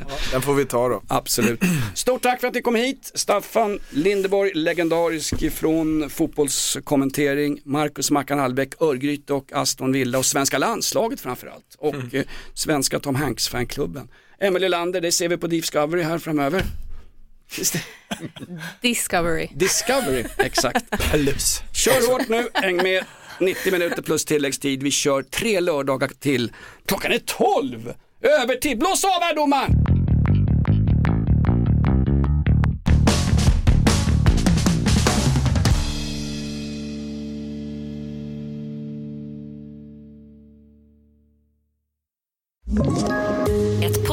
Ja, 0.00 0.06
den 0.32 0.42
får 0.42 0.54
vi 0.54 0.64
ta 0.64 0.88
då. 0.88 1.02
Absolut. 1.08 1.60
Stort 1.94 2.22
tack 2.22 2.40
för 2.40 2.48
att 2.48 2.54
ni 2.54 2.62
kom 2.62 2.74
hit. 2.74 3.10
Staffan 3.14 3.78
Lindeborg, 3.90 4.50
legendarisk 4.54 5.52
från 5.52 6.10
fotbollskommentering. 6.10 7.60
Marcus 7.64 8.10
Mackan 8.10 8.40
Albeck, 8.40 8.82
Örgryte 8.82 9.32
och 9.34 9.52
Aston 9.52 9.92
Villa 9.92 10.18
och 10.18 10.26
svenska 10.26 10.58
landslaget 10.58 11.20
framförallt. 11.20 11.74
Och 11.78 11.94
Mm. 11.94 12.08
eh, 12.12 12.24
svenska 12.54 12.98
Tom 13.00 13.14
Hanks-fanklubben. 13.16 14.08
Emelie 14.38 14.68
Lander, 14.68 15.00
det 15.00 15.12
ser 15.12 15.28
vi 15.28 15.36
på 15.36 15.46
Discovery 15.46 16.02
här 16.02 16.18
framöver. 16.18 16.62
Discovery. 18.80 19.48
Discovery, 19.54 20.24
exakt. 20.38 20.84
Kör 21.72 22.12
hårt 22.12 22.28
nu, 22.28 22.48
häng 22.54 22.76
med. 22.76 23.04
90 23.40 23.72
minuter 23.72 24.02
plus 24.02 24.24
tilläggstid. 24.24 24.82
Vi 24.82 24.90
kör 24.90 25.22
tre 25.22 25.60
lördagar 25.60 26.08
till. 26.08 26.52
Klockan 26.86 27.12
är 27.12 27.18
12! 27.18 27.92
Övertid. 28.22 28.78
Blås 28.78 29.04
av 29.04 29.10
här 29.10 29.34
domaren! 29.34 29.94
Ett 42.76 43.23